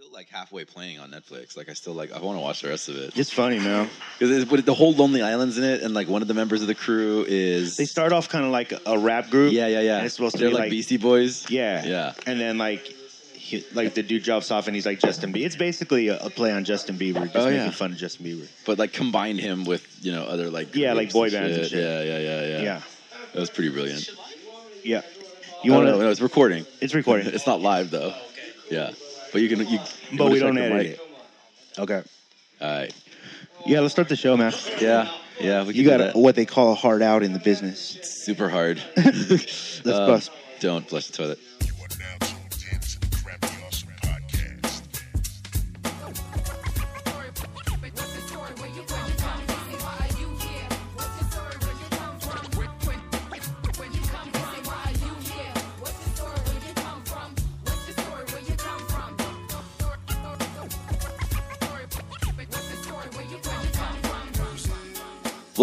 still 0.00 0.12
like 0.14 0.28
halfway 0.30 0.64
playing 0.64 0.98
on 0.98 1.10
Netflix. 1.10 1.56
Like 1.56 1.68
I 1.68 1.74
still 1.74 1.92
like 1.92 2.12
I 2.12 2.20
want 2.20 2.36
to 2.36 2.40
watch 2.40 2.62
the 2.62 2.68
rest 2.68 2.88
of 2.88 2.96
it 2.96 3.16
It's 3.18 3.30
funny, 3.30 3.58
man. 3.58 3.88
because 4.18 4.46
the 4.64 4.74
whole 4.74 4.92
Lonely 4.94 5.20
Island's 5.22 5.58
in 5.58 5.64
it, 5.64 5.82
and 5.82 5.92
like 5.94 6.08
one 6.08 6.22
of 6.22 6.28
the 6.28 6.34
members 6.34 6.62
of 6.62 6.68
the 6.68 6.74
crew 6.74 7.24
is 7.28 7.76
They 7.76 7.84
start 7.84 8.12
off 8.12 8.28
kind 8.28 8.44
of 8.44 8.50
like 8.50 8.72
a 8.86 8.98
rap 8.98 9.30
group. 9.30 9.52
yeah 9.52 9.66
yeah 9.66 9.80
yeah. 9.80 9.96
And 9.98 10.06
it's 10.06 10.14
supposed 10.14 10.36
to 10.36 10.40
They're 10.40 10.48
be 10.50 10.54
like, 10.54 10.60
like- 10.64 10.70
Beastie 10.70 10.96
Boys. 10.96 11.50
Yeah. 11.50 11.84
Yeah. 11.84 12.12
And 12.26 12.40
then 12.40 12.56
like, 12.58 12.82
he, 13.34 13.64
like 13.74 13.94
the 13.94 14.02
dude 14.02 14.22
drops 14.22 14.50
off 14.50 14.68
and 14.68 14.74
he's 14.74 14.86
like 14.86 15.00
Justin 15.00 15.32
Bieber. 15.32 15.44
It's 15.44 15.56
basically 15.56 16.08
a, 16.08 16.18
a 16.18 16.30
play 16.30 16.52
on 16.52 16.64
Justin 16.64 16.96
Bieber, 16.96 17.24
just 17.24 17.36
Oh, 17.36 17.44
making 17.46 17.56
yeah. 17.66 17.70
fun 17.70 17.92
of 17.92 17.98
Justin 17.98 18.24
Bieber. 18.26 18.48
but 18.64 18.78
like 18.78 18.92
combined 18.92 19.40
him 19.40 19.64
with 19.64 19.86
you 20.00 20.12
know 20.12 20.24
other 20.24 20.50
like 20.50 20.74
Yeah, 20.74 20.92
like 20.94 21.10
groups 21.10 21.12
boy 21.12 21.30
bands 21.30 21.56
and 21.58 21.66
shit. 21.66 21.82
Yeah, 21.82 22.02
yeah, 22.02 22.18
yeah, 22.18 22.46
yeah. 22.46 22.62
Yeah. 22.62 22.80
That 23.34 23.40
was 23.40 23.50
pretty 23.50 23.70
brilliant. 23.70 24.08
Yeah. 24.82 25.02
You 25.02 25.02
oh, 25.02 25.60
You 25.62 25.72
want 25.72 25.84
want 25.84 25.94
to? 25.94 25.98
to? 25.98 26.04
No, 26.04 26.10
it's 26.10 26.20
recording. 26.22 26.64
It's 26.80 26.94
recording, 26.94 27.26
It's 27.26 27.46
not 27.46 27.60
live 27.60 27.90
though. 27.90 28.08
Okay. 28.08 28.16
Yeah, 28.70 28.92
but 29.32 29.40
you 29.42 29.48
can. 29.48 29.58
You, 29.66 29.78
you 30.10 30.18
but 30.18 30.30
we 30.30 30.38
don't 30.38 30.54
the 30.54 30.62
edit 30.62 30.76
mic. 30.76 30.86
it. 30.98 31.00
Okay. 31.78 32.02
All 32.60 32.68
right. 32.68 32.94
Yeah, 33.66 33.80
let's 33.80 33.92
start 33.92 34.08
the 34.08 34.16
show, 34.16 34.36
man. 34.36 34.52
Yeah, 34.80 35.10
yeah. 35.38 35.62
We 35.64 35.74
You 35.74 35.84
can 35.84 35.90
got 35.90 35.96
do 35.98 36.02
a, 36.02 36.06
that. 36.08 36.16
what 36.16 36.34
they 36.34 36.46
call 36.46 36.72
a 36.72 36.74
hard 36.74 37.02
out 37.02 37.22
in 37.22 37.32
the 37.32 37.38
business. 37.38 37.96
It's 37.96 38.10
super 38.10 38.48
hard. 38.48 38.82
Let's 38.96 39.80
Uh, 39.86 40.06
bust. 40.06 40.30
Don't 40.60 40.88
flush 40.88 41.06
the 41.08 41.12
toilet. 41.12 41.38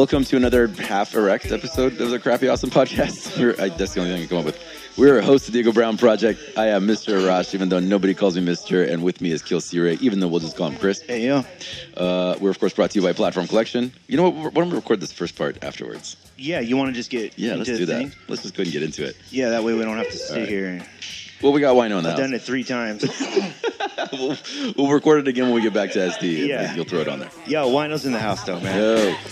Welcome 0.07 0.23
to 0.23 0.37
another 0.37 0.67
half 0.67 1.15
erect 1.15 1.51
episode 1.51 1.99
of 1.99 2.11
the 2.11 2.17
Crappy 2.17 2.47
Awesome 2.47 2.69
Podcast. 2.69 3.37
We're, 3.41 3.61
I, 3.61 3.67
that's 3.67 3.93
the 3.93 3.99
only 3.99 4.13
thing 4.13 4.21
I 4.23 4.25
can 4.25 4.29
come 4.29 4.37
up 4.37 4.45
with. 4.45 4.57
We're 4.97 5.19
a 5.19 5.21
host 5.21 5.49
of 5.49 5.53
the 5.53 5.57
Diego 5.61 5.73
Brown 5.73 5.97
Project. 5.97 6.39
I 6.55 6.67
am 6.67 6.87
Mr. 6.87 7.19
Arash, 7.19 7.53
even 7.53 7.67
though 7.67 7.81
nobody 7.81 8.13
calls 8.13 8.37
me 8.37 8.45
Mr. 8.45 8.89
And 8.89 9.03
with 9.03 9.19
me 9.19 9.31
is 9.31 9.41
Kill 9.41 9.59
Ray, 9.73 9.95
even 9.95 10.21
though 10.21 10.29
we'll 10.29 10.39
just 10.39 10.55
call 10.55 10.67
him 10.69 10.77
Chris. 10.77 11.01
Hey, 11.01 11.25
yeah. 11.25 11.43
Uh, 11.97 12.37
we're, 12.39 12.51
of 12.51 12.57
course, 12.57 12.71
brought 12.73 12.91
to 12.91 12.99
you 12.99 13.05
by 13.05 13.11
Platform 13.11 13.47
Collection. 13.47 13.91
You 14.07 14.15
know 14.15 14.29
what? 14.29 14.53
Why 14.53 14.61
don't 14.61 14.69
we 14.69 14.77
record 14.77 15.01
this 15.01 15.11
first 15.11 15.35
part 15.35 15.61
afterwards? 15.61 16.15
Yeah, 16.37 16.61
you 16.61 16.77
want 16.77 16.87
to 16.87 16.93
just 16.93 17.09
get 17.09 17.37
Yeah, 17.37 17.55
into 17.55 17.57
let's 17.65 17.71
the 17.71 17.77
do 17.79 17.85
that. 17.87 17.97
thing? 17.97 18.11
Let's 18.29 18.43
just 18.43 18.55
go 18.55 18.61
ahead 18.61 18.67
and 18.67 18.79
get 18.79 18.83
into 18.83 19.03
it. 19.05 19.17
Yeah, 19.29 19.49
that 19.49 19.65
way 19.65 19.73
we 19.73 19.83
don't 19.83 19.97
have 19.97 20.09
to 20.09 20.17
sit 20.17 20.47
here. 20.47 20.85
And, 21.37 21.43
Well, 21.43 21.53
we 21.53 21.61
got 21.61 21.75
wine 21.75 21.91
on 21.91 22.03
the 22.03 22.11
I've 22.11 22.17
done 22.17 22.33
it 22.33 22.41
three 22.41 22.63
times. 22.63 23.03
we'll, 24.13 24.37
we'll 24.77 24.91
record 24.91 25.19
it 25.19 25.27
again 25.27 25.45
when 25.45 25.53
we 25.55 25.61
get 25.61 25.73
back 25.73 25.91
to 25.91 25.99
SD. 25.99 26.47
Yeah. 26.47 26.73
You'll 26.75 26.85
throw 26.85 26.99
it 26.99 27.07
on 27.07 27.19
there. 27.19 27.29
Yo, 27.45 27.67
Wino's 27.69 28.05
in 28.05 28.11
the 28.11 28.19
house 28.19 28.43
though, 28.43 28.59
man. 28.59 28.77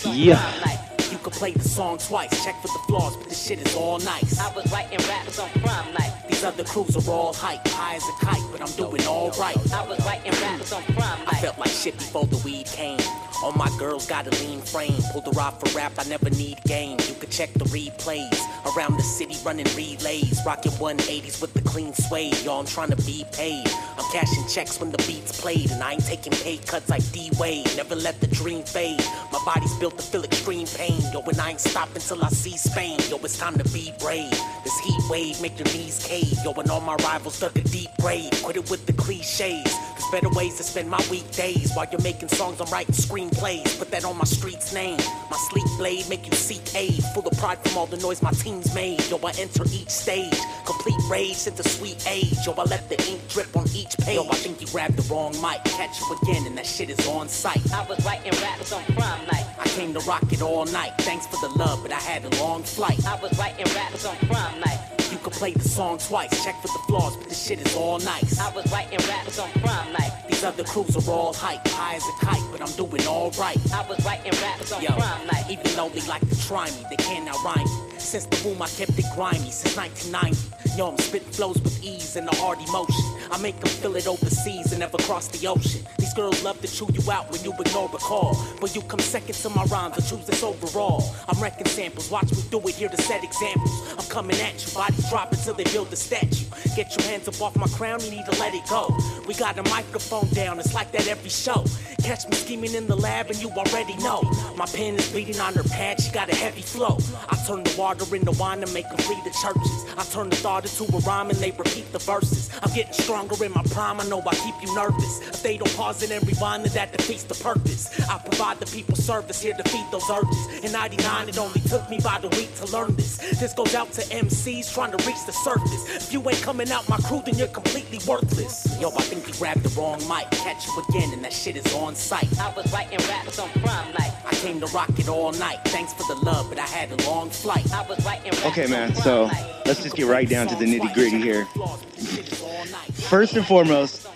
Yo. 0.04 0.12
Yeah. 0.12 0.76
You 1.10 1.18
could 1.18 1.32
play 1.34 1.52
the 1.52 1.62
song 1.62 1.98
twice, 1.98 2.44
check 2.44 2.60
for 2.60 2.68
the 2.68 2.80
flaws, 2.88 3.16
but 3.16 3.28
this 3.28 3.46
shit 3.46 3.64
is 3.64 3.74
all 3.76 3.98
nice. 4.00 4.38
I 4.38 4.52
was 4.54 4.70
writing 4.72 4.98
raps 5.08 5.38
on 5.38 5.48
prom 5.60 5.86
night. 5.94 6.12
These 6.28 6.44
other 6.44 6.64
crews 6.64 6.96
are 6.96 7.10
all 7.10 7.32
hype, 7.32 7.66
high 7.68 7.94
as 7.96 8.02
a 8.02 8.24
kite, 8.24 8.42
but 8.50 8.60
I'm 8.60 8.70
doing 8.76 9.06
all 9.06 9.30
right. 9.32 9.56
I 9.72 9.86
was 9.86 10.04
writing 10.04 10.32
raps 10.42 10.72
on 10.72 10.82
prom 10.82 11.18
I 11.26 11.38
felt 11.40 11.58
like 11.58 11.70
shit 11.70 11.96
before 11.96 12.26
the 12.26 12.36
weed 12.38 12.66
came. 12.66 12.98
All 13.42 13.52
my 13.52 13.70
girls 13.78 14.06
got 14.06 14.26
a 14.26 14.30
lean 14.42 14.60
frame. 14.60 15.00
Pulled 15.12 15.26
her 15.32 15.40
off 15.40 15.60
for 15.60 15.76
rap, 15.76 15.92
I 15.98 16.04
never 16.04 16.30
need 16.30 16.58
game. 16.64 16.98
You 17.06 17.14
could 17.14 17.30
check 17.30 17.52
the 17.54 17.66
replays. 17.66 18.38
Around 18.74 18.96
the 18.96 19.02
city 19.02 19.36
running 19.44 19.66
relays. 19.76 20.40
Rocking 20.44 20.72
180s 20.72 21.40
with 21.40 21.52
the 21.54 21.60
clean 21.62 21.92
suede. 21.94 22.36
Yo, 22.42 22.58
I'm 22.58 22.66
trying 22.66 22.90
to 22.90 22.96
be 22.96 23.24
paid. 23.32 23.66
I'm 23.98 24.10
cashing 24.12 24.46
checks 24.48 24.80
when 24.80 24.90
the 24.90 24.98
beats 25.06 25.40
played. 25.40 25.70
And 25.70 25.82
I 25.82 25.92
ain't 25.92 26.06
taking 26.06 26.32
pay 26.32 26.56
cuts 26.58 26.88
like 26.88 27.02
D 27.12 27.30
Wade. 27.38 27.70
Never 27.76 27.94
let 27.94 28.20
the 28.20 28.26
dream 28.26 28.62
fade. 28.62 29.04
My 29.32 29.40
body's 29.44 29.74
built 29.74 29.98
to 29.98 30.04
feel 30.04 30.24
extreme 30.24 30.66
pain. 30.66 31.00
Yo, 31.12 31.20
and 31.20 31.40
I 31.40 31.50
ain't 31.50 31.60
stopping 31.60 32.02
till 32.02 32.24
I 32.24 32.28
see 32.28 32.56
Spain. 32.56 32.98
Yo, 33.10 33.16
it's 33.18 33.38
time 33.38 33.56
to 33.58 33.64
be 33.72 33.92
brave. 34.00 34.30
This 34.64 34.78
heat 34.80 35.02
wave 35.10 35.40
make 35.42 35.58
your 35.58 35.68
knees 35.68 36.04
cave. 36.06 36.36
Yo, 36.44 36.52
and 36.52 36.70
all 36.70 36.80
my 36.80 36.96
rivals 36.96 37.38
dug 37.38 37.56
a 37.56 37.60
deep 37.60 37.90
grave. 38.00 38.30
Quit 38.42 38.56
it 38.56 38.70
with 38.70 38.86
the 38.86 38.92
cliches. 38.94 39.76
Better 40.12 40.28
ways 40.30 40.56
to 40.58 40.62
spend 40.62 40.88
my 40.88 41.04
weekdays. 41.10 41.72
While 41.74 41.86
you're 41.90 42.00
making 42.00 42.28
songs, 42.28 42.60
I'm 42.60 42.70
writing 42.70 42.94
screenplays. 42.94 43.78
Put 43.78 43.90
that 43.90 44.04
on 44.04 44.16
my 44.16 44.24
street's 44.24 44.72
name. 44.72 44.98
My 45.30 45.36
sleep 45.36 45.66
blade 45.76 46.08
make 46.08 46.26
you 46.26 46.32
seek 46.32 46.74
aid. 46.76 47.02
Full 47.12 47.26
of 47.26 47.36
pride 47.38 47.58
from 47.58 47.76
all 47.76 47.86
the 47.86 47.96
noise 47.96 48.22
my 48.22 48.30
team's 48.30 48.72
made. 48.74 49.04
Yo, 49.10 49.18
I 49.18 49.32
enter 49.38 49.64
each 49.64 49.90
stage. 49.90 50.38
Complete 50.64 51.00
rage 51.10 51.46
into 51.46 51.68
sweet 51.68 52.06
age. 52.08 52.36
Yo, 52.46 52.52
I 52.52 52.62
let 52.64 52.88
the 52.88 52.96
ink 53.10 53.20
drip 53.28 53.56
on 53.56 53.66
each 53.74 53.96
page. 53.98 54.14
Yo, 54.14 54.28
I 54.28 54.36
think 54.36 54.60
you 54.60 54.68
grabbed 54.68 54.96
the 54.96 55.12
wrong 55.12 55.32
mic. 55.42 55.62
Catch 55.64 56.00
you 56.00 56.16
again, 56.22 56.46
and 56.46 56.56
that 56.56 56.66
shit 56.66 56.88
is 56.88 57.08
on 57.08 57.28
sight. 57.28 57.60
I 57.72 57.84
was 57.88 58.04
writing 58.06 58.32
raps 58.40 58.72
on 58.72 58.84
prom 58.94 59.26
night. 59.26 59.46
I 59.58 59.66
came 59.68 59.92
to 59.94 60.00
rock 60.00 60.32
it 60.32 60.40
all 60.40 60.66
night. 60.66 60.92
Thanks 60.98 61.26
for 61.26 61.36
the 61.46 61.52
love, 61.58 61.82
but 61.82 61.92
I 61.92 62.00
had 62.00 62.24
a 62.24 62.30
long 62.42 62.62
flight. 62.62 63.04
I 63.06 63.20
was 63.20 63.36
writing 63.38 63.66
raps 63.74 64.06
on 64.06 64.16
prom 64.28 64.60
night. 64.60 64.95
You 65.10 65.18
can 65.18 65.30
play 65.30 65.52
the 65.52 65.68
song 65.68 65.98
twice. 65.98 66.44
Check 66.44 66.60
for 66.60 66.68
the 66.68 66.80
flaws, 66.86 67.16
but 67.16 67.28
this 67.28 67.46
shit 67.46 67.60
is 67.64 67.76
all 67.76 67.98
nice. 68.00 68.38
I 68.38 68.52
was 68.54 68.70
writing 68.72 68.98
raps 69.08 69.38
on 69.38 69.50
prime 69.60 69.92
night. 69.92 70.10
These 70.28 70.44
other 70.44 70.64
crews 70.64 70.96
are 70.96 71.10
all 71.10 71.32
hype, 71.32 71.66
high 71.68 71.94
as 71.94 72.02
a 72.02 72.24
kite, 72.26 72.42
but 72.50 72.60
I'm 72.60 72.72
doing 72.76 73.06
all 73.06 73.30
right. 73.38 73.58
I 73.72 73.86
was 73.88 74.04
writing 74.04 74.32
raps 74.42 74.72
on 74.72 74.82
Yo, 74.82 74.88
prom 74.88 75.26
night. 75.26 75.44
even 75.48 75.74
though 75.76 75.88
they 75.88 76.00
like 76.08 76.28
to 76.28 76.46
try 76.46 76.66
me, 76.70 76.84
they 76.90 76.96
can't 76.96 77.28
outrhyme 77.28 77.64
me. 77.64 77.98
Since 77.98 78.26
the 78.26 78.36
boom, 78.42 78.60
I 78.60 78.68
kept 78.68 78.98
it 78.98 79.04
grimy 79.14 79.50
since 79.50 79.76
1990. 79.76 80.76
Yo, 80.76 80.88
I'm 80.88 80.98
spitting 80.98 81.32
flows 81.32 81.60
with 81.62 81.82
ease 81.82 82.16
and 82.16 82.28
a 82.28 82.34
hard 82.36 82.58
emotion. 82.60 83.04
I 83.30 83.38
make 83.38 83.58
them 83.60 83.68
feel 83.70 83.96
it 83.96 84.06
overseas 84.06 84.72
and 84.72 84.80
never 84.80 84.98
cross 84.98 85.28
the 85.28 85.46
ocean. 85.46 85.80
These 85.98 86.12
girls 86.14 86.42
love 86.44 86.60
to 86.60 86.68
chew 86.68 86.86
you 86.92 87.10
out 87.10 87.30
when 87.32 87.42
you 87.42 87.52
ignore 87.58 87.90
a 87.92 87.98
call. 87.98 88.36
But 88.60 88.74
you 88.74 88.82
come 88.82 89.00
second 89.00 89.34
to 89.34 89.48
my 89.50 89.64
rhymes, 89.64 89.96
I 89.96 90.02
choose 90.02 90.26
this 90.26 90.42
overall. 90.42 91.02
I'm 91.28 91.42
wrecking 91.42 91.66
samples, 91.66 92.10
watch 92.10 92.30
me 92.30 92.42
do 92.50 92.60
it 92.68 92.74
here 92.74 92.88
to 92.90 93.02
set 93.02 93.24
examples. 93.24 93.72
I'm 93.98 94.06
coming 94.06 94.38
at 94.40 94.54
you, 94.66 94.78
bodies 94.96 95.10
dropping 95.10 95.38
till 95.38 95.54
they 95.54 95.64
build 95.64 95.92
a 95.92 95.96
statue. 95.96 96.44
Get 96.74 96.96
your 96.96 97.06
hands 97.06 97.28
up 97.28 97.40
off 97.40 97.56
my 97.56 97.66
crown, 97.68 98.00
you 98.00 98.10
need 98.10 98.24
to 98.26 98.38
let 98.38 98.54
it 98.54 98.66
go. 98.68 98.96
We 99.26 99.34
got 99.34 99.58
a 99.58 99.62
microphone 99.64 100.28
down, 100.30 100.58
it's 100.58 100.74
like 100.74 100.92
that 100.92 101.08
every 101.08 101.30
show. 101.30 101.64
Catch 102.02 102.28
me 102.28 102.36
scheming 102.36 102.74
in 102.74 102.86
the 102.86 102.96
lab 102.96 103.30
and 103.30 103.40
you 103.40 103.50
already 103.50 103.96
know. 103.96 104.22
My 104.56 104.66
pen 104.66 104.94
is 104.94 105.10
bleeding 105.10 105.40
on 105.40 105.54
her 105.54 105.64
pad, 105.64 106.00
she 106.00 106.10
got 106.12 106.30
a 106.30 106.34
heavy 106.34 106.62
flow. 106.62 106.98
I 107.28 107.36
turn 107.46 107.64
the 107.64 107.74
water 107.78 108.14
into 108.14 108.32
wine 108.32 108.60
to 108.60 108.72
make 108.72 108.88
them 108.88 108.98
flee 108.98 109.20
the 109.24 109.30
churches. 109.42 109.84
I 109.98 110.04
turn 110.04 110.30
the 110.30 110.36
thought 110.36 110.64
into 110.64 110.84
a 110.94 111.00
rhyme 111.00 111.30
and 111.30 111.38
they 111.38 111.50
repeat 111.52 111.90
the 111.92 111.98
verses. 111.98 112.50
I'm 112.62 112.72
getting 112.74 112.92
stronger 112.92 113.42
in 113.44 113.52
my 113.52 113.62
prime, 113.70 114.00
I 114.00 114.04
know 114.04 114.22
I 114.26 114.34
keep 114.34 114.54
you 114.62 114.74
nervous. 114.74 115.20
If 115.28 115.42
they 115.42 115.56
don't 115.56 115.74
pause 115.76 116.02
it 116.02 116.10
and 116.10 116.26
rewind, 116.26 116.64
then 116.64 116.72
that 116.74 116.96
defeats 116.96 117.24
the 117.24 117.34
purpose. 117.34 117.98
I 118.08 118.18
provide 118.18 118.60
the 118.60 118.66
people 118.66 118.96
service 118.96 119.42
here 119.42 119.54
to 119.54 119.62
feed 119.64 119.86
those 119.90 120.08
urges. 120.10 120.64
In 120.64 120.72
99, 120.72 121.28
it 121.28 121.38
only 121.38 121.60
took 121.60 121.88
me 121.90 121.98
about 121.98 122.24
a 122.24 122.28
week 122.28 122.54
to 122.56 122.66
learn 122.66 122.94
this. 122.96 123.18
This 123.40 123.52
goes 123.54 123.74
out 123.74 123.92
to 123.92 124.02
MCs 124.02 124.72
trying 124.72 124.85
to 124.92 125.06
reach 125.06 125.24
the 125.26 125.32
surface. 125.32 125.88
If 125.96 126.12
you 126.12 126.20
ain't 126.28 126.42
coming 126.42 126.70
out 126.70 126.88
my 126.88 126.98
crew, 126.98 127.22
then 127.24 127.36
you're 127.36 127.48
completely 127.48 127.98
worthless. 128.06 128.66
Yo, 128.80 128.88
I 128.90 129.02
think 129.02 129.26
you 129.26 129.34
grabbed 129.34 129.62
the 129.62 129.80
wrong 129.80 129.98
mic. 130.08 130.30
Catch 130.30 130.66
you 130.66 130.82
again, 130.88 131.12
and 131.12 131.24
that 131.24 131.32
shit 131.32 131.56
is 131.56 131.74
on 131.74 131.94
sight. 131.94 132.28
I 132.38 132.52
was 132.54 132.70
writing 132.72 132.98
raps 133.08 133.38
on 133.38 133.48
prom 133.60 133.86
night. 133.98 134.12
I 134.24 134.34
came 134.34 134.60
to 134.60 134.66
rock 134.66 134.90
it 134.98 135.08
all 135.08 135.32
night. 135.32 135.58
Thanks 135.66 135.92
for 135.92 136.04
the 136.14 136.20
love, 136.24 136.48
but 136.48 136.58
I 136.58 136.66
had 136.66 136.90
a 136.92 137.08
long 137.08 137.30
flight. 137.30 137.72
I 137.72 137.86
was 137.86 138.04
writing 138.04 138.30
raps 138.32 138.46
Okay, 138.46 138.66
man. 138.66 138.94
So 138.94 139.26
night. 139.26 139.62
let's 139.66 139.82
just 139.82 139.96
get 139.96 140.06
right 140.06 140.28
down 140.28 140.46
to 140.48 140.54
the 140.56 140.64
nitty 140.64 140.92
gritty 140.94 141.20
here. 141.20 141.44
First 141.46 143.06
First 143.08 143.36
and 143.36 143.46
foremost, 143.46 144.08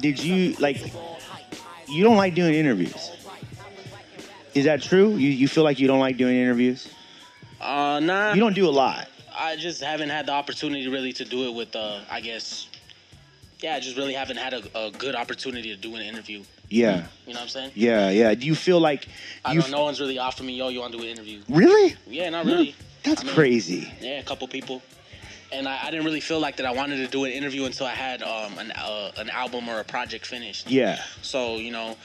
did 0.00 0.22
you 0.22 0.54
like? 0.58 0.92
You 1.88 2.02
don't 2.02 2.16
like 2.16 2.34
doing 2.34 2.54
interviews. 2.54 3.10
Is 4.54 4.64
that 4.64 4.82
true? 4.82 5.10
You 5.16 5.28
you 5.28 5.48
feel 5.48 5.64
like 5.64 5.78
you 5.78 5.86
don't 5.86 6.00
like 6.00 6.16
doing 6.16 6.36
interviews? 6.36 6.88
Uh, 7.60 8.00
nah. 8.02 8.32
You 8.34 8.40
don't 8.40 8.54
do 8.54 8.68
a 8.68 8.70
lot. 8.70 9.08
I 9.38 9.56
just 9.56 9.82
haven't 9.82 10.08
had 10.10 10.26
the 10.26 10.32
opportunity 10.32 10.88
really 10.88 11.12
to 11.14 11.24
do 11.24 11.46
it 11.48 11.54
with, 11.54 11.74
uh, 11.76 12.00
I 12.10 12.20
guess, 12.20 12.68
yeah, 13.60 13.74
I 13.74 13.80
just 13.80 13.96
really 13.96 14.14
haven't 14.14 14.36
had 14.38 14.54
a, 14.54 14.86
a 14.86 14.90
good 14.90 15.14
opportunity 15.14 15.74
to 15.74 15.76
do 15.76 15.94
an 15.94 16.02
interview. 16.02 16.42
Yeah, 16.68 17.06
You 17.26 17.32
know 17.34 17.38
what 17.38 17.42
I'm 17.42 17.48
saying? 17.48 17.72
yeah, 17.74 18.10
yeah. 18.10 18.34
Do 18.34 18.44
you 18.46 18.54
feel 18.56 18.80
like 18.80 19.06
I 19.44 19.54
don't 19.54 19.70
know. 19.70 19.78
No 19.78 19.84
one's 19.84 20.00
really 20.00 20.18
offered 20.18 20.44
me, 20.46 20.54
yo, 20.56 20.68
you 20.68 20.80
want 20.80 20.92
to 20.92 20.98
do 20.98 21.04
an 21.04 21.10
interview? 21.10 21.42
Really? 21.48 21.94
Yeah, 22.08 22.28
not 22.30 22.44
really. 22.44 22.74
That's 23.04 23.22
I 23.22 23.24
mean, 23.24 23.34
crazy. 23.34 23.92
Yeah, 24.00 24.18
a 24.18 24.24
couple 24.24 24.48
people. 24.48 24.82
And 25.52 25.68
I, 25.68 25.78
I 25.84 25.90
didn't 25.92 26.04
really 26.04 26.20
feel 26.20 26.40
like 26.40 26.56
that 26.56 26.66
I 26.66 26.72
wanted 26.72 26.96
to 26.96 27.06
do 27.06 27.24
an 27.24 27.30
interview 27.30 27.66
until 27.66 27.86
I 27.86 27.92
had 27.92 28.20
um, 28.22 28.58
an, 28.58 28.72
uh, 28.72 29.12
an 29.16 29.30
album 29.30 29.68
or 29.68 29.78
a 29.78 29.84
project 29.84 30.26
finished. 30.26 30.68
Yeah, 30.68 31.00
So, 31.22 31.58
you 31.58 31.70
know, 31.70 31.96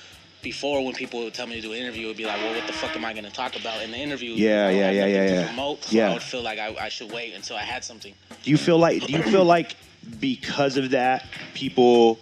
before 0.41 0.83
when 0.83 0.93
people 0.93 1.23
would 1.23 1.33
tell 1.33 1.47
me 1.47 1.55
to 1.55 1.61
do 1.61 1.73
an 1.73 1.79
interview, 1.79 2.05
it 2.05 2.07
would 2.07 2.17
be 2.17 2.25
like, 2.25 2.37
well, 2.37 2.53
what 2.55 2.65
the 2.67 2.73
fuck 2.73 2.95
am 2.95 3.05
I 3.05 3.13
going 3.13 3.25
to 3.25 3.31
talk 3.31 3.55
about 3.55 3.81
in 3.81 3.91
the 3.91 3.97
interview? 3.97 4.31
Yeah, 4.33 4.69
yeah, 4.69 4.91
yeah, 4.91 5.05
yeah, 5.05 5.33
yeah. 5.33 5.47
Promote, 5.47 5.83
so 5.83 5.95
Yeah. 5.95 6.09
I 6.09 6.13
would 6.13 6.23
feel 6.23 6.41
like 6.41 6.59
I, 6.59 6.75
I 6.75 6.89
should 6.89 7.11
wait 7.11 7.33
until 7.33 7.57
I 7.57 7.63
had 7.63 7.83
something. 7.83 8.13
Do 8.43 8.49
you 8.49 8.57
feel 8.57 8.77
like? 8.77 9.05
Do 9.05 9.13
you 9.13 9.23
feel 9.23 9.45
like 9.45 9.75
because 10.19 10.77
of 10.77 10.91
that, 10.91 11.25
people 11.53 12.19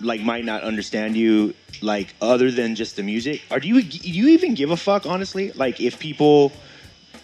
like 0.00 0.20
might 0.20 0.44
not 0.44 0.62
understand 0.62 1.16
you, 1.16 1.54
like 1.80 2.14
other 2.20 2.50
than 2.50 2.74
just 2.74 2.96
the 2.96 3.02
music? 3.02 3.42
Or 3.50 3.60
do 3.60 3.68
you 3.68 3.82
do 3.82 4.10
you 4.10 4.28
even 4.28 4.54
give 4.54 4.70
a 4.70 4.76
fuck, 4.76 5.06
honestly? 5.06 5.52
Like 5.52 5.80
if 5.80 5.98
people 5.98 6.52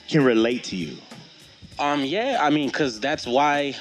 can 0.09 0.25
relate 0.25 0.65
to 0.65 0.77
you? 0.77 0.97
Um, 1.79 2.05
yeah, 2.05 2.39
I 2.41 2.51
mean, 2.51 2.71
cause 2.71 3.01
that's 3.01 3.27
why 3.27 3.75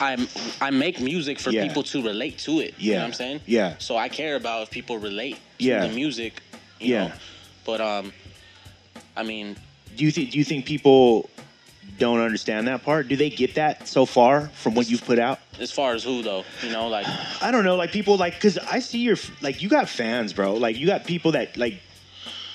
I'm 0.00 0.28
I 0.60 0.70
make 0.70 1.00
music 1.00 1.38
for 1.38 1.50
Yeah. 1.50 1.66
people 1.66 1.82
to 1.84 2.02
relate 2.02 2.38
to 2.40 2.60
it. 2.60 2.74
You 2.78 2.90
know 2.92 2.96
Yeah. 2.96 3.00
what 3.02 3.06
I'm 3.06 3.12
saying? 3.14 3.40
Yeah. 3.46 3.74
So 3.78 3.96
I 3.96 4.08
care 4.08 4.36
about 4.36 4.62
if 4.64 4.70
people 4.70 4.98
relate 4.98 5.36
to 5.58 5.64
Yeah. 5.64 5.86
the 5.86 5.92
music. 5.94 6.42
You 6.80 6.94
Yeah. 6.94 7.04
Know? 7.08 7.12
But 7.64 7.80
um, 7.80 8.12
I 9.16 9.22
mean, 9.22 9.56
Do 9.96 10.04
you 10.04 10.10
think 10.10 10.30
do 10.32 10.38
you 10.38 10.44
think 10.44 10.64
people 10.66 11.30
don't 11.98 12.20
understand 12.20 12.66
that 12.66 12.82
part? 12.82 13.06
Do 13.08 13.14
they 13.16 13.30
get 13.30 13.54
that 13.54 13.86
so 13.86 14.04
far 14.06 14.48
from 14.54 14.74
what 14.74 14.90
you've 14.90 15.04
put 15.04 15.18
out? 15.18 15.38
as 15.60 15.70
far 15.70 15.94
as 15.94 16.02
who 16.02 16.20
though, 16.22 16.44
you 16.64 16.70
know, 16.72 16.88
like 16.88 17.06
I 17.42 17.50
don't 17.52 17.64
know, 17.64 17.76
like 17.76 17.92
people 17.92 18.16
like 18.16 18.34
because 18.34 18.58
I 18.58 18.80
see 18.80 18.98
your 18.98 19.16
like 19.40 19.62
you 19.62 19.68
got 19.68 19.88
fans, 19.88 20.32
bro. 20.32 20.54
Like 20.54 20.76
you 20.76 20.86
got 20.86 21.04
people 21.04 21.32
that 21.32 21.56
like 21.56 21.80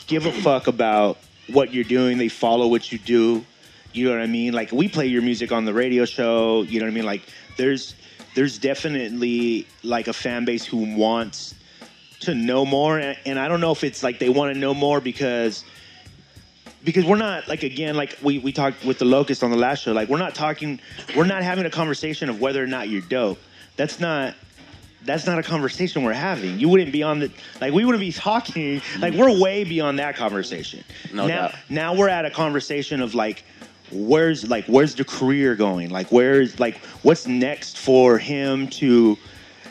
give 0.07 0.25
a 0.25 0.31
fuck 0.33 0.67
about 0.67 1.17
what 1.47 1.73
you're 1.73 1.85
doing. 1.85 2.17
They 2.17 2.27
follow 2.29 2.67
what 2.67 2.91
you 2.91 2.97
do. 2.99 3.45
You 3.91 4.05
know 4.05 4.11
what 4.11 4.21
I 4.21 4.27
mean? 4.27 4.53
Like 4.53 4.71
we 4.71 4.87
play 4.87 5.07
your 5.07 5.21
music 5.21 5.51
on 5.51 5.65
the 5.65 5.73
radio 5.73 6.05
show. 6.05 6.61
You 6.63 6.79
know 6.79 6.85
what 6.85 6.91
I 6.91 6.95
mean? 6.95 7.05
Like 7.05 7.23
there's 7.57 7.95
there's 8.35 8.57
definitely 8.57 9.67
like 9.83 10.07
a 10.07 10.13
fan 10.13 10.45
base 10.45 10.65
who 10.65 10.95
wants 10.95 11.55
to 12.21 12.35
know 12.35 12.65
more, 12.65 12.99
and, 12.99 13.17
and 13.25 13.39
I 13.39 13.47
don't 13.47 13.61
know 13.61 13.71
if 13.71 13.83
it's 13.83 14.03
like 14.03 14.19
they 14.19 14.29
want 14.29 14.53
to 14.53 14.59
know 14.59 14.73
more 14.73 15.01
because 15.01 15.63
because 16.83 17.05
we're 17.05 17.17
not 17.17 17.47
like 17.47 17.63
again 17.63 17.95
like 17.95 18.17
we, 18.21 18.39
we 18.39 18.51
talked 18.51 18.85
with 18.85 18.99
the 18.99 19.05
locust 19.05 19.43
on 19.43 19.51
the 19.51 19.57
last 19.57 19.83
show 19.83 19.91
like 19.91 20.07
we're 20.09 20.17
not 20.17 20.33
talking 20.35 20.79
we're 21.15 21.25
not 21.25 21.43
having 21.43 21.65
a 21.65 21.69
conversation 21.69 22.29
of 22.29 22.39
whether 22.39 22.63
or 22.63 22.67
not 22.67 22.87
you're 22.89 23.01
dope 23.01 23.37
that's 23.75 23.99
not 23.99 24.33
that's 25.03 25.25
not 25.25 25.39
a 25.39 25.43
conversation 25.43 26.03
we're 26.03 26.13
having 26.13 26.59
you 26.59 26.69
wouldn't 26.69 26.91
be 26.91 27.03
on 27.03 27.19
the 27.19 27.31
like 27.59 27.73
we 27.73 27.83
wouldn't 27.83 27.99
be 28.01 28.11
talking 28.11 28.81
like 28.99 29.13
we're 29.13 29.41
way 29.41 29.63
beyond 29.63 29.99
that 29.99 30.15
conversation 30.15 30.83
No 31.13 31.27
now 31.27 31.47
doubt. 31.47 31.55
now 31.69 31.95
we're 31.95 32.09
at 32.09 32.25
a 32.25 32.31
conversation 32.31 33.01
of 33.01 33.13
like 33.13 33.43
where's 33.91 34.47
like 34.49 34.65
where's 34.65 34.95
the 34.95 35.03
career 35.03 35.55
going 35.55 35.89
like 35.89 36.11
where's 36.11 36.59
like 36.59 36.77
what's 37.03 37.27
next 37.27 37.77
for 37.77 38.17
him 38.17 38.67
to 38.67 39.17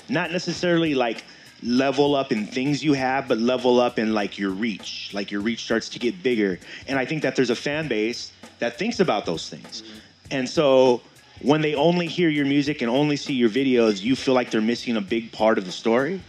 not 0.09 0.31
necessarily 0.33 0.95
like 0.95 1.25
level 1.63 2.15
up 2.15 2.33
in 2.33 2.47
things 2.47 2.85
you 2.85 2.93
have, 2.93 3.29
but 3.29 3.39
level 3.39 3.81
up 3.81 3.99
in 3.99 4.15
like 4.15 4.39
your 4.39 4.51
reach. 4.51 5.11
Like 5.13 5.31
your 5.31 5.41
reach 5.41 5.65
starts 5.65 5.89
to 5.91 5.99
get 5.99 6.23
bigger. 6.23 6.59
And 6.87 6.99
I 6.99 7.05
think 7.05 7.23
that 7.23 7.37
there's 7.37 7.51
a 7.51 7.57
fan 7.57 7.89
base 7.89 8.33
that 8.59 8.79
thinks 8.79 9.01
about 9.01 9.27
those 9.27 9.49
things. 9.49 9.83
Mm-hmm. 9.83 9.99
And 10.31 10.49
so 10.49 11.01
when 11.43 11.61
they 11.61 11.75
only 11.75 12.07
hear 12.07 12.29
your 12.29 12.47
music 12.47 12.83
and 12.83 12.91
only 12.91 13.17
see 13.17 13.35
your 13.35 13.49
videos, 13.49 14.03
you 14.03 14.17
feel 14.17 14.35
like 14.35 14.51
they're 14.51 14.61
missing 14.61 14.97
a 14.97 15.01
big 15.01 15.33
part 15.33 15.59
of 15.59 15.65
the 15.65 15.73
story. 15.73 16.21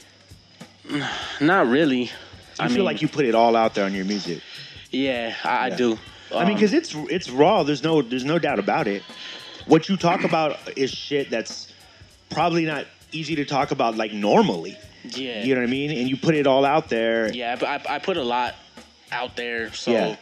not 1.42 1.68
really. 1.68 2.04
You 2.04 2.10
I 2.60 2.68
feel 2.68 2.78
mean, 2.78 2.86
like 2.86 3.02
you 3.02 3.08
put 3.08 3.26
it 3.26 3.36
all 3.36 3.56
out 3.56 3.76
there 3.76 3.86
on 3.86 3.94
your 3.94 4.06
music. 4.06 4.42
Yeah, 4.92 5.36
I, 5.44 5.68
I 5.68 5.70
do. 5.70 5.98
I 6.32 6.40
mean, 6.46 6.50
Um, 6.50 6.54
because 6.56 6.74
it's 6.74 6.94
it's 7.10 7.30
raw. 7.30 7.64
There's 7.64 7.84
no 7.84 8.02
there's 8.02 8.26
no 8.26 8.40
doubt 8.40 8.60
about 8.60 8.88
it. 8.88 9.04
What 9.66 9.90
you 9.90 9.98
talk 9.98 10.24
about 10.24 10.58
is 10.76 10.92
shit 10.92 11.30
that's 11.30 11.74
probably 12.30 12.66
not 12.66 12.86
easy 13.12 13.36
to 13.36 13.46
talk 13.46 13.72
about 13.72 13.98
like 13.98 14.14
normally. 14.14 14.78
yeah, 15.04 15.44
You 15.44 15.56
know 15.56 15.62
what 15.62 15.68
I 15.68 15.72
mean? 15.72 15.92
And 15.92 16.10
you 16.10 16.18
put 16.18 16.36
it 16.36 16.46
all 16.48 16.66
out 16.66 16.90
there. 16.90 17.32
yeah, 17.34 17.58
I, 17.62 17.66
I, 17.76 17.96
I 17.96 18.00
put 18.00 18.18
a 18.18 18.24
lot 18.24 18.56
out 19.12 19.36
there, 19.36 19.72
so 19.74 19.92
Yeah. 19.92 20.16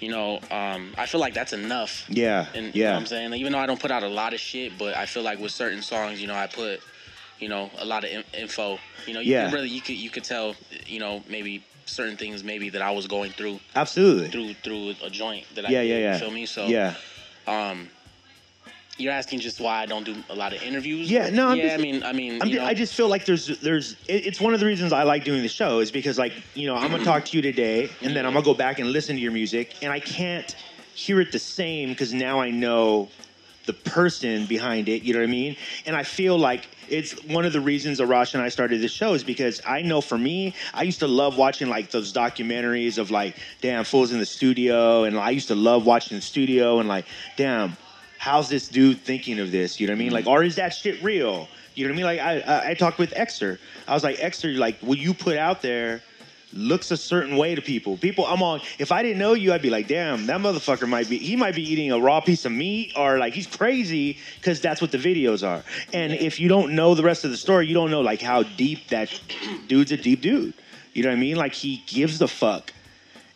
you 0.00 0.08
know, 0.10 0.40
um, 0.50 0.94
I 0.96 1.06
feel 1.06 1.20
like 1.20 1.34
that's 1.34 1.52
enough. 1.52 2.06
Yeah. 2.08 2.46
And 2.54 2.66
you 2.74 2.82
know 2.82 2.88
yeah. 2.88 2.90
what 2.92 3.00
I'm 3.00 3.06
saying? 3.06 3.30
Like, 3.30 3.40
even 3.40 3.52
though 3.52 3.58
I 3.58 3.66
don't 3.66 3.80
put 3.80 3.90
out 3.90 4.02
a 4.02 4.08
lot 4.08 4.32
of 4.32 4.40
shit, 4.40 4.78
but 4.78 4.96
I 4.96 5.04
feel 5.06 5.22
like 5.22 5.38
with 5.38 5.52
certain 5.52 5.82
songs, 5.82 6.20
you 6.20 6.26
know, 6.28 6.34
I 6.34 6.46
put, 6.46 6.80
you 7.38 7.48
know, 7.48 7.70
a 7.78 7.84
lot 7.84 8.04
of 8.04 8.10
in- 8.10 8.24
info. 8.40 8.78
You 9.06 9.14
know, 9.14 9.20
you 9.20 9.32
Yeah. 9.32 9.50
really 9.52 9.68
you 9.68 9.80
could 9.82 9.96
you 9.96 10.08
could 10.10 10.24
tell, 10.24 10.54
you 10.86 11.00
know, 11.00 11.22
maybe 11.28 11.62
certain 11.92 12.16
things 12.16 12.42
maybe 12.42 12.70
that 12.70 12.82
I 12.82 12.90
was 12.90 13.06
going 13.06 13.32
through 13.32 13.60
Absolutely. 13.76 14.28
through 14.30 14.54
through 14.54 14.94
a 15.04 15.10
joint 15.10 15.46
that 15.54 15.66
I 15.66 15.70
yeah, 15.70 15.82
did, 15.82 15.88
yeah, 15.88 15.98
yeah. 15.98 16.12
You 16.14 16.18
feel 16.20 16.30
me? 16.30 16.46
So 16.46 16.66
yeah. 16.66 16.94
um 17.46 17.88
you're 18.98 19.12
asking 19.12 19.40
just 19.40 19.60
why 19.60 19.80
I 19.82 19.86
don't 19.86 20.04
do 20.04 20.14
a 20.28 20.34
lot 20.34 20.52
of 20.52 20.62
interviews? 20.62 21.10
Yeah, 21.10 21.30
no, 21.30 21.48
I'm 21.48 21.56
yeah, 21.58 21.64
just- 21.64 21.78
I 21.78 21.82
mean 21.82 22.02
I 22.02 22.12
mean 22.12 22.40
I'm 22.42 22.48
you 22.48 22.54
ju- 22.54 22.60
know, 22.60 22.66
I 22.66 22.74
just 22.74 22.94
feel 22.94 23.08
like 23.08 23.24
there's 23.24 23.46
there's 23.60 23.92
it, 24.08 24.26
it's 24.26 24.40
one 24.40 24.54
of 24.54 24.60
the 24.60 24.66
reasons 24.66 24.92
I 24.92 25.02
like 25.02 25.24
doing 25.24 25.42
the 25.42 25.48
show 25.48 25.80
is 25.80 25.90
because 25.90 26.18
like 26.18 26.32
you 26.54 26.66
know 26.66 26.76
I'm 26.76 26.90
gonna 26.90 27.04
talk 27.04 27.24
to 27.26 27.36
you 27.36 27.42
today 27.42 27.90
and 28.02 28.16
then 28.16 28.26
I'm 28.26 28.32
gonna 28.32 28.44
go 28.44 28.54
back 28.54 28.78
and 28.78 28.90
listen 28.92 29.16
to 29.16 29.22
your 29.22 29.32
music 29.32 29.74
and 29.82 29.92
I 29.92 30.00
can't 30.00 30.54
hear 30.94 31.20
it 31.20 31.32
the 31.32 31.38
same 31.38 31.90
because 31.90 32.12
now 32.12 32.40
I 32.40 32.50
know 32.50 33.08
the 33.66 33.72
person 33.72 34.46
behind 34.46 34.88
it. 34.88 35.02
You 35.02 35.14
know 35.14 35.20
what 35.20 35.28
I 35.28 35.32
mean? 35.32 35.56
And 35.86 35.94
I 35.94 36.02
feel 36.02 36.36
like 36.38 36.66
it's 36.88 37.12
one 37.24 37.44
of 37.44 37.52
the 37.52 37.60
reasons 37.60 38.00
Arash 38.00 38.34
and 38.34 38.42
I 38.42 38.48
started 38.48 38.80
this 38.80 38.92
show 38.92 39.14
is 39.14 39.24
because 39.24 39.60
I 39.66 39.82
know 39.82 40.00
for 40.00 40.18
me, 40.18 40.54
I 40.74 40.82
used 40.82 41.00
to 41.00 41.06
love 41.06 41.38
watching 41.38 41.68
like 41.68 41.90
those 41.90 42.12
documentaries 42.12 42.98
of 42.98 43.10
like, 43.10 43.36
damn, 43.60 43.84
fools 43.84 44.12
in 44.12 44.18
the 44.18 44.26
studio, 44.26 45.04
and 45.04 45.18
I 45.18 45.30
used 45.30 45.48
to 45.48 45.54
love 45.54 45.86
watching 45.86 46.16
the 46.16 46.22
studio 46.22 46.80
and 46.80 46.88
like, 46.88 47.06
damn, 47.36 47.76
how's 48.18 48.48
this 48.48 48.68
dude 48.68 49.00
thinking 49.00 49.38
of 49.40 49.50
this? 49.50 49.80
You 49.80 49.86
know 49.86 49.92
what 49.92 49.96
I 49.96 50.04
mean? 50.04 50.12
Like, 50.12 50.26
or 50.26 50.42
is 50.42 50.56
that 50.56 50.70
shit 50.70 51.02
real? 51.02 51.48
You 51.74 51.86
know 51.86 51.94
what 51.94 51.94
I 51.94 51.96
mean? 51.96 52.04
Like, 52.04 52.20
I 52.20 52.40
I, 52.40 52.70
I 52.70 52.74
talked 52.74 52.98
with 52.98 53.12
Exer. 53.14 53.58
I 53.88 53.94
was 53.94 54.04
like, 54.04 54.16
Exer, 54.18 54.56
like, 54.56 54.78
what 54.80 54.98
you 54.98 55.14
put 55.14 55.36
out 55.36 55.62
there 55.62 56.02
looks 56.52 56.90
a 56.90 56.96
certain 56.96 57.36
way 57.36 57.54
to 57.54 57.62
people. 57.62 57.96
People, 57.96 58.26
I'm 58.26 58.42
on. 58.42 58.60
If 58.78 58.92
I 58.92 59.02
didn't 59.02 59.18
know 59.18 59.34
you, 59.34 59.52
I'd 59.52 59.62
be 59.62 59.70
like, 59.70 59.88
damn, 59.88 60.26
that 60.26 60.40
motherfucker 60.40 60.88
might 60.88 61.08
be. 61.08 61.18
He 61.18 61.36
might 61.36 61.54
be 61.54 61.62
eating 61.62 61.92
a 61.92 61.98
raw 61.98 62.20
piece 62.20 62.44
of 62.44 62.52
meat, 62.52 62.92
or 62.96 63.18
like 63.18 63.34
he's 63.34 63.46
crazy 63.46 64.18
because 64.36 64.60
that's 64.60 64.80
what 64.80 64.92
the 64.92 64.98
videos 64.98 65.46
are. 65.46 65.62
And 65.92 66.12
if 66.12 66.40
you 66.40 66.48
don't 66.48 66.74
know 66.74 66.94
the 66.94 67.02
rest 67.02 67.24
of 67.24 67.30
the 67.30 67.36
story, 67.36 67.66
you 67.66 67.74
don't 67.74 67.90
know 67.90 68.00
like 68.00 68.20
how 68.20 68.42
deep 68.42 68.88
that 68.88 69.08
dude's 69.68 69.92
a 69.92 69.96
deep 69.96 70.20
dude. 70.20 70.54
You 70.92 71.02
know 71.02 71.08
what 71.08 71.16
I 71.16 71.20
mean? 71.20 71.36
Like 71.36 71.54
he 71.54 71.82
gives 71.86 72.20
a 72.20 72.28
fuck, 72.28 72.72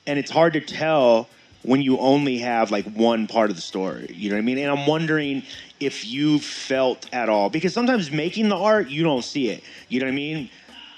and 0.06 0.18
it's 0.18 0.30
hard 0.30 0.52
to 0.54 0.60
tell 0.60 1.28
when 1.62 1.82
you 1.82 1.98
only 1.98 2.38
have 2.38 2.70
like 2.70 2.86
one 2.92 3.26
part 3.26 3.50
of 3.50 3.56
the 3.56 3.62
story. 3.62 4.08
You 4.14 4.30
know 4.30 4.36
what 4.36 4.42
I 4.42 4.44
mean? 4.44 4.58
And 4.58 4.70
I'm 4.70 4.86
wondering 4.86 5.42
if 5.80 6.06
you 6.06 6.38
felt 6.38 7.12
at 7.12 7.28
all 7.28 7.50
because 7.50 7.74
sometimes 7.74 8.10
making 8.10 8.48
the 8.48 8.56
art 8.56 8.88
you 8.88 9.02
don't 9.02 9.24
see 9.24 9.48
it. 9.50 9.64
You 9.88 10.00
know 10.00 10.06
what 10.06 10.12
I 10.12 10.14
mean? 10.14 10.50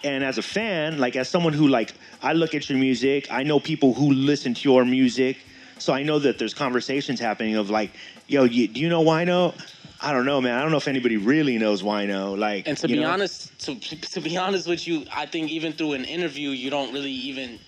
And 0.05 0.23
as 0.25 0.39
a 0.39 0.43
fan, 0.43 0.99
like 0.99 1.17
as 1.17 1.29
someone 1.29 1.53
who 1.53 1.69
like 1.69 1.93
I 2.23 2.33
look 2.33 2.55
at 2.55 2.69
your 2.69 2.79
music, 2.79 3.29
I 3.31 3.43
know 3.43 3.59
people 3.59 3.95
who 3.95 4.13
listen 4.13 4.55
to 4.55 4.69
your 4.69 4.85
music, 4.85 5.39
so 5.79 5.93
I 5.93 6.03
know 6.03 6.19
that 6.21 6.39
there's 6.39 6.55
conversations 6.55 7.19
happening 7.21 7.57
of 7.57 7.71
like, 7.71 7.91
yo, 8.29 8.45
you, 8.45 8.69
do 8.69 8.81
you 8.81 8.89
know 8.89 9.03
Wino? 9.03 9.55
I 10.01 10.13
don't 10.13 10.25
know, 10.27 10.41
man. 10.41 10.57
I 10.57 10.63
don't 10.63 10.71
know 10.71 10.77
if 10.77 10.87
anybody 10.87 11.17
really 11.17 11.59
knows 11.59 11.83
Wino. 11.83 12.39
Like, 12.39 12.69
And 12.69 12.79
to 12.79 12.87
be 12.87 13.01
know? 13.01 13.11
honest, 13.11 13.59
to 13.65 13.75
to 13.75 14.21
be 14.21 14.37
honest 14.37 14.69
with 14.69 14.87
you, 14.87 15.05
I 15.13 15.27
think 15.27 15.51
even 15.51 15.73
through 15.73 15.95
an 15.95 16.05
interview, 16.05 16.51
you 16.51 16.71
don't 16.71 16.93
really 16.93 17.11
even, 17.11 17.59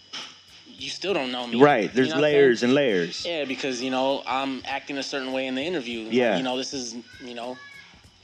you 0.69 0.91
still 0.91 1.13
don't 1.13 1.33
know 1.33 1.49
me. 1.49 1.61
right? 1.61 1.85
You 1.85 1.89
There's 1.89 2.11
know 2.11 2.15
I'm 2.17 2.21
saying? 2.23 2.35
layers 2.35 2.63
and 2.63 2.75
layers. 2.75 3.27
Yeah, 3.27 3.45
because 3.45 3.83
you 3.83 3.91
know 3.91 4.23
I'm 4.29 4.63
acting 4.65 4.99
a 4.99 5.03
certain 5.03 5.33
way 5.33 5.49
in 5.49 5.57
the 5.57 5.63
interview. 5.63 6.01
Yeah. 6.11 6.37
You 6.37 6.45
know 6.45 6.57
this 6.57 6.73
is 6.73 6.95
you 7.25 7.35
know 7.35 7.57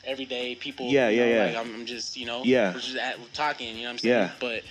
everyday 0.06 0.54
people. 0.54 0.86
Yeah, 0.86 1.08
you 1.08 1.20
yeah, 1.20 1.26
know, 1.26 1.34
yeah. 1.34 1.44
Like 1.46 1.56
I'm, 1.56 1.74
I'm 1.74 1.86
just 1.86 2.16
you 2.16 2.26
know. 2.26 2.42
Yeah. 2.44 2.72
We're 2.72 2.80
just 2.80 2.96
at, 2.96 3.18
we're 3.18 3.26
talking. 3.34 3.68
You 3.76 3.82
know 3.82 3.88
what 3.88 3.90
I'm 3.92 3.98
saying? 3.98 4.14
Yeah. 4.14 4.30
But 4.40 4.62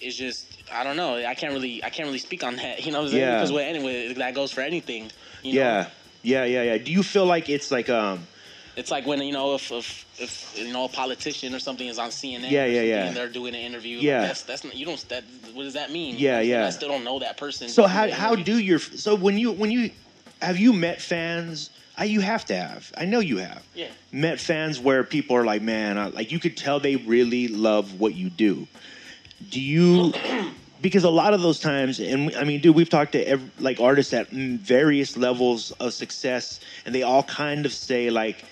it's 0.00 0.16
just 0.16 0.62
I 0.72 0.84
don't 0.84 0.96
know. 0.96 1.16
I 1.16 1.34
can't 1.34 1.52
really 1.52 1.82
I 1.84 1.90
can't 1.90 2.06
really 2.06 2.18
speak 2.18 2.44
on 2.44 2.56
that. 2.56 2.84
You 2.84 2.92
know 2.92 2.98
what 2.98 3.04
I'm 3.06 3.10
saying? 3.10 3.22
Yeah. 3.22 3.36
Because 3.36 3.52
well, 3.52 3.64
anyway, 3.64 4.12
that 4.14 4.34
goes 4.34 4.52
for 4.52 4.60
anything. 4.62 5.10
You 5.42 5.54
know? 5.54 5.60
Yeah, 5.60 5.88
yeah, 6.22 6.44
yeah, 6.44 6.62
yeah. 6.62 6.78
Do 6.78 6.92
you 6.92 7.02
feel 7.02 7.26
like 7.26 7.48
it's 7.48 7.70
like 7.70 7.88
um? 7.88 8.26
It's 8.76 8.90
like 8.90 9.04
when 9.06 9.20
you 9.20 9.32
know 9.32 9.54
if 9.54 9.70
if, 9.72 10.06
if 10.18 10.58
you 10.58 10.72
know 10.72 10.84
a 10.84 10.88
politician 10.88 11.54
or 11.54 11.58
something 11.58 11.86
is 11.86 11.98
on 11.98 12.10
CNN. 12.10 12.50
Yeah, 12.50 12.64
yeah, 12.66 12.82
yeah. 12.82 13.06
And 13.06 13.16
they're 13.16 13.28
doing 13.28 13.54
an 13.54 13.60
interview. 13.60 13.96
like, 13.96 14.04
Yeah. 14.04 14.20
that's 14.22 14.42
that's 14.42 14.64
not, 14.64 14.74
you 14.74 14.86
don't 14.86 15.08
that. 15.08 15.24
What 15.52 15.64
does 15.64 15.74
that 15.74 15.90
mean? 15.90 16.16
Yeah, 16.16 16.18
You 16.18 16.22
know 16.22 16.32
what 16.32 16.38
I'm 16.38 16.42
saying? 16.44 16.50
yeah. 16.60 16.66
I 16.66 16.70
still 16.70 16.88
don't 16.88 17.04
know 17.04 17.18
that 17.18 17.36
person. 17.36 17.68
So 17.68 17.86
how 17.86 18.10
how 18.10 18.34
do 18.36 18.58
your 18.58 18.78
so 18.78 19.14
when 19.14 19.36
you 19.38 19.52
when 19.52 19.70
you 19.70 19.90
have 20.40 20.56
you 20.58 20.72
met 20.72 21.02
fans? 21.02 21.70
I, 22.00 22.04
you 22.04 22.20
have 22.20 22.46
to 22.46 22.56
have. 22.56 22.90
I 22.96 23.04
know 23.04 23.20
you 23.20 23.36
have. 23.36 23.62
Yeah. 23.74 23.88
Met 24.10 24.40
fans 24.40 24.80
where 24.80 25.04
people 25.04 25.36
are 25.36 25.44
like, 25.44 25.60
man, 25.60 25.98
I, 25.98 26.06
like 26.08 26.32
you 26.32 26.40
could 26.40 26.56
tell 26.56 26.80
they 26.80 26.96
really 26.96 27.46
love 27.46 28.00
what 28.00 28.14
you 28.14 28.30
do. 28.30 28.66
Do 29.50 29.60
you? 29.60 30.12
Because 30.82 31.04
a 31.04 31.10
lot 31.10 31.34
of 31.34 31.42
those 31.42 31.60
times, 31.60 32.00
and 32.00 32.34
I 32.36 32.44
mean, 32.44 32.62
dude, 32.62 32.74
we've 32.74 32.88
talked 32.88 33.12
to 33.12 33.22
ev 33.22 33.42
like 33.60 33.80
artists 33.80 34.14
at 34.14 34.30
various 34.30 35.14
levels 35.14 35.72
of 35.72 35.92
success, 35.92 36.58
and 36.86 36.94
they 36.94 37.02
all 37.02 37.22
kind 37.22 37.66
of 37.66 37.72
say 37.74 38.08
like, 38.08 38.42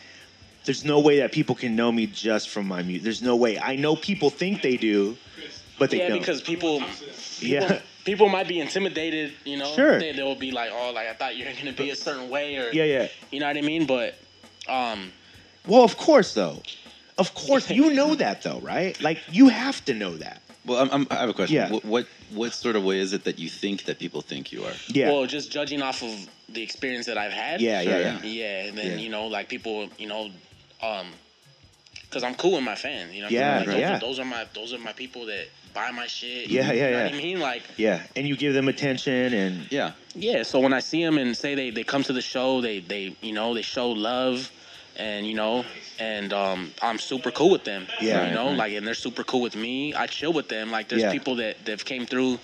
"There's 0.66 0.84
no 0.84 1.00
way 1.00 1.20
that 1.20 1.32
people 1.32 1.54
can 1.54 1.74
know 1.74 1.90
me 1.90 2.06
just 2.06 2.50
from 2.50 2.68
my 2.68 2.82
music. 2.82 3.02
There's 3.04 3.22
no 3.22 3.34
way. 3.34 3.58
I 3.58 3.76
know 3.76 3.96
people 3.96 4.28
think 4.28 4.60
they 4.60 4.76
do, 4.76 5.16
but 5.78 5.88
they 5.88 6.00
Yeah, 6.00 6.08
don't." 6.08 6.16
Yeah, 6.16 6.20
because 6.20 6.42
people. 6.42 6.82
yeah, 7.40 7.80
people 8.04 8.28
might 8.28 8.48
be 8.48 8.60
intimidated, 8.60 9.32
you 9.44 9.56
know. 9.56 9.72
Sure. 9.74 9.98
They, 9.98 10.12
they'll 10.12 10.34
be 10.34 10.50
like, 10.50 10.70
"Oh, 10.72 10.92
like 10.92 11.08
I 11.08 11.14
thought 11.14 11.36
you 11.36 11.44
were 11.44 11.52
gonna 11.52 11.72
be 11.72 11.90
a 11.90 11.96
certain 11.96 12.30
way," 12.30 12.56
or 12.56 12.70
yeah, 12.72 12.84
yeah. 12.84 13.08
you 13.30 13.40
know 13.40 13.46
what 13.46 13.56
I 13.56 13.62
mean. 13.62 13.86
But, 13.86 14.18
um, 14.68 15.12
Well, 15.66 15.84
of 15.84 15.96
course, 15.96 16.34
though. 16.34 16.62
Of 17.18 17.34
course, 17.34 17.70
you 17.70 17.92
know 18.00 18.14
that, 18.14 18.42
though, 18.42 18.60
right? 18.60 19.00
Like, 19.00 19.18
you 19.30 19.48
have 19.48 19.84
to 19.86 19.94
know 19.94 20.16
that. 20.16 20.40
Well, 20.64 20.80
I'm, 20.80 20.90
I'm, 20.90 21.06
I 21.10 21.14
have 21.16 21.30
a 21.30 21.34
question. 21.34 21.56
Yeah. 21.56 21.70
What, 21.70 21.84
what 21.84 22.06
what 22.30 22.52
sort 22.52 22.76
of 22.76 22.84
way 22.84 22.98
is 22.98 23.12
it 23.14 23.24
that 23.24 23.38
you 23.38 23.48
think 23.48 23.84
that 23.84 23.98
people 23.98 24.20
think 24.20 24.52
you 24.52 24.64
are? 24.64 24.72
Yeah. 24.88 25.10
well, 25.10 25.26
just 25.26 25.50
judging 25.50 25.80
off 25.82 26.02
of 26.02 26.28
the 26.48 26.62
experience 26.62 27.06
that 27.06 27.16
I've 27.16 27.32
had. 27.32 27.60
Yeah, 27.60 27.80
yeah, 27.80 27.98
yeah. 27.98 28.22
yeah, 28.22 28.66
and 28.66 28.78
then 28.78 28.86
Yeah. 28.86 28.96
you 28.96 29.08
know, 29.08 29.26
like 29.26 29.48
people, 29.48 29.88
you 29.98 30.06
know, 30.06 30.30
um, 30.82 31.08
because 32.08 32.24
I'm 32.24 32.34
cool 32.34 32.52
with 32.52 32.64
my 32.64 32.74
fans, 32.74 33.12
you 33.14 33.22
know. 33.22 33.28
Yeah, 33.28 33.58
like, 33.58 33.66
those, 33.66 33.76
yeah. 33.76 33.96
Are, 33.96 34.00
those 34.00 34.18
are 34.18 34.24
my 34.24 34.46
those 34.54 34.72
are 34.72 34.78
my 34.78 34.92
people 34.92 35.26
that 35.26 35.48
buy 35.74 35.90
my 35.90 36.06
shit. 36.06 36.48
Yeah, 36.48 36.66
yeah, 36.66 36.72
you 36.72 36.80
know 36.80 36.88
yeah. 36.90 37.04
What 37.04 37.14
I 37.14 37.16
mean, 37.16 37.40
like, 37.40 37.62
Yeah. 37.76 38.02
And 38.16 38.26
you 38.26 38.36
give 38.36 38.54
them 38.54 38.68
attention 38.68 39.34
and. 39.34 39.70
Yeah. 39.70 39.92
yeah. 40.14 40.42
So 40.42 40.60
when 40.60 40.72
I 40.72 40.80
see 40.80 41.04
them 41.04 41.18
and 41.18 41.36
say 41.36 41.54
they 41.54 41.70
they 41.70 41.84
come 41.84 42.02
to 42.04 42.12
the 42.12 42.22
show, 42.22 42.60
they 42.60 42.80
they 42.80 43.14
you 43.20 43.32
know 43.32 43.54
they 43.54 43.62
show 43.62 43.90
love. 43.90 44.50
and 44.96 45.26
you 45.26 45.34
know, 45.34 45.64
and 46.00 46.32
um, 46.32 46.72
I'm 46.82 46.98
super 46.98 47.30
cool 47.30 47.50
with 47.50 47.64
them. 47.64 47.86
Yeah. 48.00 48.28
you 48.28 48.34
know, 48.34 48.44
Right, 48.46 48.50
right. 48.50 48.58
like, 48.58 48.72
and 48.72 48.86
they're 48.86 48.94
super 48.94 49.22
cool 49.22 49.42
with 49.42 49.54
me. 49.54 49.94
I 49.94 50.06
chill 50.08 50.32
with 50.32 50.48
them. 50.48 50.70
Like, 50.72 50.88
there's 50.88 51.02
Yeah. 51.02 51.12
people 51.12 51.36
that 51.36 51.64
that 51.66 51.84
came 51.84 52.04
through 52.06 52.38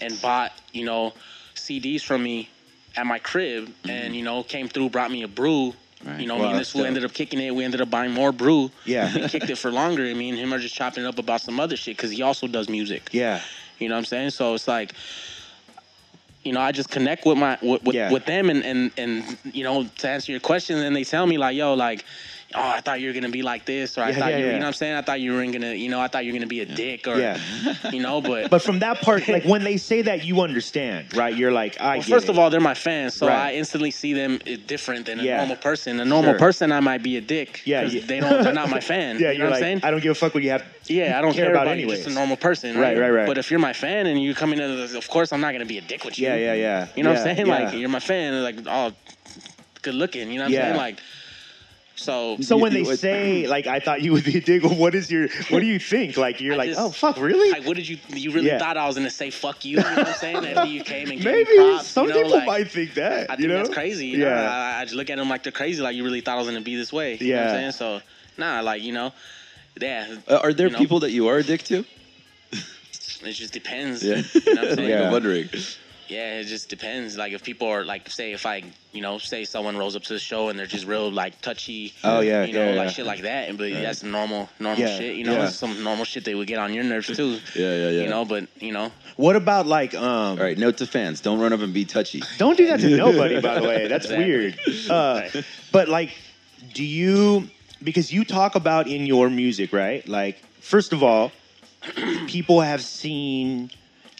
and 0.00 0.20
bought, 0.20 0.50
you 0.72 0.84
know, 0.84 1.12
CDs 1.54 2.02
from 2.02 2.22
me 2.24 2.48
at 2.96 3.06
my 3.06 3.18
crib, 3.20 3.72
and 3.88 4.16
you 4.16 4.22
know, 4.24 4.42
came 4.42 4.68
through, 4.68 4.88
brought 4.90 5.10
me 5.12 5.22
a 5.22 5.28
brew. 5.28 5.74
Right. 6.04 6.20
You 6.20 6.26
know, 6.26 6.34
Mm-hmm. 6.34 6.42
Me 6.44 6.50
and 6.50 6.58
this 6.58 6.70
fool 6.72 6.84
ended 6.84 7.04
up 7.04 7.12
kicking 7.12 7.38
it. 7.40 7.54
We 7.54 7.64
ended 7.64 7.80
up 7.80 7.90
buying 7.90 8.12
more 8.12 8.32
brew. 8.32 8.70
Yeah. 8.84 9.14
we 9.14 9.28
kicked 9.28 9.48
it 9.50 9.56
for 9.58 9.70
longer. 9.70 10.04
And 10.04 10.18
me 10.18 10.30
and 10.30 10.38
him 10.38 10.52
are 10.52 10.58
just 10.58 10.74
chopping 10.74 11.04
it 11.04 11.06
up 11.06 11.18
about 11.18 11.40
some 11.40 11.60
other 11.60 11.76
shit 11.76 11.96
because 11.96 12.10
he 12.10 12.22
also 12.22 12.46
does 12.46 12.68
music. 12.68 13.10
Yeah. 13.12 13.40
You 13.78 13.88
know 13.88 13.94
what 13.94 14.00
I'm 14.00 14.04
saying? 14.06 14.30
So 14.30 14.54
it's 14.54 14.66
like, 14.66 14.92
you 16.42 16.52
know, 16.52 16.60
I 16.60 16.72
just 16.72 16.90
connect 16.90 17.24
with 17.24 17.38
my 17.38 17.56
with 17.62 17.84
with, 17.84 17.94
Yeah. 17.94 18.10
with 18.10 18.24
them 18.26 18.50
and 18.50 18.64
and 18.64 18.90
and 18.96 19.38
you 19.52 19.62
know 19.62 19.84
to 19.98 20.08
answer 20.08 20.32
your 20.32 20.40
question, 20.40 20.78
and 20.78 20.94
they 20.96 21.04
tell 21.04 21.26
me 21.26 21.38
like, 21.38 21.56
yo, 21.56 21.74
like. 21.74 22.04
Oh, 22.54 22.60
I 22.60 22.80
thought 22.80 23.00
you 23.00 23.08
were 23.08 23.14
gonna 23.14 23.28
be 23.30 23.42
like 23.42 23.64
this, 23.64 23.96
or 23.96 24.02
I 24.02 24.10
Yeah, 24.10 24.18
thought 24.18 24.30
yeah, 24.32 24.38
you, 24.38 24.44
yeah. 24.46 24.52
you 24.52 24.58
know 24.58 24.64
what 24.64 24.66
I'm 24.68 24.72
saying. 24.74 24.94
I 24.94 25.02
thought 25.02 25.20
you 25.20 25.32
were 25.32 25.44
gonna, 25.46 25.72
you 25.74 25.88
know, 25.88 26.00
I 26.00 26.08
thought 26.08 26.24
you 26.24 26.32
were 26.32 26.38
gonna 26.38 26.46
be 26.46 26.60
a 26.60 26.66
dick, 26.66 27.06
or 27.08 27.16
you 27.92 28.00
know. 28.00 28.20
But, 28.20 28.50
But 28.50 28.62
from 28.62 28.80
that 28.80 29.00
part, 29.00 29.26
like 29.28 29.44
when 29.44 29.64
they 29.64 29.76
say 29.76 30.02
that, 30.02 30.24
you 30.24 30.40
understand, 30.40 31.16
right? 31.16 31.34
You're 31.34 31.52
like, 31.52 31.80
I 31.80 31.96
well, 31.96 32.02
first 32.02 32.26
it. 32.26 32.30
of 32.30 32.38
all, 32.38 32.50
they're 32.50 32.60
my 32.60 32.74
fans, 32.74 33.14
so 33.14 33.26
Right. 33.28 33.52
I 33.52 33.54
instantly 33.54 33.90
see 33.90 34.12
them 34.12 34.40
eh, 34.46 34.56
different 34.66 35.06
than 35.06 35.20
a 35.20 35.24
normal 35.24 35.56
person. 35.56 35.98
A 36.00 36.04
normal 36.04 36.32
Sure. 36.32 36.38
person, 36.38 36.72
I 36.72 36.80
might 36.80 37.02
be 37.02 37.16
a 37.16 37.20
dick. 37.20 37.62
Yeah, 37.64 37.86
they 37.86 38.20
don't. 38.20 38.42
They're 38.42 38.52
not 38.52 38.68
my 38.70 38.80
fan. 38.92 39.18
yeah, 39.18 39.30
you 39.30 39.38
know 39.38 39.46
what 39.46 39.54
I'm 39.54 39.60
saying? 39.60 39.80
I 39.82 39.90
don't 39.90 40.02
give 40.02 40.12
a 40.12 40.14
fuck 40.14 40.34
what 40.34 40.42
you 40.42 40.50
have. 40.50 40.64
Yeah, 40.88 41.18
I 41.18 41.22
don't 41.22 41.32
care 41.32 41.44
care, 41.44 41.54
about 41.54 41.66
about, 41.68 41.78
you. 41.78 41.86
Just 41.88 42.06
a 42.08 42.10
normal 42.10 42.36
person, 42.36 42.76
Right, 42.76 42.96
right? 42.96 42.98
right, 42.98 43.10
right. 43.10 43.26
But 43.26 43.38
if 43.38 43.50
you're 43.50 43.60
my 43.60 43.72
fan 43.72 44.06
and 44.06 44.20
you 44.20 44.34
come 44.34 44.52
in, 44.52 44.60
as- 44.60 44.94
uh, 44.94 44.98
of 44.98 45.08
course 45.08 45.32
I'm 45.32 45.40
not 45.40 45.52
gonna 45.52 45.64
be 45.64 45.78
a 45.78 45.80
dick 45.80 46.04
with 46.04 46.18
you. 46.18 46.26
Yeah, 46.28 46.36
yeah, 46.36 46.54
yeah. 46.54 46.88
You 46.96 47.02
know 47.04 47.10
what 47.12 47.20
I'm 47.20 47.36
saying? 47.36 47.46
Like 47.46 47.72
you're 47.74 47.88
my 47.88 48.00
fan, 48.00 48.42
like 48.42 48.56
oh, 48.66 48.92
good 49.82 49.94
looking. 49.94 50.30
You 50.30 50.38
know 50.38 50.44
what 50.44 50.48
I'm 50.48 50.52
saying? 50.54 50.76
Like 50.76 50.98
so. 51.94 52.36
So 52.40 52.56
when 52.56 52.72
they 52.72 52.84
say 52.84 53.46
like 53.46 53.66
I 53.66 53.78
thought 53.80 54.02
you 54.02 54.12
would 54.12 54.24
be 54.24 54.38
a 54.38 54.40
dick, 54.40 54.62
what 54.64 54.94
is 54.94 55.10
your 55.10 55.28
what 55.50 55.60
do 55.60 55.66
you 55.66 55.78
think? 55.78 56.16
Like 56.16 56.40
you're 56.40 56.54
I 56.54 56.56
like, 56.58 56.68
just- 56.70 56.80
oh 56.80 56.90
fuck, 56.90 57.18
really? 57.18 57.50
Like, 57.52 57.66
what 57.66 57.76
did 57.76 57.88
you? 57.88 57.98
You 58.08 58.30
really 58.32 58.46
Yeah. 58.48 58.58
thought 58.58 58.76
I 58.76 58.86
was 58.86 58.96
gonna 58.96 59.10
say 59.10 59.30
fuck 59.30 59.64
you? 59.64 59.78
You 59.78 59.82
know 59.84 59.94
what 59.96 60.08
I'm 60.08 60.14
saying? 60.14 60.36
After 60.46 60.64
you 60.70 60.82
came 60.84 61.10
and 61.10 61.20
gave 61.20 61.24
Maybe 61.46 61.56
props, 61.56 61.86
some 61.88 62.06
you 62.08 62.10
know, 62.14 62.22
people 62.22 62.36
like, 62.38 62.46
might 62.46 62.70
think 62.70 62.94
that. 62.94 63.30
I 63.30 63.36
think 63.36 63.40
you 63.40 63.48
know, 63.48 63.56
that's 63.58 63.68
crazy. 63.70 64.06
You 64.06 64.18
yeah, 64.18 64.34
know? 64.34 64.42
I, 64.46 64.80
I 64.80 64.84
just 64.84 64.94
look 64.94 65.10
at 65.10 65.16
them 65.18 65.28
like 65.28 65.42
they're 65.42 65.52
crazy. 65.52 65.82
Like 65.82 65.94
you 65.96 66.04
really 66.04 66.20
thought 66.20 66.36
I 66.36 66.38
was 66.38 66.46
gonna 66.48 66.60
be 66.60 66.76
this 66.76 66.92
way. 66.92 67.16
You 67.20 67.34
know 67.34 67.38
what 67.40 67.44
Yeah. 67.46 67.52
I'm 67.52 67.58
saying? 67.58 67.72
So 67.72 68.00
nah, 68.38 68.60
like 68.60 68.82
you 68.82 68.92
know, 68.92 69.12
yeah. 69.80 70.16
Uh, 70.28 70.40
are 70.42 70.52
there 70.52 70.66
you 70.68 70.72
know, 70.72 70.78
people 70.78 71.00
that 71.00 71.10
you 71.10 71.28
are 71.28 71.38
a 71.38 71.42
dick 71.42 71.62
to? 71.64 71.84
It 73.24 73.32
just 73.34 73.52
depends. 73.52 74.02
Yeah. 74.02 74.16
You 74.34 74.54
know 74.54 74.62
what 74.62 74.70
I'm 74.70 74.76
saying? 74.76 74.88
Yeah. 74.88 75.02
I'm 75.06 75.12
wondering. 75.12 75.48
Yeah, 76.08 76.40
it 76.40 76.44
just 76.44 76.68
depends. 76.68 77.16
Like 77.16 77.32
if 77.32 77.42
people 77.42 77.68
are 77.68 77.84
like, 77.84 78.10
say, 78.10 78.32
if 78.32 78.44
I, 78.44 78.62
you 78.92 79.00
know, 79.00 79.18
say 79.18 79.44
someone 79.44 79.76
rolls 79.76 79.96
up 79.96 80.02
to 80.04 80.12
the 80.12 80.18
show 80.18 80.48
and 80.48 80.58
they're 80.58 80.66
just 80.66 80.84
real 80.86 81.10
like 81.10 81.40
touchy. 81.40 81.94
Oh, 82.04 82.20
yeah, 82.20 82.44
you 82.44 82.52
know, 82.52 82.70
yeah, 82.70 82.74
like 82.76 82.86
yeah. 82.86 82.90
shit 82.92 83.06
like 83.06 83.22
that. 83.22 83.48
And 83.48 83.56
but 83.56 83.70
that's 83.70 84.02
normal, 84.02 84.48
normal 84.58 84.80
Yeah, 84.80 84.98
shit. 84.98 85.16
You 85.16 85.24
know, 85.24 85.34
yeah. 85.34 85.48
some 85.48 85.82
normal 85.82 86.04
shit 86.04 86.24
that 86.24 86.36
would 86.36 86.46
get 86.48 86.58
on 86.58 86.74
your 86.74 86.84
nerves 86.84 87.06
too. 87.06 87.38
Yeah, 87.54 87.74
yeah, 87.74 87.88
yeah. 87.90 88.02
You 88.02 88.08
know, 88.08 88.24
but 88.24 88.48
you 88.60 88.72
know, 88.72 88.90
What 89.16 89.36
about 89.36 89.66
like 89.66 89.94
um? 89.94 90.04
All 90.04 90.36
right, 90.36 90.58
note 90.58 90.76
to 90.78 90.86
fans: 90.86 91.20
don't 91.20 91.38
run 91.40 91.52
up 91.52 91.60
and 91.60 91.72
be 91.72 91.84
touchy. 91.84 92.22
Don't 92.38 92.56
do 92.58 92.66
that 92.66 92.80
to 92.80 92.96
nobody, 92.96 93.40
by 93.40 93.60
the 93.60 93.66
way. 93.68 93.86
That's 93.92 94.06
Exactly. 94.06 94.26
weird. 94.26 94.58
Uh, 94.90 95.28
but 95.70 95.88
like, 95.88 96.10
do 96.74 96.84
you? 96.84 97.48
Because 97.82 98.12
you 98.12 98.24
talk 98.24 98.54
about 98.54 98.86
in 98.86 99.06
your 99.06 99.28
music, 99.30 99.72
right? 99.72 100.06
Like, 100.06 100.38
first 100.60 100.92
of 100.92 101.02
all, 101.02 101.32
people 102.26 102.60
have 102.60 102.82
seen 102.82 103.70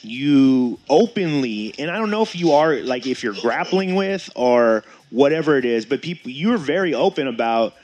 you 0.04 0.78
openly, 0.88 1.75
and 1.78 1.90
I 1.90 1.99
don't 1.99 2.11
know 2.11 2.23
if 2.23 2.37
you 2.37 2.52
are 2.52 2.76
like 2.76 3.06
if 3.06 3.23
you're 3.23 3.35
grappling 3.35 3.94
with 3.94 4.30
or 4.35 4.85
whatever 5.11 5.59
it 5.59 5.64
is, 5.64 5.87
but 5.87 6.02
people, 6.02 6.30
you're 6.30 6.59
very 6.59 6.94
open 6.94 7.28
about 7.28 7.75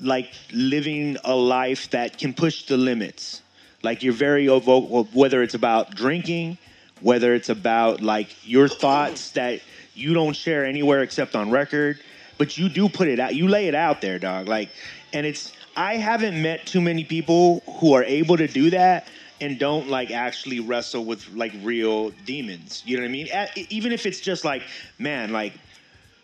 like 0.00 0.32
living 0.52 1.16
a 1.24 1.34
life 1.34 1.90
that 1.90 2.18
can 2.18 2.34
push 2.34 2.66
the 2.66 2.76
limits. 2.76 3.42
Like 3.82 4.02
you're 4.02 4.12
very 4.12 4.46
vocal, 4.46 5.04
whether 5.12 5.42
it's 5.42 5.54
about 5.54 5.94
drinking, 5.94 6.58
whether 7.00 7.34
it's 7.34 7.48
about 7.48 8.00
like 8.00 8.46
your 8.46 8.68
thoughts 8.68 9.30
that 9.32 9.60
you 9.94 10.14
don't 10.14 10.34
share 10.34 10.64
anywhere 10.64 11.02
except 11.02 11.34
on 11.34 11.50
record, 11.50 11.98
but 12.38 12.58
you 12.58 12.68
do 12.68 12.88
put 12.88 13.08
it 13.08 13.18
out. 13.18 13.34
You 13.34 13.48
lay 13.48 13.68
it 13.68 13.74
out 13.74 14.00
there, 14.00 14.18
dog. 14.18 14.48
Like, 14.48 14.70
and 15.12 15.26
it's 15.26 15.52
I 15.76 15.96
haven't 15.96 16.40
met 16.40 16.66
too 16.66 16.80
many 16.80 17.04
people 17.04 17.62
who 17.78 17.94
are 17.94 18.04
able 18.04 18.36
to 18.36 18.46
do 18.46 18.70
that 18.70 19.06
and 19.40 19.58
don't 19.58 19.88
like 19.88 20.10
actually 20.10 20.60
wrestle 20.60 21.04
with 21.04 21.28
like 21.34 21.52
real 21.62 22.10
demons. 22.26 22.82
You 22.86 22.96
know 22.96 23.02
what 23.02 23.08
I 23.08 23.12
mean? 23.12 23.28
Even 23.70 23.92
if 23.92 24.06
it's 24.06 24.20
just 24.20 24.44
like, 24.44 24.62
man, 24.98 25.32
like 25.32 25.54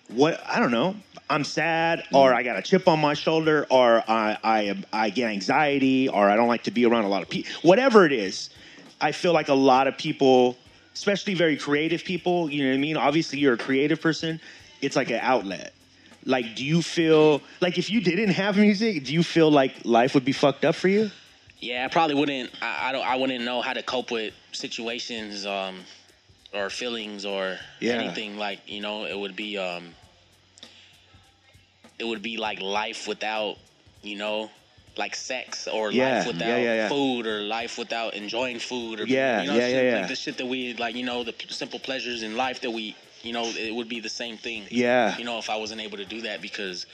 what 0.08 0.40
I 0.46 0.58
don't 0.58 0.70
know. 0.70 0.96
I'm 1.28 1.42
sad, 1.42 2.00
mm-hmm. 2.00 2.16
or 2.16 2.32
I 2.32 2.42
got 2.42 2.56
a 2.56 2.62
chip 2.62 2.86
on 2.86 3.00
my 3.00 3.14
shoulder, 3.14 3.66
or 3.70 4.02
I 4.08 4.38
I 4.44 4.82
I 4.92 5.10
get 5.10 5.30
anxiety, 5.30 6.08
or 6.08 6.30
I 6.30 6.36
don't 6.36 6.48
like 6.48 6.64
to 6.64 6.70
be 6.70 6.86
around 6.86 7.04
a 7.04 7.08
lot 7.08 7.22
of 7.22 7.28
people. 7.28 7.52
Whatever 7.62 8.06
it 8.06 8.12
is, 8.12 8.50
I 9.00 9.12
feel 9.12 9.32
like 9.32 9.48
a 9.48 9.54
lot 9.54 9.88
of 9.88 9.98
people, 9.98 10.56
especially 10.94 11.34
very 11.34 11.56
creative 11.56 12.04
people, 12.04 12.48
you 12.50 12.62
know 12.62 12.70
what 12.70 12.76
I 12.76 12.80
mean. 12.80 12.96
Obviously, 12.96 13.38
you're 13.40 13.54
a 13.54 13.58
creative 13.58 14.00
person. 14.00 14.40
It's 14.82 14.94
like 14.94 15.10
an 15.10 15.20
outlet. 15.20 15.72
Like, 16.24 16.56
do 16.56 16.64
you 16.64 16.82
feel 16.82 17.40
like 17.60 17.78
if 17.78 17.88
you 17.88 18.00
didn't 18.00 18.30
have 18.30 18.56
music, 18.56 19.04
do 19.04 19.12
you 19.12 19.22
feel 19.22 19.50
like 19.50 19.72
life 19.84 20.14
would 20.14 20.24
be 20.24 20.32
fucked 20.32 20.64
up 20.64 20.74
for 20.74 20.88
you? 20.88 21.10
Yeah, 21.58 21.84
I 21.84 21.88
probably 21.88 22.14
wouldn't. 22.14 22.50
I, 22.62 22.88
I 22.88 22.92
don't. 22.92 23.06
I 23.06 23.16
wouldn't 23.16 23.44
know 23.44 23.60
how 23.62 23.72
to 23.72 23.82
cope 23.82 24.10
with 24.10 24.34
situations, 24.52 25.46
um, 25.46 25.84
or 26.52 26.70
feelings, 26.70 27.24
or 27.24 27.58
Yeah. 27.80 27.94
anything. 27.94 28.36
Like 28.36 28.60
you 28.66 28.80
know, 28.80 29.04
it 29.06 29.18
would 29.18 29.36
be. 29.36 29.58
Um, 29.58 29.94
it 31.98 32.04
would 32.04 32.22
be 32.22 32.36
like 32.36 32.60
life 32.60 33.08
without, 33.08 33.56
you 34.02 34.16
know, 34.18 34.50
like 34.98 35.16
sex 35.16 35.66
or 35.66 35.90
Yeah, 35.90 36.18
life 36.18 36.26
without 36.26 36.60
yeah, 36.60 36.74
yeah, 36.74 36.88
food 36.90 37.26
or 37.26 37.40
life 37.40 37.78
without 37.78 38.12
enjoying 38.14 38.58
food 38.58 39.00
or 39.00 39.04
Yeah, 39.06 39.40
you 39.40 39.46
know, 39.46 39.54
yeah, 39.54 39.68
shit, 39.68 39.84
yeah, 39.84 39.98
like 40.00 40.08
the 40.08 40.16
shit 40.16 40.36
that 40.36 40.46
we 40.46 40.74
like, 40.74 40.94
you 40.94 41.04
know, 41.04 41.24
the 41.24 41.32
p- 41.32 41.48
simple 41.48 41.78
pleasures 41.78 42.22
in 42.22 42.36
life 42.36 42.60
that 42.60 42.70
we, 42.70 42.94
you 43.22 43.32
know, 43.32 43.44
it 43.46 43.74
would 43.74 43.88
be 43.88 44.00
the 44.00 44.10
same 44.10 44.36
thing. 44.36 44.64
Yeah. 44.70 45.16
You 45.16 45.24
know, 45.24 45.38
if 45.38 45.48
I 45.48 45.56
wasn't 45.56 45.80
able 45.80 45.96
to 45.96 46.04
do 46.04 46.20
that 46.22 46.42
because 46.42 46.84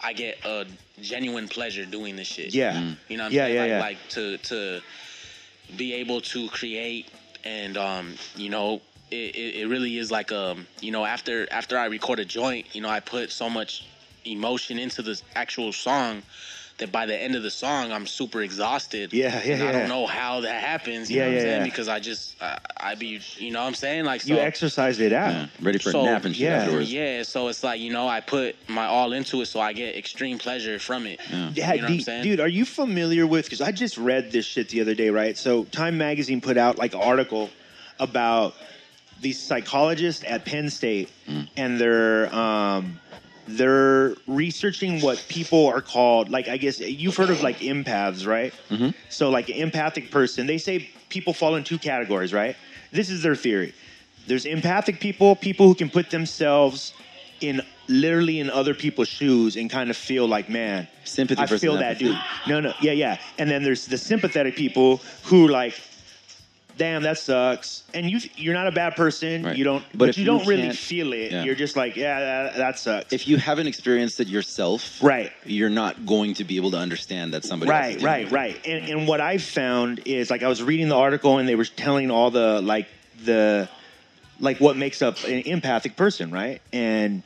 I 0.00 0.12
get 0.12 0.44
a 0.44 0.66
genuine 1.00 1.48
pleasure 1.48 1.86
doing 1.86 2.16
this 2.16 2.28
shit. 2.28 2.54
Yeah. 2.54 2.94
You 3.08 3.16
know 3.16 3.24
what 3.24 3.26
I'm 3.28 3.32
Yeah, 3.32 3.44
saying? 3.46 3.54
yeah, 3.54 3.60
like, 3.60 3.70
yeah. 3.70 3.80
like 3.80 4.08
to 4.10 4.38
to 4.38 4.80
be 5.76 5.94
able 5.94 6.20
to 6.20 6.48
create 6.48 7.08
and 7.44 7.76
um, 7.76 8.14
you 8.36 8.50
know, 8.50 8.80
it, 9.10 9.34
it, 9.36 9.54
it 9.62 9.68
really 9.68 9.98
is 9.98 10.10
like 10.10 10.32
um, 10.32 10.66
you 10.80 10.90
know, 10.90 11.04
after 11.04 11.46
after 11.52 11.78
I 11.78 11.86
record 11.86 12.18
a 12.18 12.24
joint, 12.24 12.74
you 12.74 12.80
know, 12.80 12.88
I 12.88 13.00
put 13.00 13.30
so 13.30 13.48
much 13.48 13.86
emotion 14.24 14.78
into 14.78 15.02
the 15.02 15.20
actual 15.34 15.72
song 15.72 16.22
that 16.78 16.92
by 16.92 17.06
the 17.06 17.16
end 17.16 17.34
of 17.34 17.42
the 17.42 17.50
song 17.50 17.90
I'm 17.90 18.06
super 18.06 18.42
exhausted. 18.42 19.12
Yeah, 19.12 19.42
yeah, 19.44 19.54
and 19.54 19.62
I 19.62 19.72
don't 19.72 19.88
know 19.88 20.06
how 20.06 20.40
that 20.42 20.62
happens. 20.62 21.10
You 21.10 21.18
Yeah, 21.18 21.24
know 21.24 21.28
what 21.28 21.34
yeah, 21.34 21.38
I'm 21.40 21.46
saying? 21.46 21.58
yeah. 21.60 21.64
Because 21.64 21.88
I 21.88 22.00
just 22.00 22.42
I, 22.42 22.58
I 22.78 22.94
be 22.94 23.20
you 23.38 23.50
know 23.50 23.60
what 23.62 23.66
I'm 23.68 23.74
saying? 23.74 24.04
Like 24.04 24.20
so 24.20 24.34
You 24.34 24.40
exercised 24.40 25.00
it 25.00 25.12
out. 25.12 25.32
Yeah, 25.32 25.46
ready 25.62 25.78
for 25.78 25.90
So, 25.90 26.00
a 26.02 26.04
nap 26.04 26.24
and 26.26 26.34
shit 26.36 26.44
yeah. 26.44 26.62
afterwards. 26.64 26.92
yeah, 26.92 27.22
so 27.22 27.48
it's 27.48 27.64
like 27.64 27.80
you 27.80 27.92
know 27.92 28.06
I 28.06 28.20
put 28.20 28.56
my 28.68 28.84
all 28.86 29.12
into 29.14 29.40
it, 29.40 29.46
so 29.46 29.60
I 29.60 29.72
get 29.72 29.96
extreme 29.96 30.38
pleasure 30.38 30.78
from 30.78 31.06
it. 31.06 31.18
Yeah. 31.30 31.50
Yeah, 31.54 31.72
You 31.72 31.80
know 31.80 31.84
what 31.84 31.90
I'm 31.90 31.96
dude, 31.96 32.04
saying? 32.04 32.22
dude, 32.24 32.40
are 32.40 32.48
you 32.48 32.64
familiar 32.66 33.26
with? 33.26 33.46
Because 33.46 33.60
I 33.62 33.72
just 33.72 33.96
read 33.96 34.30
this 34.30 34.44
shit 34.44 34.68
the 34.68 34.80
other 34.82 34.94
day, 34.94 35.10
right? 35.10 35.36
So 35.36 35.64
Time 35.64 35.96
Magazine 35.96 36.40
put 36.40 36.58
out 36.58 36.76
like 36.78 36.92
an 36.94 37.00
article 37.00 37.48
about 37.98 38.54
these 39.22 39.40
psychologists 39.40 40.22
at 40.28 40.44
Penn 40.44 40.68
State, 40.68 41.08
Mm. 41.26 41.48
and 41.56 41.80
they're 41.80 42.32
um, 42.34 43.00
they're 43.46 44.14
researching 44.26 45.00
what 45.00 45.24
people 45.28 45.66
are 45.66 45.80
called. 45.80 46.30
Like 46.30 46.48
I 46.48 46.56
guess 46.56 46.80
you've 46.80 47.16
heard 47.16 47.30
of 47.30 47.42
like 47.42 47.60
empaths, 47.60 48.26
right? 48.26 48.52
Mm-hmm. 48.70 48.90
So 49.08 49.30
like 49.30 49.48
an 49.48 49.56
empathic 49.56 50.10
person, 50.10 50.46
they 50.46 50.58
say 50.58 50.90
people 51.08 51.32
fall 51.32 51.54
in 51.56 51.64
two 51.64 51.78
categories, 51.78 52.32
right? 52.32 52.56
This 52.92 53.10
is 53.10 53.22
their 53.22 53.36
theory. 53.36 53.74
There's 54.26 54.46
empathic 54.46 55.00
people, 55.00 55.36
people 55.36 55.68
who 55.68 55.74
can 55.74 55.88
put 55.88 56.10
themselves 56.10 56.92
in 57.40 57.62
literally 57.88 58.40
in 58.40 58.50
other 58.50 58.74
people's 58.74 59.08
shoes 59.08 59.56
and 59.56 59.70
kind 59.70 59.90
of 59.90 59.96
feel 59.96 60.26
like, 60.26 60.48
man, 60.48 60.88
Sympathy 61.04 61.40
I 61.40 61.46
feel 61.46 61.76
that 61.76 61.98
dude. 61.98 62.18
No, 62.48 62.58
no, 62.58 62.72
yeah, 62.80 62.92
yeah. 62.92 63.18
And 63.38 63.48
then 63.48 63.62
there's 63.62 63.86
the 63.86 63.98
sympathetic 63.98 64.56
people 64.56 65.00
who 65.22 65.46
like, 65.46 65.80
damn, 66.76 67.02
that 67.02 67.18
sucks. 67.18 67.84
And 67.94 68.10
you, 68.10 68.20
you're 68.36 68.54
not 68.54 68.66
a 68.66 68.72
bad 68.72 68.96
person. 68.96 69.44
Right. 69.44 69.56
You 69.56 69.64
don't, 69.64 69.84
But 69.92 69.98
but, 69.98 70.16
you 70.16 70.22
you 70.22 70.26
don't 70.26 70.46
really 70.46 70.70
feel 70.72 71.12
it. 71.12 71.32
Yeah. 71.32 71.44
You're 71.44 71.54
just 71.54 71.76
like, 71.76 71.96
yeah, 71.96 72.20
that, 72.20 72.56
that 72.56 72.78
sucks. 72.78 73.12
If 73.12 73.26
you 73.28 73.36
haven't 73.36 73.66
experienced 73.66 74.20
it 74.20 74.28
yourself, 74.28 75.02
right. 75.02 75.32
you're 75.44 75.70
not 75.70 76.06
going 76.06 76.34
to 76.34 76.44
be 76.44 76.56
able 76.56 76.70
to 76.72 76.78
understand 76.78 77.34
that 77.34 77.44
somebody 77.44 77.70
Right, 77.70 78.00
right, 78.02 78.30
right. 78.30 78.66
And, 78.66 78.88
and 78.88 79.08
what 79.08 79.20
I 79.20 79.38
found 79.38 80.02
is 80.04 80.30
like 80.30 80.42
I 80.42 80.48
was 80.48 80.62
reading 80.62 80.88
the 80.88 80.96
article 80.96 81.38
and 81.38 81.48
they 81.48 81.56
were 81.56 81.64
telling 81.64 82.10
all 82.10 82.30
the 82.30 82.60
like 82.60 82.88
the 83.24 83.68
like 84.40 84.58
what 84.58 84.76
makes 84.76 85.02
up 85.02 85.22
an 85.24 85.40
empathic 85.40 85.96
person, 85.96 86.30
right? 86.30 86.60
And 86.72 87.22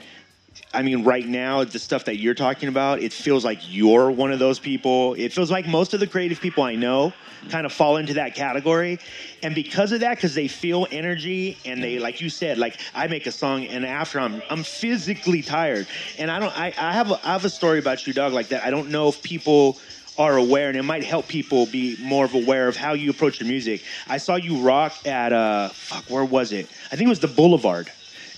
I 0.73 0.83
mean, 0.83 1.03
right 1.03 1.27
now, 1.27 1.65
the 1.65 1.81
stuff 1.81 2.05
that 2.05 2.19
you're 2.19 2.35
talking 2.35 2.69
about, 2.69 3.03
it 3.03 3.13
feels 3.13 3.45
like 3.45 3.59
you're 3.69 4.11
one 4.11 4.31
of 4.31 4.39
those 4.39 4.61
people. 4.61 5.15
It 5.15 5.33
feels 5.33 5.51
like 5.51 5.67
most 5.67 5.95
of 5.95 6.01
the 6.01 6.07
creative 6.07 6.41
people 6.41 6.63
I 6.63 6.77
know 6.77 7.13
kind 7.49 7.67
of 7.67 7.73
fall 7.73 7.97
into 7.97 8.15
that 8.15 8.35
category. 8.37 9.01
And 9.43 9.55
because 9.55 9.91
of 9.91 10.01
that, 10.01 10.17
because 10.17 10.35
they 10.35 10.47
feel 10.47 10.87
energy 10.93 11.57
and 11.65 11.83
they, 11.83 11.99
like 11.99 12.21
you 12.21 12.31
said, 12.31 12.59
like 12.59 12.79
I 12.95 13.09
make 13.09 13.27
a 13.27 13.33
song 13.33 13.67
and 13.67 13.85
after 13.85 14.21
I'm, 14.21 14.43
I'm 14.49 14.63
physically 14.63 15.43
tired. 15.43 15.89
And 16.19 16.31
I 16.31 16.39
don't, 16.39 16.57
I, 16.57 16.67
I 16.79 16.93
have, 16.93 17.11
a, 17.11 17.21
I 17.27 17.33
have 17.33 17.45
a 17.45 17.51
story 17.51 17.81
about 17.81 18.07
you, 18.07 18.13
dog, 18.13 18.33
like 18.33 18.49
that. 18.49 18.63
I 18.65 18.71
don't 18.71 18.91
know 18.91 19.09
if 19.09 19.23
people 19.23 19.79
are 20.19 20.37
aware 20.37 20.69
and 20.69 20.77
it 20.77 20.83
might 20.83 21.03
help 21.03 21.27
people 21.27 21.67
be 21.67 21.97
more 22.01 22.27
of 22.27 22.35
aware 22.35 22.69
of 22.69 22.77
how 22.77 22.93
you 22.93 23.11
approach 23.11 23.41
your 23.41 23.49
music. 23.49 23.83
I 24.07 24.19
saw 24.19 24.37
you 24.37 24.59
rock 24.59 24.95
at, 25.07 25.33
uh, 25.33 25.71
fuck, 25.71 26.05
where 26.05 26.25
was 26.25 26.53
it? 26.53 26.69
I 26.87 26.97
think 26.97 27.07
it 27.07 27.09
was 27.09 27.21
the 27.21 27.29
Boulevard 27.29 27.91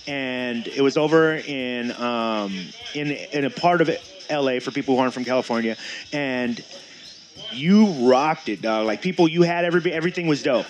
and 0.07 0.67
it 0.67 0.81
was 0.81 0.97
over 0.97 1.33
in 1.35 1.91
um, 1.93 2.53
in 2.93 3.11
in 3.11 3.45
a 3.45 3.49
part 3.49 3.81
of 3.81 3.89
LA 4.29 4.59
for 4.59 4.71
people 4.71 4.95
who 4.95 5.01
aren't 5.01 5.13
from 5.13 5.25
California, 5.25 5.77
and 6.11 6.63
you 7.51 7.85
rocked 8.09 8.49
it, 8.49 8.61
dog. 8.61 8.85
Like 8.87 9.01
people, 9.01 9.27
you 9.27 9.43
had 9.43 9.65
every 9.65 9.91
everything 9.91 10.27
was 10.27 10.43
dope. 10.43 10.65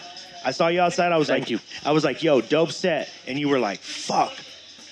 I 0.45 0.51
saw 0.51 0.67
you 0.67 0.81
outside. 0.81 1.11
I 1.11 1.17
was 1.17 1.27
Thank 1.29 1.43
like, 1.43 1.49
you. 1.51 1.59
I 1.85 1.91
was 1.93 2.03
like, 2.03 2.21
yo, 2.21 2.41
dope 2.41 2.71
set, 2.71 3.09
and 3.27 3.39
you 3.39 3.47
were 3.49 3.59
like, 3.59 3.79
fuck, 3.79 4.33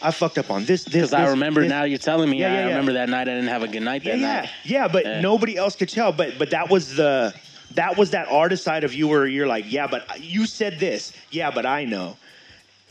I 0.02 0.12
fucked 0.12 0.38
up 0.38 0.50
on 0.50 0.66
this, 0.66 0.84
this. 0.86 0.94
Because 0.94 1.14
I 1.14 1.30
remember 1.30 1.62
this. 1.62 1.70
now 1.70 1.84
you're 1.84 1.98
telling 1.98 2.30
me. 2.30 2.40
Yeah, 2.40 2.48
I 2.48 2.54
yeah, 2.54 2.60
yeah. 2.62 2.68
remember 2.68 2.94
that 2.94 3.10
night 3.10 3.22
I 3.28 3.34
didn't 3.36 3.50
have 3.50 3.64
a 3.64 3.68
good 3.68 3.84
night 3.84 4.04
Yeah, 4.04 4.14
that 4.14 4.20
yeah, 4.20 4.42
night. 4.42 4.50
yeah. 4.64 4.88
But 4.88 5.06
Yeah. 5.06 5.22
nobody 5.22 5.58
else 5.58 5.76
could 5.76 5.90
tell. 5.90 6.12
But 6.14 6.40
but 6.40 6.52
that 6.52 6.70
was 6.70 6.96
the 6.96 7.34
that 7.76 7.98
was 7.98 8.12
that 8.12 8.28
artist 8.30 8.64
side 8.64 8.84
of 8.84 8.94
you 8.94 9.08
where 9.08 9.26
you're 9.26 9.48
like, 9.48 9.66
yeah, 9.72 9.88
but 9.88 10.22
you 10.22 10.46
said 10.46 10.80
this. 10.80 11.14
Yeah, 11.32 11.52
but 11.52 11.66
I 11.66 11.86
know. 11.86 12.18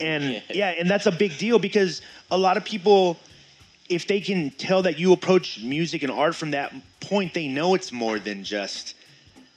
And 0.01 0.41
Yeah. 0.49 0.69
and 0.69 0.89
that's 0.89 1.05
a 1.05 1.11
big 1.11 1.37
deal 1.37 1.59
because 1.59 2.01
a 2.29 2.37
lot 2.37 2.57
of 2.57 2.65
people, 2.65 3.17
if 3.89 4.07
they 4.07 4.19
can 4.19 4.49
tell 4.51 4.81
that 4.83 4.99
you 4.99 5.13
approach 5.13 5.59
music 5.61 6.03
and 6.03 6.11
art 6.11 6.35
from 6.35 6.51
that 6.51 6.73
point, 6.99 7.33
they 7.33 7.47
know 7.47 7.75
it's 7.75 7.91
more 7.91 8.19
than 8.19 8.43
just 8.43 8.95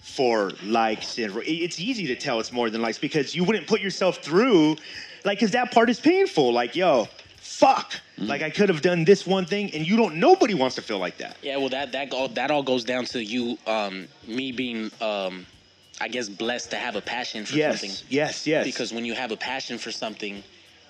for 0.01 0.53
likes. 0.65 1.19
And 1.19 1.33
it's 1.45 1.81
easy 1.81 2.07
to 2.09 2.17
tell 2.17 2.39
it's 2.41 2.53
more 2.53 2.71
than 2.71 2.83
likes 2.83 2.99
because 2.99 3.35
you 3.35 3.45
wouldn't 3.45 3.67
put 3.67 3.81
yourself 3.81 4.19
through, 4.19 4.77
like, 5.25 5.39
because 5.39 5.53
that 5.53 5.73
part 5.73 5.89
is 5.89 5.99
painful. 5.99 6.53
Like, 6.53 6.77
yo, 6.77 7.09
fuck. 7.39 7.95
Like, 8.19 8.43
I 8.43 8.51
could 8.51 8.69
have 8.69 8.81
done 8.83 9.05
this 9.05 9.27
one 9.27 9.45
thing, 9.45 9.75
and 9.75 9.85
you 9.87 9.97
don't. 9.97 10.17
Nobody 10.17 10.55
wants 10.55 10.77
to 10.77 10.83
feel 10.83 10.99
like 10.99 11.17
that. 11.19 11.37
Yeah, 11.43 11.57
well, 11.57 11.69
that 11.71 11.91
that 11.93 12.13
all 12.13 12.29
that 12.29 12.51
all 12.51 12.63
goes 12.63 12.85
down 12.85 13.07
to 13.07 13.25
you, 13.25 13.59
um, 13.67 14.07
me 14.29 14.53
being, 14.53 14.91
um, 15.01 15.45
I 16.01 16.09
guess, 16.09 16.29
blessed 16.29 16.71
to 16.71 16.77
have 16.77 16.97
a 16.97 17.01
passion 17.01 17.45
for 17.45 17.57
Yes, 17.57 17.81
something. 17.81 17.97
yes, 18.11 18.47
yes. 18.47 18.65
Because 18.65 18.93
when 18.93 19.05
you 19.05 19.15
have 19.15 19.31
a 19.31 19.37
passion 19.37 19.79
for 19.79 19.93
something, 19.93 20.43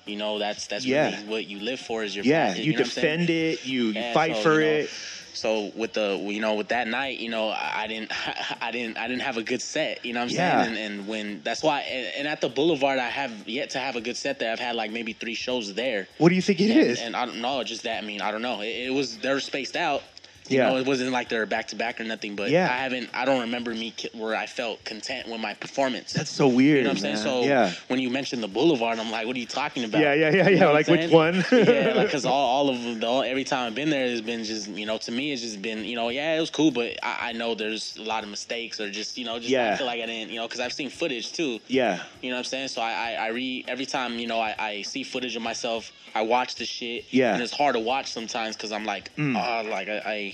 you 0.06 0.16
know 0.16 0.38
that's 0.38 0.66
that's 0.66 0.84
Yeah. 0.84 1.10
really 1.10 1.24
what 1.28 1.46
you 1.46 1.60
live 1.60 1.80
for 1.80 2.02
is 2.02 2.14
your 2.14 2.24
yeah, 2.24 2.48
passion. 2.48 2.64
you, 2.64 2.72
know 2.72 2.78
what 2.78 2.84
I'm 2.86 2.90
saying? 2.90 3.26
defend 3.26 3.30
it, 3.30 3.64
you, 3.66 3.86
you 3.86 3.92
Yeah, 3.92 4.14
fight 4.14 4.36
so, 4.36 4.42
for 4.42 4.60
you 4.60 4.66
know, 4.66 4.72
it. 4.74 4.90
So 5.34 5.72
with 5.74 5.94
the 5.94 6.16
you 6.16 6.40
know 6.40 6.54
with 6.54 6.68
that 6.68 6.86
night, 6.86 7.18
you 7.18 7.28
know, 7.28 7.48
I, 7.48 7.82
I 7.82 7.86
didn't 7.86 8.12
I 8.62 8.70
didn't 8.70 8.96
I 8.98 9.08
didn't 9.08 9.22
have 9.22 9.36
a 9.36 9.42
good 9.42 9.60
set. 9.60 10.04
You 10.04 10.12
know 10.14 10.20
what 10.20 10.30
I'm 10.30 10.36
Yeah. 10.36 10.62
saying? 10.64 10.76
And, 10.76 10.92
and 11.00 11.08
when 11.08 11.42
that's 11.42 11.62
why 11.62 11.80
and, 11.80 12.06
and 12.18 12.28
at 12.28 12.40
the 12.40 12.48
Boulevard, 12.48 12.98
I 12.98 13.08
have 13.08 13.46
yet 13.48 13.70
to 13.70 13.78
have 13.80 13.96
a 13.96 14.00
good 14.00 14.16
set 14.16 14.38
there. 14.38 14.52
I've 14.52 14.60
had 14.60 14.76
like 14.76 14.90
maybe 14.92 15.12
three 15.12 15.34
shows 15.34 15.74
there. 15.74 16.06
What 16.18 16.28
do 16.28 16.34
you 16.36 16.42
think 16.42 16.60
it 16.60 16.70
and, 16.70 16.78
is? 16.80 17.00
And 17.00 17.16
I 17.16 17.26
don't 17.26 17.40
know, 17.40 17.62
just 17.64 17.82
that. 17.82 18.02
I 18.02 18.06
mean, 18.06 18.20
I 18.20 18.30
don't 18.30 18.42
know. 18.42 18.60
It, 18.60 18.86
it 18.86 18.94
was 18.94 19.18
they 19.18 19.32
were 19.32 19.40
spaced 19.40 19.76
out. 19.76 20.02
You 20.48 20.58
Yeah. 20.58 20.68
know, 20.70 20.76
it 20.76 20.86
wasn't 20.86 21.10
like 21.10 21.28
they're 21.30 21.46
back 21.46 21.68
to 21.68 21.76
back 21.76 22.00
or 22.00 22.04
nothing. 22.04 22.36
But 22.36 22.50
Yeah. 22.50 22.64
I 22.70 22.76
haven't. 22.78 23.08
I 23.14 23.24
don't 23.24 23.40
remember 23.40 23.72
me 23.72 23.92
ki- 23.96 24.10
where 24.12 24.36
I 24.36 24.44
felt 24.46 24.84
content 24.84 25.28
with 25.28 25.40
my 25.40 25.54
performance. 25.54 26.12
That's 26.12 26.30
so 26.30 26.48
weird. 26.48 26.78
you 26.78 26.82
know 26.84 26.90
what 26.90 26.96
I'm 26.98 27.00
saying? 27.02 27.16
So 27.16 27.44
yeah, 27.44 27.72
when 27.88 27.98
you 27.98 28.10
mentioned 28.10 28.42
the 28.42 28.48
Boulevard, 28.48 28.98
I'm 28.98 29.10
like, 29.10 29.26
what 29.26 29.36
are 29.36 29.38
you 29.38 29.46
talking 29.46 29.84
about? 29.84 30.02
yeah, 30.02 30.12
yeah, 30.14 30.30
yeah, 30.30 30.48
You 30.48 30.56
yeah. 30.56 30.60
know 30.64 30.72
Like 30.74 30.86
which 30.88 31.10
one? 31.10 31.36
yeah, 31.52 31.92
like 31.96 32.06
because 32.08 32.26
all, 32.26 32.32
all 32.34 32.68
of 32.68 32.82
them, 32.82 33.00
the, 33.00 33.06
all, 33.06 33.22
every 33.22 33.44
time 33.44 33.68
I've 33.68 33.74
been 33.74 33.88
there 33.90 34.04
it's 34.06 34.20
been 34.20 34.44
just 34.44 34.68
you 34.68 34.84
know 34.86 34.98
to 34.98 35.12
me 35.12 35.32
it's 35.32 35.40
just 35.42 35.62
been 35.62 35.84
you 35.84 35.96
know 35.96 36.08
yeah 36.10 36.36
it 36.36 36.40
was 36.40 36.50
cool 36.50 36.70
but 36.70 36.98
I, 37.02 37.30
I 37.30 37.32
know 37.32 37.54
there's 37.54 37.96
a 37.96 38.02
lot 38.02 38.22
of 38.22 38.28
mistakes 38.30 38.80
or 38.80 38.90
just 38.90 39.16
you 39.16 39.24
know 39.24 39.38
just 39.38 39.48
Yeah. 39.50 39.72
I 39.72 39.76
feel 39.76 39.86
like 39.86 40.00
I 40.02 40.06
didn't 40.06 40.30
you 40.30 40.36
know 40.40 40.46
because 40.46 40.60
I've 40.60 40.72
seen 40.72 40.90
footage 40.90 41.32
too 41.32 41.60
yeah, 41.68 42.02
you 42.22 42.28
know 42.30 42.36
what 42.36 42.40
I'm 42.40 42.44
saying 42.44 42.68
so 42.68 42.82
I 42.82 42.92
I, 42.92 43.12
I 43.12 43.28
read 43.28 43.64
every 43.68 43.86
time 43.86 44.18
you 44.18 44.26
know 44.26 44.40
I, 44.40 44.54
I 44.58 44.82
see 44.82 45.02
footage 45.04 45.36
of 45.36 45.42
myself 45.42 45.90
I 46.14 46.22
watch 46.22 46.54
the 46.56 46.64
shit 46.66 47.06
Yeah. 47.10 47.32
and 47.34 47.42
it's 47.42 47.52
hard 47.52 47.74
to 47.74 47.80
watch 47.80 48.12
sometimes 48.12 48.56
because 48.56 48.72
I'm 48.72 48.84
like 48.84 49.10
Mm. 49.16 49.36
oh 49.36 49.68
like 49.70 49.88
I, 49.88 50.02
I 50.04 50.33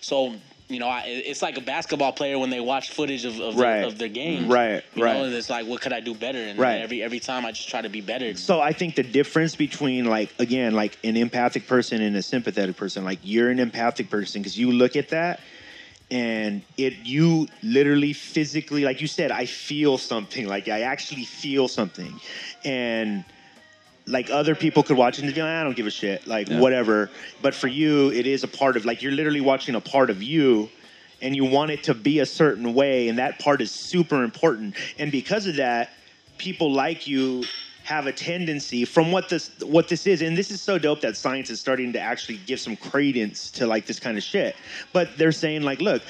so. 0.00 0.34
You 0.68 0.78
know, 0.78 0.86
I, 0.88 1.02
it's 1.06 1.42
like 1.42 1.58
a 1.58 1.60
basketball 1.60 2.12
player 2.12 2.38
when 2.38 2.50
they 2.50 2.60
watch 2.60 2.90
footage 2.92 3.24
of, 3.24 3.40
of, 3.40 3.56
Right. 3.56 3.80
their, 3.80 3.86
of 3.88 3.98
their 3.98 4.08
games. 4.08 4.46
Right, 4.46 4.84
You 4.94 5.02
right. 5.02 5.14
know, 5.14 5.24
and 5.24 5.34
it's 5.34 5.50
like, 5.50 5.66
what 5.66 5.80
could 5.80 5.92
I 5.92 5.98
do 5.98 6.14
better? 6.14 6.38
And 6.38 6.60
Right. 6.60 6.80
every 6.80 7.02
every 7.02 7.18
time 7.18 7.44
I 7.44 7.50
just 7.50 7.68
try 7.68 7.82
to 7.82 7.88
be 7.88 8.00
better. 8.00 8.36
So 8.36 8.60
I 8.60 8.72
think 8.72 8.94
the 8.94 9.02
difference 9.02 9.56
between 9.56 10.04
like 10.04 10.32
again 10.38 10.74
like 10.74 10.96
an 11.02 11.16
empathic 11.16 11.66
person 11.66 12.00
and 12.02 12.14
a 12.16 12.22
sympathetic 12.22 12.76
person, 12.76 13.04
like 13.04 13.18
you're 13.24 13.50
an 13.50 13.58
empathic 13.58 14.10
person 14.10 14.42
because 14.42 14.56
you 14.56 14.70
look 14.70 14.94
at 14.94 15.08
that 15.08 15.40
and 16.08 16.62
it 16.76 16.92
you 17.02 17.48
literally 17.64 18.12
physically 18.12 18.84
like 18.84 19.00
you 19.00 19.08
said 19.08 19.32
I 19.32 19.46
feel 19.46 19.98
something 19.98 20.46
like 20.46 20.68
I 20.68 20.82
actually 20.82 21.24
feel 21.24 21.66
something 21.66 22.20
and 22.64 23.24
like 24.10 24.30
other 24.30 24.54
people 24.54 24.82
could 24.82 24.96
watch 24.96 25.18
it 25.18 25.24
and 25.24 25.34
be 25.34 25.40
like 25.40 25.50
I 25.50 25.62
don't 25.64 25.76
give 25.76 25.86
a 25.86 25.90
shit 25.90 26.26
like 26.26 26.48
Yeah. 26.48 26.60
whatever. 26.60 27.10
But 27.42 27.54
for 27.54 27.68
you 27.68 28.10
it 28.12 28.26
is 28.26 28.44
a 28.44 28.48
part 28.48 28.76
of 28.76 28.84
like 28.84 29.02
you're 29.02 29.12
literally 29.12 29.40
watching 29.40 29.74
a 29.74 29.80
part 29.80 30.10
of 30.10 30.22
you 30.22 30.68
and 31.22 31.36
you 31.36 31.44
want 31.44 31.70
it 31.70 31.82
to 31.84 31.94
be 31.94 32.18
a 32.20 32.26
certain 32.26 32.74
way 32.74 33.08
and 33.08 33.18
that 33.18 33.38
part 33.38 33.60
is 33.60 33.70
super 33.70 34.22
important. 34.24 34.74
And 34.98 35.12
because 35.12 35.46
of 35.46 35.56
that 35.56 35.90
people 36.38 36.72
like 36.72 37.06
you 37.06 37.44
have 37.84 38.06
a 38.06 38.12
tendency 38.12 38.84
from 38.84 39.10
what 39.10 39.28
this 39.28 39.50
what 39.62 39.88
this 39.88 40.06
is 40.06 40.22
and 40.22 40.36
this 40.36 40.50
is 40.50 40.60
so 40.60 40.78
dope 40.78 41.00
that 41.00 41.16
science 41.16 41.50
is 41.50 41.58
starting 41.60 41.92
to 41.92 42.00
actually 42.00 42.36
give 42.46 42.60
some 42.60 42.76
credence 42.76 43.50
to 43.50 43.66
like 43.66 43.86
this 43.86 43.98
kind 43.98 44.16
of 44.18 44.22
shit. 44.22 44.54
But 44.92 45.16
they're 45.18 45.32
saying 45.32 45.62
like 45.62 45.80
look 45.80 46.02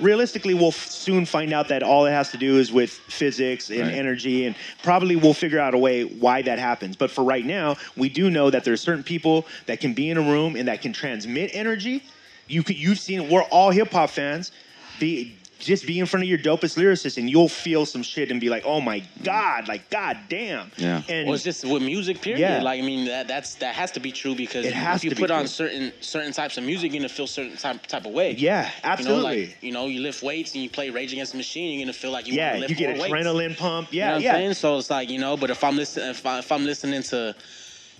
realistically 0.00 0.54
we'll 0.54 0.68
f- 0.68 0.88
soon 0.88 1.24
find 1.26 1.52
out 1.52 1.68
that 1.68 1.82
all 1.82 2.06
it 2.06 2.10
has 2.10 2.30
to 2.32 2.36
do 2.38 2.58
is 2.58 2.72
with 2.72 2.90
physics 2.90 3.70
and 3.70 3.80
Right. 3.82 3.94
energy 3.94 4.44
and 4.46 4.54
probably 4.82 5.16
we'll 5.16 5.34
figure 5.34 5.58
out 5.58 5.74
a 5.74 5.78
way 5.78 6.02
why 6.04 6.42
that 6.42 6.58
happens. 6.58 6.96
But 6.96 7.10
for 7.10 7.24
right 7.24 7.44
now 7.44 7.76
we 7.96 8.08
do 8.08 8.30
know 8.30 8.50
that 8.50 8.64
there 8.64 8.74
are 8.74 8.78
certain 8.78 9.04
people 9.04 9.46
that 9.66 9.80
can 9.80 9.94
be 9.94 10.10
in 10.10 10.16
a 10.18 10.22
room 10.22 10.56
and 10.56 10.68
that 10.68 10.82
can 10.82 10.92
transmit 10.92 11.50
energy. 11.54 12.02
You 12.48 12.62
could 12.62 12.76
you've 12.76 12.98
seen 12.98 13.28
we're 13.28 13.42
all 13.42 13.70
hip 13.70 13.92
hop 13.92 14.10
fans. 14.10 14.52
Be 14.98 15.37
just 15.58 15.86
be 15.86 15.98
in 15.98 16.06
front 16.06 16.22
of 16.22 16.28
your 16.28 16.38
dopest 16.38 16.76
lyricist 16.78 17.18
and 17.18 17.28
you'll 17.28 17.48
feel 17.48 17.84
some 17.84 18.02
shit 18.02 18.30
and 18.30 18.40
be 18.40 18.48
like 18.48 18.62
oh 18.64 18.80
my 18.80 19.00
mm. 19.00 19.24
god 19.24 19.66
like 19.68 19.90
god 19.90 20.16
damn 20.28 20.70
Yeah. 20.76 21.02
and 21.08 21.26
Well, 21.26 21.34
it's 21.34 21.42
just 21.44 21.64
with 21.64 21.82
music, 21.82 22.20
period. 22.22 22.40
Yeah. 22.40 22.62
Like 22.62 22.78
I 22.80 22.86
mean, 22.86 23.06
that 23.06 23.26
that's 23.28 23.56
that 23.56 23.74
has 23.74 23.90
to 23.92 24.00
be 24.00 24.12
true 24.12 24.34
because 24.34 24.64
It 24.64 24.72
has 24.72 24.98
if 25.00 25.04
you 25.04 25.10
to 25.10 25.16
put 25.16 25.30
on 25.30 25.40
true. 25.42 25.48
certain 25.48 25.92
certain 26.00 26.32
types 26.32 26.58
of 26.58 26.64
music, 26.64 26.92
you're 26.92 27.00
gonna 27.00 27.08
feel 27.08 27.26
certain 27.26 27.56
type 27.56 27.86
type 27.86 28.06
of 28.06 28.12
way. 28.12 28.32
yeah 28.32 28.66
You 28.66 28.68
know, 28.68 28.92
absolutely 28.92 29.46
like 29.46 29.62
you 29.62 29.72
know, 29.72 29.86
you 29.86 30.00
lift 30.00 30.22
weights 30.22 30.54
and 30.54 30.62
you 30.62 30.70
play 30.70 30.90
Rage 30.90 31.12
Against 31.12 31.32
the 31.32 31.38
Machine, 31.38 31.72
you're 31.78 31.84
gonna 31.86 31.92
feel 31.92 32.12
like 32.12 32.26
you 32.28 32.34
yeah 32.34 32.52
want 32.54 32.64
to 32.66 32.70
you 32.70 32.76
get 32.76 32.96
more 32.96 33.08
weights. 33.08 33.14
adrenaline 33.26 33.56
pump 33.56 33.92
You 33.92 34.00
know 34.00 34.06
yeah 34.06 34.10
what 34.12 34.16
I'm 34.16 34.22
yeah 34.22 34.32
saying? 34.34 34.54
So 34.54 34.78
it's 34.78 34.90
like 34.90 35.10
you 35.10 35.18
know, 35.18 35.36
but 35.36 35.50
if 35.50 35.62
I'm 35.64 35.76
listening, 35.76 36.10
if, 36.10 36.24
I, 36.24 36.38
if 36.38 36.52
I'm 36.52 36.64
listening 36.64 37.02
to, 37.04 37.34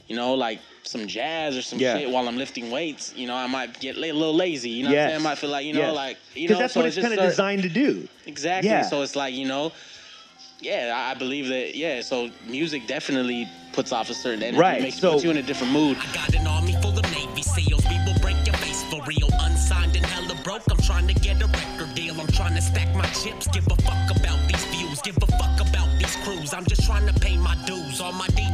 you 0.08 0.16
know, 0.16 0.34
like 0.34 0.58
some 0.84 1.06
jazz 1.06 1.56
or 1.56 1.62
some 1.62 1.78
Yeah. 1.78 1.98
shit 1.98 2.10
while 2.10 2.26
I'm 2.28 2.38
lifting 2.38 2.70
weights, 2.70 3.12
you 3.14 3.26
know, 3.26 3.34
I 3.36 3.46
might 3.46 3.78
get 3.78 3.96
a 3.96 4.00
little 4.00 4.34
lazy. 4.34 4.70
You 4.70 4.84
know 4.84 4.88
what 4.90 4.94
Yes. 4.94 5.04
I'm 5.04 5.10
saying? 5.10 5.26
I 5.26 5.28
might 5.30 5.38
feel 5.38 5.50
like 5.50 5.66
you 5.66 5.74
know, 5.74 5.80
Yes. 5.80 5.94
like 5.94 6.16
you 6.34 6.48
know, 6.48 6.58
that's 6.58 6.74
so 6.74 6.80
what 6.80 6.86
it's 6.86 6.96
just 6.96 7.06
kind 7.06 7.18
of 7.18 7.24
designed 7.28 7.62
to 7.62 7.68
do 7.68 8.08
Exactly. 8.26 8.70
Yeah. 8.70 8.82
So 8.82 9.02
it's 9.02 9.14
like 9.14 9.34
you 9.34 9.46
know, 9.46 9.70
yeah, 10.60 10.92
I 10.96 11.10
I 11.12 11.14
believe 11.14 11.48
that. 11.48 11.76
Yeah, 11.76 12.00
so 12.00 12.30
music 12.46 12.86
definitely 12.86 13.46
puts 13.72 13.92
off 13.92 14.10
a 14.10 14.14
certain 14.14 14.42
energy. 14.42 14.58
Right, 14.58 14.82
Makes 14.82 14.98
so- 15.00 15.12
puts 15.12 15.24
you 15.24 15.30
in 15.30 15.36
a 15.36 15.42
different 15.42 15.72
mood. 15.72 15.96
I 16.00 16.06
got 16.14 16.34
an 16.34 16.46
army 16.46 16.72
full 16.82 16.98
of 16.98 17.04
Navy 17.12 17.42
SEALs. 17.42 17.84
We 17.88 17.96
will 18.06 18.18
break 18.20 18.36
your 18.44 18.56
face 18.56 18.82
for 18.90 19.00
real. 19.04 19.28
Unsigned 19.40 19.94
and 19.96 20.04
hella 20.06 20.34
broke. 20.42 20.62
I'm 20.70 20.78
trying 20.78 21.06
to 21.06 21.14
get 21.14 21.40
a 21.42 21.46
record 21.46 21.94
deal. 21.94 22.18
I'm 22.20 22.26
trying 22.28 22.54
to 22.56 22.60
stack 22.62 22.92
my 22.96 23.06
chips. 23.22 23.46
Give 23.48 23.66
a 23.70 23.76
fuck 23.82 24.10
about 24.16 24.40
these 24.48 24.64
views. 24.74 25.00
Give 25.02 25.16
a 25.22 25.26
fuck 25.38 25.60
about 25.60 25.88
these 25.98 26.16
crews. 26.24 26.52
I'm 26.52 26.66
just 26.66 26.82
trying 26.84 27.06
to 27.06 27.12
pay 27.20 27.36
my 27.36 27.54
dues. 27.66 28.00
All 28.00 28.12
my 28.12 28.26
DJ 28.28 28.47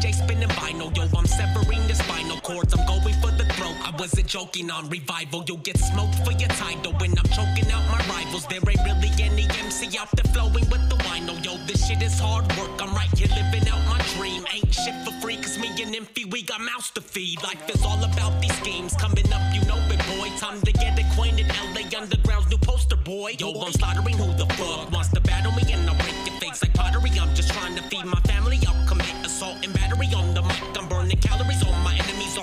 I'm 2.47 2.85
going 2.85 3.15
for 3.25 3.31
the 3.31 3.45
throat. 3.57 3.75
I 3.81 3.91
wasn't 3.99 4.27
joking 4.27 4.71
on 4.71 4.91
revival. 4.91 5.45
You'll 5.49 5.65
get 5.65 5.79
smoked 5.79 6.17
for 6.27 6.33
your 6.33 6.51
title 6.51 6.93
when 7.01 7.17
I'm 7.17 7.29
choking 7.33 7.73
out 7.73 7.81
my 7.89 7.99
rivals. 8.07 8.47
There 8.47 8.61
ain't 8.69 8.85
really 8.85 9.09
any 9.19 9.49
MC 9.65 9.97
out 9.97 10.09
there 10.13 10.31
flowing 10.31 10.69
with 10.69 10.85
the 10.91 10.97
wino. 11.09 11.43
Yo, 11.43 11.57
this 11.67 11.89
shit 11.89 12.03
is 12.03 12.19
hard 12.19 12.45
work. 12.59 12.71
I'm 12.83 12.95
right 12.95 13.09
here 13.17 13.29
living 13.29 13.67
out 13.71 13.81
my 13.89 13.99
dream. 14.15 14.45
Ain't 14.53 14.75
shit 14.75 14.95
for 15.07 15.13
free, 15.23 15.37
cause 15.37 15.59
me 15.59 15.69
and 15.83 15.95
Impy, 15.95 16.31
we 16.31 16.43
got 16.43 16.61
mouths 16.61 16.91
to 16.91 17.01
feed. 17.01 17.43
Life 17.43 17.65
is 17.71 17.83
all 17.83 18.05
about 18.05 18.39
these 18.43 18.55
schemes. 18.59 18.95
Coming 18.95 19.33
up, 19.33 19.41
you 19.55 19.65
know 19.65 19.81
it, 19.89 20.01
boy. 20.13 20.29
Time 20.37 20.61
to 20.61 20.73
get 20.73 20.99
acquainted. 21.01 21.47
LA 21.49 21.89
Underground's 21.99 22.51
new 22.51 22.59
poster 22.59 22.97
boy. 22.97 23.37
Yo, 23.39 23.53
I'm 23.59 23.73
slaughtering 23.73 24.19
who 24.19 24.27
the 24.37 24.47
fuck 24.55 24.93
wants 24.93 25.09
to 25.15 25.21
battle 25.23 25.53
me 25.53 25.63
and 25.73 25.89
I'll 25.89 25.97
break 25.97 26.15
your 26.27 26.37
face 26.41 26.61
like 26.61 26.75
pottery. 26.75 27.11
I'm 27.19 27.35
just 27.35 27.51
trying 27.55 27.75
to 27.77 27.83
feed 27.85 28.05
my 28.05 28.21
family. 28.29 28.61
I'll 28.69 28.87
commit 28.87 29.15
assault 29.25 29.65
and 29.65 29.73
battery 29.73 30.09
on 30.15 30.35
the 30.35 30.43
mic. 30.43 30.61
I'm 30.77 30.84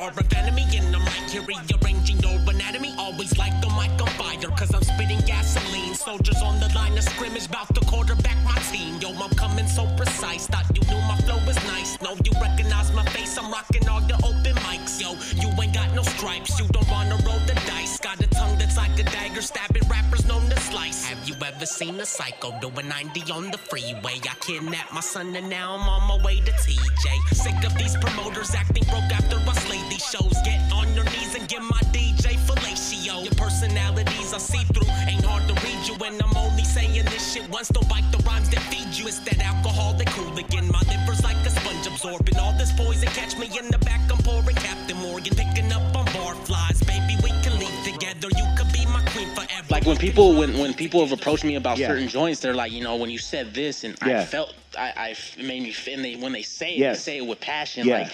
you're 0.01 0.09
a 0.09 0.35
enemy 0.35 0.65
and 0.75 0.95
I'm 0.95 1.05
right 1.05 1.29
here 1.29 1.43
rearranging 1.43 2.17
your 2.19 2.37
anatomy. 2.49 2.95
Always 2.97 3.37
like 3.37 3.53
the 3.61 3.69
mic 3.77 3.93
on 4.01 4.09
fire, 4.17 4.49
cause 4.57 4.73
I'm 4.73 4.81
spitting 4.81 5.21
gasoline. 5.27 5.93
Soldiers 5.93 6.41
on 6.41 6.59
the 6.59 6.69
line 6.73 6.97
of 6.97 7.03
scrimmage, 7.03 7.49
bout 7.51 7.73
to 7.75 7.81
quarterback 7.85 8.37
my 8.43 8.57
team. 8.71 8.97
Yo, 8.99 9.09
I'm 9.21 9.29
coming 9.35 9.67
so 9.67 9.85
precise. 9.95 10.47
Thought 10.47 10.65
you 10.75 10.81
knew 10.89 11.01
my 11.05 11.17
flow 11.17 11.37
was 11.45 11.57
nice. 11.67 12.01
Know 12.01 12.15
you 12.25 12.31
recognize 12.41 12.91
my 12.93 13.05
face, 13.13 13.37
I'm 13.37 13.51
rocking 13.51 13.87
all 13.87 14.01
the 14.01 14.15
open 14.25 14.55
mics. 14.65 14.99
Yo, 14.99 15.13
you 15.39 15.49
ain't 15.61 15.73
got 15.73 15.93
no 15.93 16.01
stripes, 16.01 16.59
you 16.59 16.67
don't 16.69 16.89
wanna 16.89 17.17
roll 17.23 17.41
the 17.45 17.53
dice. 17.67 17.99
Got 17.99 18.19
a 18.21 18.27
tongue 18.27 18.60
murder 19.41 19.41
stabbing 19.41 19.87
rappers 19.89 20.25
known 20.27 20.49
to 20.49 20.59
slice. 20.59 21.05
Have 21.05 21.27
you 21.27 21.35
ever 21.45 21.65
seen 21.65 21.99
a 21.99 22.05
psycho 22.05 22.53
doing 22.59 22.87
90 22.87 23.31
on 23.31 23.51
the 23.51 23.57
freeway? 23.57 24.19
I 24.23 24.35
kidnapped 24.39 24.93
my 24.93 25.01
son 25.01 25.35
and 25.35 25.49
now 25.49 25.75
I'm 25.75 25.87
on 25.87 26.07
my 26.07 26.25
way 26.25 26.39
to 26.41 26.51
TJ. 26.51 27.05
Sick 27.33 27.63
of 27.65 27.77
these 27.77 27.95
promoters 27.97 28.53
acting 28.53 28.83
broke 28.85 29.11
after 29.11 29.37
I 29.37 29.53
slay 29.65 29.81
these 29.89 30.05
shows. 30.05 30.35
Get 30.45 30.61
on 30.73 30.93
your 30.95 31.05
knees 31.05 31.35
and 31.35 31.47
give 31.47 31.63
my 31.63 31.81
DJ 31.91 32.37
fellatio. 32.45 33.23
Your 33.23 33.35
personalities 33.35 34.33
I 34.33 34.37
see 34.37 34.63
through. 34.73 34.91
Ain't 35.07 35.25
hard 35.25 35.47
to 35.47 35.55
read 35.65 35.81
you, 35.87 35.95
and 36.05 36.21
I'm 36.21 36.35
only 36.37 36.63
saying 36.63 37.05
this 37.05 37.33
shit 37.33 37.49
once. 37.49 37.69
Don't 37.69 37.87
bite 37.89 38.09
the 38.11 38.21
rhymes 38.23 38.49
that 38.49 38.61
feed 38.69 38.93
you. 38.97 39.07
It's 39.07 39.19
that 39.19 39.39
alcoholic 39.39 40.09
hooligan. 40.09 40.67
My 40.71 40.81
liver's 40.91 41.23
like 41.23 41.37
a 41.45 41.49
sponge 41.49 41.87
absorbing 41.87 42.37
all 42.37 42.53
this 42.57 42.71
poison. 42.73 43.07
Catch 43.09 43.37
me 43.37 43.47
in 43.57 43.69
the 43.71 43.79
when 49.91 49.97
people 49.99 50.35
when 50.35 50.57
when 50.57 50.73
people 50.73 51.01
have 51.05 51.11
approached 51.11 51.43
me 51.43 51.55
about 51.55 51.77
Yeah. 51.77 51.87
certain 51.87 52.07
joints, 52.07 52.39
they're 52.39 52.53
like, 52.53 52.71
you 52.71 52.81
know, 52.81 52.95
when 52.95 53.09
you 53.09 53.17
said 53.17 53.53
this, 53.53 53.83
and 53.83 53.97
Yeah. 54.05 54.21
I 54.21 54.25
felt, 54.25 54.53
I, 54.77 54.93
I 54.95 55.07
it 55.09 55.45
made 55.45 55.61
me, 55.63 55.75
and 55.91 56.03
they 56.05 56.15
when 56.15 56.31
they 56.31 56.43
say 56.43 56.73
it, 56.75 56.79
Yes. 56.79 56.97
they 57.03 57.11
say 57.11 57.17
it 57.17 57.25
with 57.27 57.41
passion. 57.41 57.85
Yeah. 57.87 58.03
Like, 58.03 58.11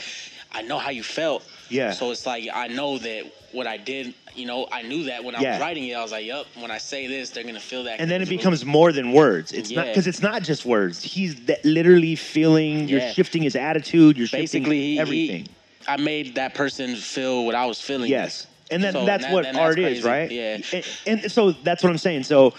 I 0.52 0.63
know 0.63 0.80
how 0.80 0.90
you 0.90 1.04
felt. 1.04 1.44
Yeah. 1.70 1.92
So 1.92 2.10
it's 2.10 2.26
like 2.26 2.46
I 2.52 2.68
know 2.68 2.98
that 2.98 3.26
what 3.52 3.68
I 3.68 3.78
did, 3.78 4.16
you 4.36 4.46
know, 4.48 4.68
I 4.72 4.82
knew 4.82 5.04
that 5.04 5.24
when 5.24 5.36
I 5.36 5.42
Yeah. 5.42 5.52
was 5.54 5.62
writing 5.62 5.88
it, 5.88 5.94
I 5.94 6.02
was 6.02 6.12
like, 6.12 6.26
yup. 6.26 6.48
When 6.56 6.72
I 6.72 6.80
say 6.80 7.06
this, 7.06 7.30
they're 7.30 7.44
gonna 7.44 7.60
feel 7.60 7.84
that. 7.84 8.00
and 8.00 8.10
then 8.10 8.22
it 8.24 8.30
becomes 8.30 8.66
more 8.66 8.92
than 8.92 9.12
words. 9.12 9.52
It's 9.52 9.70
not 9.70 9.86
because 9.86 10.08
it's 10.08 10.22
not 10.24 10.42
just 10.42 10.66
words. 10.66 11.04
He's 11.04 11.36
th- 11.36 11.60
literally 11.63 12.16
feeling. 12.16 12.90
You're 12.90 13.02
Yeah. 13.02 13.12
shifting 13.13 13.44
his 13.44 13.56
attitude. 13.56 14.18
You're 14.18 14.28
basically 14.32 14.96
shifting 14.96 15.00
everything. 15.00 15.42
He, 15.46 15.48
I 15.88 15.98
made 15.98 16.36
that 16.36 16.56
person 16.56 16.96
feel 16.96 17.46
what 17.46 17.54
I 17.54 17.66
was 17.68 17.80
feeling. 17.80 18.10
Yes, 18.10 18.48
and 18.71 18.84
then 18.84 18.93
So 18.93 19.06
that's 19.06 19.23
that- 19.23 19.34
what 19.34 19.43
then 19.43 19.56
that's 19.56 19.63
art 19.63 19.80
is, 19.80 20.03
right? 20.03 20.30
Yeah. 20.30 20.60
And, 20.73 20.86
and 21.06 21.32
so 21.32 21.51
that's 21.51 21.84
what 21.84 21.89
I'm 21.89 21.97
saying. 21.97 22.23
So 22.23 22.53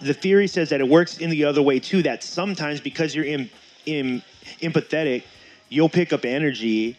the 0.00 0.14
theory 0.14 0.46
says 0.46 0.70
that 0.70 0.80
it 0.80 0.88
works 0.88 1.18
in 1.18 1.30
the 1.30 1.44
other 1.44 1.62
way 1.62 1.78
too. 1.78 2.02
That 2.02 2.22
sometimes 2.22 2.80
because 2.80 3.14
you're 3.14 3.24
in, 3.24 3.50
in, 3.86 4.22
empathetic, 4.60 5.24
you'll 5.68 5.88
pick 5.88 6.12
up 6.12 6.24
energy 6.24 6.96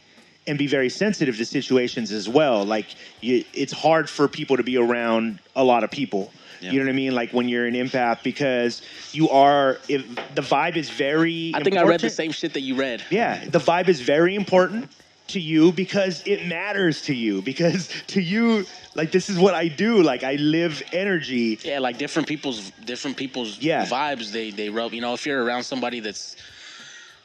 and 0.48 0.58
be 0.58 0.68
very 0.68 0.90
sensitive 0.90 1.38
to 1.38 1.46
situations 1.46 2.12
as 2.12 2.28
well. 2.28 2.66
Like 2.66 2.88
you, 3.22 3.44
it's 3.54 3.74
hard 3.74 4.10
for 4.10 4.28
people 4.28 4.58
to 4.58 4.64
be 4.64 4.78
around 4.78 5.40
a 5.56 5.64
lot 5.64 5.84
of 5.84 5.92
people. 5.92 6.32
Yeah. 6.60 6.72
You 6.72 6.80
know 6.80 6.86
what 6.86 6.92
I 6.92 6.96
mean? 6.96 7.16
Like 7.16 7.32
when 7.32 7.50
you're 7.50 7.66
an 7.66 7.74
empath, 7.74 8.22
because 8.22 8.84
you 9.14 9.30
are. 9.30 9.80
If 9.88 10.08
the 10.36 10.42
vibe 10.42 10.76
is 10.76 10.90
very. 10.92 11.52
I 11.56 11.64
think 11.64 11.76
I 11.76 11.84
read 11.84 12.02
the 12.02 12.10
same 12.10 12.32
shit 12.32 12.54
that 12.54 12.62
you 12.62 12.76
read. 12.76 13.04
Yeah, 13.10 13.44
the 13.46 13.60
vibe 13.60 13.88
is 13.88 14.02
very 14.02 14.36
important 14.36 14.90
to 15.32 15.40
you 15.40 15.72
because 15.72 16.24
it 16.26 16.48
matters 16.48 17.02
to 17.04 17.14
you. 17.14 17.42
Because 17.42 17.90
to 18.08 18.22
you, 18.22 18.66
like 18.96 19.12
this 19.12 19.30
is 19.30 19.38
what 19.38 19.54
I 19.54 19.68
do. 19.68 20.02
Like 20.02 20.24
I 20.24 20.36
live 20.36 20.82
energy. 20.94 21.60
Yeah, 21.64 21.80
like 21.80 21.98
different 21.98 22.28
people's 22.28 22.72
different 22.86 23.18
people's 23.18 23.60
Yeah. 23.60 23.86
vibes 23.86 24.32
they 24.32 24.52
they 24.52 24.70
rub. 24.70 24.94
You 24.94 25.02
know, 25.02 25.14
if 25.14 25.26
you're 25.26 25.44
around 25.44 25.64
somebody 25.64 26.00
that's 26.00 26.36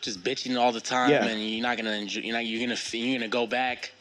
just 0.00 0.22
bitching 0.22 0.58
all 0.58 0.72
the 0.72 0.80
time 0.80 1.10
Yeah. 1.10 1.24
and 1.26 1.40
you're 1.40 1.62
not 1.62 1.76
gonna 1.76 1.90
enjoy, 1.92 2.20
you're 2.22 2.34
not 2.34 2.44
you're 2.46 2.60
gonna 2.60 2.78
you're 2.92 3.18
gonna 3.18 3.28
go 3.28 3.46
back, 3.46 3.92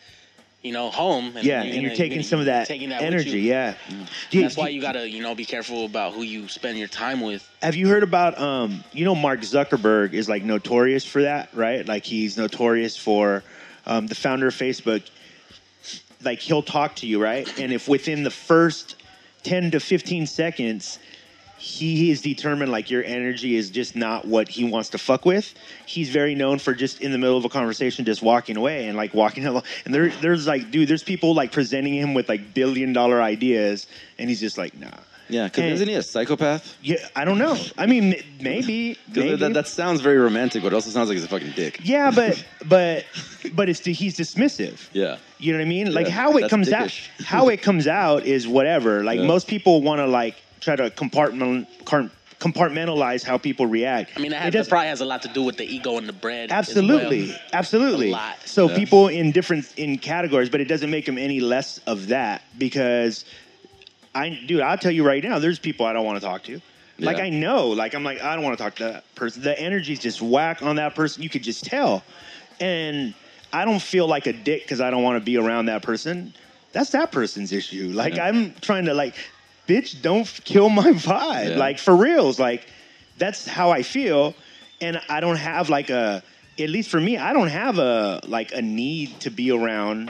you 0.61 0.71
know, 0.71 0.89
home. 0.91 1.35
And 1.35 1.45
Yeah, 1.45 1.63
you're 1.63 1.73
and 1.73 1.81
you're 1.81 1.91
taking 1.95 2.17
gonna- 2.17 2.23
some 2.23 2.39
of 2.39 2.45
that, 2.45 2.67
taking 2.67 2.89
that 2.89 3.01
energy. 3.01 3.41
Yeah. 3.41 3.73
That's 4.31 4.55
why 4.57 4.69
you 4.69 4.81
gotta 4.81 5.09
you 5.09 5.21
know 5.23 5.33
be 5.33 5.45
careful 5.45 5.85
about 5.85 6.13
who 6.13 6.21
you 6.23 6.47
spend 6.47 6.77
your 6.77 6.87
time 6.89 7.21
with. 7.21 7.47
Have 7.63 7.75
you 7.75 7.87
heard 7.87 8.03
about 8.03 8.37
um? 8.39 8.83
You 8.93 9.05
know, 9.05 9.15
Mark 9.15 9.41
Zuckerberg 9.41 10.13
is 10.13 10.29
like 10.29 10.43
notorious 10.43 11.03
for 11.05 11.23
that, 11.23 11.49
right? 11.53 11.87
Like 11.87 12.05
he's 12.05 12.37
notorious 12.37 12.95
for 12.95 13.43
um, 13.85 14.07
the 14.07 14.15
founder 14.15 14.47
of 14.47 14.53
Facebook. 14.53 15.03
Like 16.23 16.39
he'll 16.39 16.63
talk 16.63 16.95
to 16.97 17.07
you, 17.07 17.21
right? 17.21 17.47
And 17.59 17.71
if 17.71 17.87
within 17.87 18.23
the 18.23 18.31
first 18.31 18.95
ten 19.43 19.71
to 19.71 19.79
fifteen 19.79 20.25
seconds 20.25 20.99
he 21.57 22.11
is 22.11 22.21
determined 22.21 22.71
like 22.71 22.91
your 22.91 23.03
energy 23.03 23.55
is 23.55 23.69
just 23.69 23.95
not 23.95 24.25
what 24.25 24.47
he 24.49 24.63
wants 24.63 24.89
to 24.89 24.97
fuck 24.97 25.25
with. 25.25 25.53
He's 25.85 26.09
very 26.09 26.35
known 26.35 26.59
for 26.59 26.73
just 26.73 27.01
in 27.01 27.11
the 27.11 27.17
middle 27.17 27.37
of 27.37 27.45
a 27.45 27.49
conversation 27.49 28.05
just 28.05 28.21
walking 28.21 28.57
away 28.57 28.87
and 28.87 28.97
like 28.97 29.13
walking 29.13 29.45
along. 29.47 29.63
And 29.85 29.93
there, 29.93 30.09
there's 30.09 30.47
like, 30.47 30.69
dude, 30.69 30.87
there's 30.87 31.03
people 31.03 31.33
like 31.33 31.51
presenting 31.51 31.95
him 31.95 32.13
with 32.13 32.27
like 32.27 32.53
billion 32.53 32.93
dollar 32.93 33.21
ideas, 33.21 33.87
and 34.19 34.29
he's 34.29 34.39
just 34.39 34.57
like, 34.57 34.77
nah. 34.77 34.89
Yeah, 35.27 35.45
because 35.45 35.73
isn't 35.73 35.87
he 35.87 35.95
a 35.95 36.03
psychopath? 36.03 36.77
Yeah, 36.83 36.97
I 37.15 37.25
don't 37.25 37.37
know. 37.39 37.57
I 37.77 37.85
mean, 37.87 38.13
m- 38.13 38.23
maybe, 38.41 38.95
'Cause 39.07 39.15
maybe. 39.15 39.35
That, 39.37 39.53
that 39.55 39.67
sounds 39.67 40.01
very 40.01 40.17
romantic, 40.17 40.61
but 40.61 40.67
it 40.71 40.75
also 40.75 40.89
sounds 40.91 41.09
like 41.09 41.15
he's 41.15 41.25
a 41.25 41.27
fucking 41.27 41.51
dick. 41.55 41.79
yeah, 41.83 42.11
but 42.11 42.43
but 42.65 43.05
but 43.53 43.69
it's 43.69 43.83
he's 43.83 44.17
dismissive. 44.17 44.87
Yeah. 44.93 45.17
You 45.39 45.51
know 45.53 45.59
what 45.59 45.65
I 45.65 45.67
mean? 45.69 45.93
Like 45.93 46.07
Yeah, 46.07 46.13
how 46.13 46.37
it 46.37 46.41
that's 46.41 46.51
comes 46.51 46.69
dickish. 46.69 47.09
out, 47.19 47.25
how 47.25 47.49
it 47.49 47.61
comes 47.61 47.87
out 47.87 48.25
is 48.25 48.47
whatever. 48.47 49.03
Like 49.03 49.19
Yeah. 49.19 49.25
most 49.25 49.47
people 49.47 49.81
want 49.81 49.99
to 49.99 50.05
like 50.07 50.35
try 50.61 50.75
to 50.75 50.89
compartment 50.91 51.67
car- 51.85 52.09
compartmentalize 52.39 53.23
how 53.23 53.37
people 53.37 53.65
react. 53.65 54.11
I 54.15 54.19
mean, 54.19 54.31
that, 54.31 54.47
It 54.47 54.53
has, 54.53 54.65
that 54.67 54.69
probably 54.69 54.87
has 54.89 55.01
a 55.01 55.05
lot 55.05 55.21
to 55.23 55.27
do 55.29 55.41
with 55.41 55.57
the 55.57 55.65
ego 55.65 55.97
and 55.97 56.07
the 56.07 56.13
bread. 56.13 56.51
as 56.51 56.69
Absolutely, 56.69 57.29
well. 57.29 57.39
absolutely. 57.53 58.09
A 58.09 58.11
lot. 58.11 58.35
So 58.45 58.69
Yeah. 58.69 58.75
people 58.75 59.07
in 59.07 59.31
different 59.31 59.65
in 59.77 59.97
categories, 59.97 60.49
but 60.49 60.61
it 60.61 60.67
doesn't 60.67 60.89
make 60.91 61.05
them 61.05 61.17
any 61.17 61.39
less 61.39 61.79
of 61.87 62.07
that 62.07 62.43
because 62.57 63.25
I, 64.15 64.29
dude, 64.29 64.61
I'll 64.61 64.77
tell 64.77 64.91
you 64.91 65.05
right 65.05 65.21
now, 65.23 65.39
there's 65.39 65.59
people 65.59 65.85
I 65.85 65.93
don't 65.93 66.05
want 66.05 66.19
to 66.19 66.25
talk 66.25 66.43
to. 66.43 66.61
Like 66.97 67.17
Yeah. 67.17 67.23
I 67.25 67.29
know, 67.29 67.67
like 67.67 67.93
I'm 67.93 68.05
like 68.05 68.21
I 68.21 68.35
don't 68.35 68.43
want 68.45 68.57
to 68.57 68.63
talk 68.63 68.75
to 68.75 68.83
that 68.85 69.15
person. 69.15 69.43
The 69.43 69.59
energy's 69.59 69.99
just 69.99 70.21
whack 70.21 70.61
on 70.61 70.77
that 70.77 70.95
person. 70.95 71.21
You 71.21 71.29
could 71.29 71.43
just 71.43 71.65
tell, 71.65 72.03
and 72.61 73.13
I 73.51 73.65
don't 73.65 73.81
feel 73.81 74.07
like 74.07 74.27
a 74.27 74.33
dick 74.33 74.63
because 74.63 74.79
I 74.79 74.89
don't 74.91 75.03
want 75.03 75.17
to 75.19 75.25
be 75.25 75.35
around 75.37 75.65
that 75.65 75.83
person. 75.83 76.33
That's 76.71 76.91
that 76.91 77.11
person's 77.11 77.51
issue. 77.51 77.91
Like 77.93 78.15
Yeah. 78.15 78.27
I'm 78.27 78.53
trying 78.61 78.85
to 78.85 78.93
like, 78.93 79.15
bitch, 79.67 80.01
don't 80.01 80.25
kill 80.45 80.69
my 80.69 80.91
vibe. 80.91 81.49
Yeah. 81.49 81.57
Like 81.57 81.77
for 81.79 81.93
reals. 81.95 82.39
Like 82.39 82.65
that's 83.17 83.45
how 83.45 83.71
I 83.71 83.83
feel, 83.83 84.33
and 84.79 85.01
I 85.09 85.19
don't 85.19 85.37
have 85.37 85.69
like 85.69 85.89
a. 85.89 86.23
At 86.57 86.69
least 86.69 86.89
for 86.89 87.01
me, 87.01 87.17
I 87.17 87.33
don't 87.33 87.49
have 87.49 87.77
a 87.79 88.21
like 88.25 88.53
a 88.53 88.61
need 88.61 89.19
to 89.19 89.29
be 89.29 89.51
around 89.51 90.09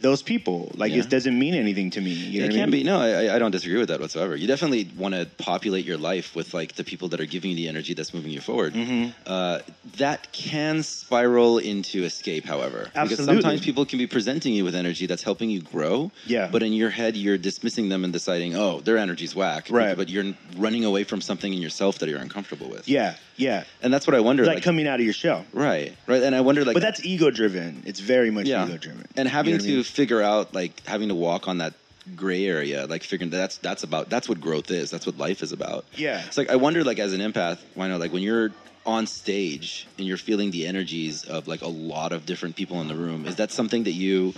those 0.00 0.22
people. 0.22 0.70
Like 0.76 0.92
Yeah. 0.92 1.00
it 1.00 1.08
doesn't 1.10 1.36
mean 1.36 1.54
anything 1.54 1.90
to 1.90 2.00
me. 2.00 2.10
You 2.10 2.40
know 2.40 2.44
it 2.44 2.48
what 2.48 2.54
I 2.54 2.60
can 2.62 2.70
mean? 2.70 2.80
be. 2.82 2.84
No, 2.84 3.00
I, 3.00 3.34
I 3.34 3.38
don't 3.38 3.50
disagree 3.50 3.78
with 3.78 3.88
that 3.88 4.00
whatsoever. 4.00 4.36
You 4.36 4.46
definitely 4.46 4.88
want 4.96 5.14
to 5.14 5.26
populate 5.38 5.84
your 5.84 5.98
life 5.98 6.36
with 6.36 6.54
like 6.54 6.74
the 6.74 6.84
people 6.84 7.08
that 7.08 7.20
are 7.20 7.26
giving 7.26 7.50
you 7.50 7.56
the 7.56 7.68
energy 7.68 7.94
that's 7.94 8.14
moving 8.14 8.30
you 8.30 8.40
forward. 8.40 8.74
Mm-hmm. 8.74 9.10
Uh, 9.26 9.58
that 9.96 10.30
can 10.32 10.82
spiral 10.84 11.58
into 11.58 12.04
escape, 12.04 12.44
however, 12.44 12.90
because 12.94 13.24
sometimes 13.24 13.60
people 13.60 13.84
can 13.84 13.98
be 13.98 14.06
presenting 14.06 14.54
you 14.54 14.64
with 14.64 14.74
energy 14.76 15.06
that's 15.06 15.22
helping 15.24 15.50
you 15.50 15.60
grow. 15.62 16.12
Yeah. 16.26 16.48
But 16.50 16.62
in 16.62 16.72
your 16.72 16.90
head, 16.90 17.16
you're 17.16 17.38
dismissing 17.38 17.88
them 17.88 18.04
and 18.04 18.12
deciding, 18.12 18.54
oh, 18.54 18.80
their 18.80 18.98
energy's 18.98 19.34
whack. 19.34 19.66
Right. 19.68 19.96
But 19.96 20.08
you're 20.08 20.32
running 20.56 20.84
away 20.84 21.04
from 21.04 21.20
something 21.20 21.52
in 21.52 21.60
yourself 21.60 21.98
that 21.98 22.08
you're 22.08 22.20
uncomfortable 22.20 22.68
with. 22.68 22.88
Yeah, 22.88 23.16
yeah. 23.36 23.64
And 23.82 23.92
that's 23.92 24.06
what 24.06 24.14
I 24.14 24.20
wonder. 24.20 24.44
Like, 24.44 24.56
like- 24.56 24.64
coming 24.64 24.86
out 24.86 25.00
of 25.00 25.04
your 25.04 25.12
shell. 25.14 25.44
Right. 25.52 25.96
Right. 26.06 26.22
And 26.22 26.34
I 26.36 26.40
wonder, 26.42 26.64
like, 26.64 26.74
but 26.74 26.82
that's 26.82 27.04
ego 27.04 27.30
driven. 27.30 27.82
It's 27.84 28.00
very 28.00 28.30
much 28.30 28.46
yeah. 28.46 28.64
ego 28.64 28.76
driven. 28.76 29.06
And 29.16 29.28
having 29.28 29.54
You 29.54 29.58
know 29.58 29.64
to? 29.82 29.87
Figure 29.88 30.22
out, 30.22 30.54
like, 30.54 30.84
having 30.86 31.08
to 31.08 31.14
walk 31.14 31.48
on 31.48 31.58
that 31.58 31.74
gray 32.16 32.46
area, 32.46 32.86
like 32.86 33.02
figuring 33.02 33.30
that's 33.30 33.58
that's 33.58 33.82
about 33.82 34.08
that's 34.08 34.28
what 34.30 34.40
growth 34.40 34.70
is. 34.70 34.90
That's 34.90 35.04
what 35.04 35.18
life 35.18 35.42
is 35.42 35.52
about. 35.52 35.84
Yeah. 35.94 36.24
It's 36.26 36.38
like 36.38 36.48
I 36.50 36.56
wonder, 36.56 36.82
like, 36.84 36.98
as 36.98 37.12
an 37.12 37.20
empath, 37.20 37.58
why 37.74 37.88
not? 37.88 38.00
Like, 38.00 38.12
when 38.12 38.22
you're 38.22 38.50
on 38.86 39.06
stage 39.06 39.86
and 39.98 40.06
you're 40.06 40.16
feeling 40.16 40.50
the 40.50 40.66
energies 40.66 41.24
of 41.24 41.46
like 41.46 41.60
a 41.60 41.68
lot 41.68 42.12
of 42.12 42.24
different 42.24 42.56
people 42.56 42.80
in 42.80 42.88
the 42.88 42.94
room, 42.94 43.26
is 43.26 43.36
that 43.36 43.50
something 43.52 43.84
that 43.84 43.92
you 43.92 44.32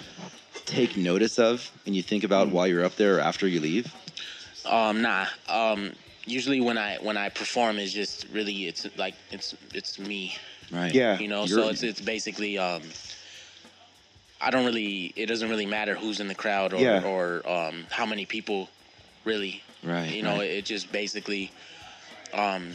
take 0.64 0.96
notice 0.96 1.38
of 1.38 1.70
and 1.86 1.94
you 1.94 2.02
think 2.02 2.22
Mm. 2.22 2.26
about 2.26 2.48
while 2.50 2.66
you're 2.66 2.84
up 2.84 2.96
there 2.96 3.18
or 3.18 3.20
after 3.20 3.46
you 3.46 3.60
leave? 3.60 3.94
Um, 4.66 5.02
nah. 5.02 5.26
Um, 5.48 5.92
usually 6.26 6.60
when 6.60 6.76
I 6.78 6.96
when 6.96 7.16
I 7.16 7.28
perform, 7.28 7.78
it's 7.78 7.92
just 7.92 8.26
really 8.32 8.66
it's 8.66 8.86
like 8.98 9.14
it's 9.30 9.54
it's 9.72 9.98
me. 9.98 10.34
Right. 10.72 10.92
Yeah. 10.92 11.18
You 11.20 11.28
know, 11.28 11.44
You're- 11.44 11.62
so 11.62 11.68
it's 11.68 11.82
it's 11.84 12.00
basically 12.00 12.58
um, 12.58 12.82
I 14.40 14.50
don't 14.50 14.64
really 14.64 15.12
it 15.16 15.26
doesn't 15.26 15.48
really 15.48 15.66
matter 15.66 15.94
who's 15.94 16.20
in 16.20 16.28
the 16.28 16.34
crowd 16.34 16.72
or 16.72 16.80
Yeah. 16.80 17.02
or 17.04 17.42
um, 17.48 17.86
how 17.90 18.06
many 18.06 18.26
people 18.26 18.68
really. 19.24 19.62
Right, 19.82 20.12
You 20.12 20.22
know, 20.22 20.36
right. 20.38 20.50
it 20.50 20.66
just 20.66 20.92
basically 20.92 21.50
um, 22.34 22.72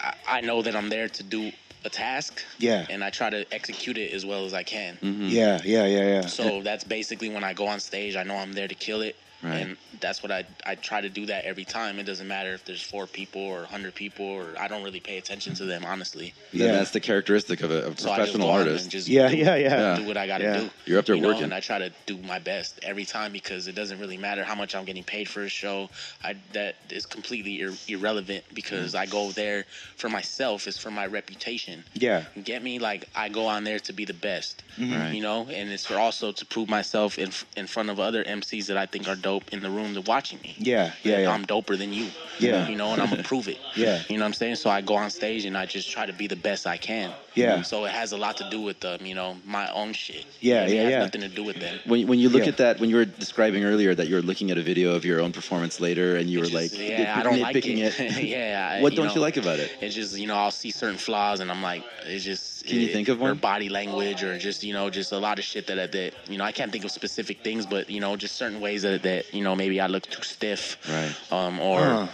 I, 0.00 0.14
I 0.28 0.40
know 0.42 0.60
that 0.62 0.76
I'm 0.76 0.88
there 0.90 1.08
to 1.08 1.22
do 1.22 1.50
a 1.84 1.88
task. 1.88 2.42
Yeah. 2.58 2.84
And 2.90 3.02
I 3.02 3.10
try 3.10 3.30
to 3.30 3.46
execute 3.52 3.96
it 3.96 4.12
as 4.12 4.26
well 4.26 4.44
as 4.44 4.52
I 4.52 4.62
can. 4.62 4.98
Mm-hmm. 5.02 5.28
Yeah, 5.28 5.60
yeah, 5.64 5.86
yeah, 5.86 6.06
yeah. 6.06 6.26
So 6.26 6.62
that's 6.62 6.84
basically 6.84 7.28
when 7.30 7.44
I 7.44 7.54
go 7.54 7.66
on 7.66 7.80
stage, 7.80 8.16
I 8.16 8.22
know 8.22 8.36
I'm 8.36 8.52
there 8.52 8.68
to 8.68 8.74
kill 8.74 9.00
it. 9.00 9.16
Right. 9.42 9.54
And 9.60 9.76
that's 10.00 10.22
what 10.22 10.30
I 10.32 10.44
I 10.64 10.74
try 10.74 11.00
to 11.00 11.08
do 11.08 11.26
that 11.26 11.44
every 11.44 11.64
time. 11.64 11.98
It 11.98 12.04
doesn't 12.04 12.28
matter 12.28 12.52
if 12.54 12.64
there's 12.64 12.82
four 12.82 13.06
people 13.06 13.42
or 13.42 13.64
hundred 13.64 13.94
people 13.94 14.26
or 14.26 14.46
I 14.58 14.68
don't 14.68 14.82
really 14.82 15.00
pay 15.00 15.18
attention 15.18 15.54
to 15.56 15.64
them 15.64 15.84
honestly. 15.84 16.34
Then 16.52 16.68
Yeah. 16.68 16.72
that's 16.72 16.90
the 16.90 17.00
characteristic 17.00 17.62
of 17.62 17.70
a, 17.70 17.86
of 17.86 17.94
a 17.94 18.00
So 18.00 18.08
professional 18.14 18.48
go 18.48 18.52
artist. 18.54 18.90
just 18.90 19.08
Yeah, 19.08 19.28
do, 19.28 19.36
yeah, 19.36 19.56
yeah. 19.56 19.96
do 19.96 20.04
what 20.04 20.16
I 20.16 20.26
got 20.26 20.38
to 20.38 20.44
Yeah. 20.44 20.56
do. 20.60 20.70
You're 20.86 20.98
up 20.98 21.06
there 21.06 21.16
you 21.16 21.22
know, 21.22 21.28
working. 21.28 21.44
and 21.44 21.54
I 21.54 21.60
try 21.60 21.78
to 21.78 21.90
do 22.06 22.16
my 22.18 22.38
best 22.38 22.78
every 22.82 23.04
time 23.04 23.32
because 23.32 23.68
it 23.68 23.74
doesn't 23.74 23.98
really 23.98 24.16
matter 24.16 24.44
how 24.44 24.54
much 24.54 24.74
I'm 24.74 24.84
getting 24.84 25.04
paid 25.04 25.28
for 25.28 25.42
a 25.42 25.48
show. 25.48 25.90
I 26.22 26.36
that 26.52 26.76
is 26.90 27.06
completely 27.06 27.60
ir- 27.60 27.74
irrelevant 27.88 28.44
because 28.54 28.94
I 28.94 29.06
go 29.06 29.30
there 29.32 29.64
for 29.96 30.08
myself. 30.08 30.66
It's 30.66 30.78
for 30.78 30.90
my 30.90 31.06
reputation. 31.06 31.84
Yeah. 31.94 32.24
You 32.34 32.42
get 32.42 32.62
me? 32.62 32.78
Like 32.78 33.08
I 33.14 33.28
go 33.28 33.46
on 33.46 33.64
there 33.64 33.78
to 33.80 33.92
be 33.92 34.04
the 34.04 34.14
best. 34.14 34.62
Right. 34.78 35.12
You 35.12 35.22
know, 35.22 35.46
and 35.48 35.70
it's 35.70 35.86
for 35.86 35.96
also 35.98 36.32
to 36.32 36.44
prove 36.46 36.68
myself 36.68 37.18
in 37.18 37.30
in 37.56 37.66
front 37.66 37.90
of 37.90 37.98
other 38.00 38.22
MCs 38.24 38.66
that 38.66 38.76
I 38.76 38.86
think 38.86 39.08
are 39.08 39.16
dope 39.16 39.52
in 39.52 39.60
the 39.60 39.70
room 39.70 39.85
room 39.86 39.94
to 39.94 40.02
watching 40.02 40.40
me. 40.42 40.54
Yeah, 40.58 40.92
yeah, 41.02 41.20
yeah. 41.20 41.30
I'm 41.30 41.44
doper 41.46 41.78
than 41.78 41.92
you. 41.92 42.08
Yeah. 42.38 42.68
You 42.68 42.76
know, 42.76 42.92
and 42.92 43.00
I'm 43.00 43.08
gonna 43.08 43.22
prove 43.34 43.48
it. 43.48 43.58
Yeah. 43.74 44.02
You 44.08 44.18
know 44.18 44.24
what 44.24 44.28
I'm 44.28 44.32
saying? 44.34 44.56
So 44.56 44.68
I 44.68 44.80
go 44.82 44.94
on 44.96 45.08
stage 45.10 45.44
and 45.46 45.56
I 45.56 45.64
just 45.66 45.90
try 45.90 46.04
to 46.04 46.12
be 46.12 46.26
the 46.26 46.36
best 46.36 46.66
I 46.66 46.76
can. 46.76 47.10
Yeah. 47.34 47.62
So 47.62 47.84
it 47.86 47.92
has 47.92 48.12
a 48.12 48.16
lot 48.16 48.36
to 48.38 48.50
do 48.50 48.60
with 48.60 48.84
um, 48.84 49.04
you 49.06 49.14
know, 49.14 49.36
my 49.44 49.70
own 49.72 49.92
shit. 49.94 50.26
Yeah, 50.40 50.64
It 50.66 50.72
yeah, 50.74 50.82
has 50.82 50.90
yeah. 50.90 50.98
nothing 51.00 51.20
to 51.22 51.28
do 51.28 51.44
with 51.44 51.56
them. 51.56 51.78
When, 51.86 52.06
when 52.06 52.18
you 52.18 52.28
look 52.28 52.42
Yeah. 52.42 52.48
at 52.48 52.56
that, 52.58 52.80
when 52.80 52.90
you 52.90 52.96
were 52.96 53.04
describing 53.06 53.64
earlier 53.64 53.94
that 53.94 54.08
you 54.08 54.16
were 54.16 54.22
looking 54.22 54.50
at 54.50 54.58
a 54.58 54.62
video 54.62 54.94
of 54.94 55.04
your 55.04 55.20
own 55.20 55.32
performance 55.32 55.80
later 55.80 56.16
and 56.16 56.28
you 56.28 56.38
were 56.40 56.44
It's 56.44 56.54
like, 56.54 56.70
just- 56.70 56.82
yeah, 56.82 57.14
I 57.18 57.22
don't 57.22 57.40
like 57.40 57.56
nitpicking 57.56 57.78
it. 57.78 58.22
yeah. 58.24 58.74
I- 58.78 58.82
What 58.82 58.94
don't 58.94 59.06
know, 59.06 59.14
you 59.14 59.20
like 59.20 59.36
about 59.38 59.58
it? 59.58 59.70
It's 59.80 59.94
just 59.94 60.18
you 60.18 60.26
know 60.26 60.36
I'll 60.36 60.50
see 60.50 60.70
certain 60.70 60.98
flaws 60.98 61.40
and 61.40 61.50
I'm 61.50 61.62
like 61.62 61.84
it's 62.04 62.24
just 62.24 62.55
Can 62.66 62.80
you 62.80 62.88
think 62.88 63.08
of 63.08 63.20
one? 63.20 63.30
or 63.30 63.34
body 63.34 63.68
language 63.68 64.22
or 64.24 64.36
just 64.38 64.62
you 64.64 64.72
know 64.72 64.90
just 64.90 65.12
a 65.12 65.18
lot 65.18 65.38
of 65.38 65.44
shit 65.44 65.66
that 65.68 65.92
that 65.92 66.12
you 66.28 66.36
know 66.38 66.44
I 66.44 66.52
can't 66.52 66.72
think 66.72 66.84
of 66.84 66.90
specific 66.90 67.42
things 67.42 67.64
but 67.66 67.88
you 67.88 68.00
know 68.00 68.16
just 68.16 68.36
certain 68.36 68.60
ways 68.60 68.82
that 68.82 69.02
that 69.04 69.32
you 69.32 69.42
know 69.44 69.54
maybe 69.54 69.80
I 69.80 69.86
look 69.86 70.04
too 70.04 70.22
stiff 70.22 70.76
Right. 70.88 71.14
um 71.32 71.60
or 71.60 71.78
Huh. 71.78 72.06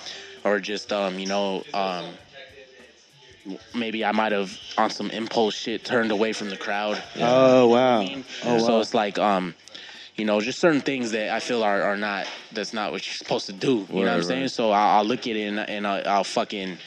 or 0.45 0.61
just 0.61 0.93
um 0.93 1.19
you 1.19 1.27
know 1.27 1.65
um 1.75 2.05
maybe 3.75 4.05
I 4.05 4.13
might 4.13 4.33
have 4.33 4.57
on 4.79 4.91
some 4.91 5.11
impulse 5.11 5.55
shit 5.55 5.85
turned 5.85 6.13
away 6.13 6.33
from 6.33 6.49
the 6.51 6.57
crowd 6.57 7.03
Oh 7.19 7.67
wow. 7.69 8.01
I 8.01 8.05
mean? 8.05 8.25
Oh 8.45 8.59
So 8.59 8.81
it's 8.81 8.95
like, 8.95 9.19
um, 9.19 9.55
you 10.15 10.25
know, 10.25 10.41
just 10.41 10.61
certain 10.61 10.81
things 10.81 11.11
that 11.13 11.31
I 11.31 11.41
feel 11.41 11.63
are, 11.65 11.83
are 11.83 11.97
not, 11.97 12.27
that's 12.53 12.73
not 12.73 12.93
what 12.93 13.05
you're 13.07 13.15
supposed 13.15 13.47
to 13.47 13.53
do. 13.53 13.87
You 13.91 14.01
know 14.01 14.03
what 14.03 14.09
I'm 14.11 14.17
Right, 14.19 14.25
saying? 14.25 14.49
So 14.49 14.71
I'll, 14.71 14.99
I'll 14.99 15.05
look 15.05 15.21
at 15.27 15.35
it 15.37 15.47
and, 15.49 15.59
and 15.59 15.87
I'll, 15.87 16.07
I'll 16.07 16.25
fucking 16.25 16.79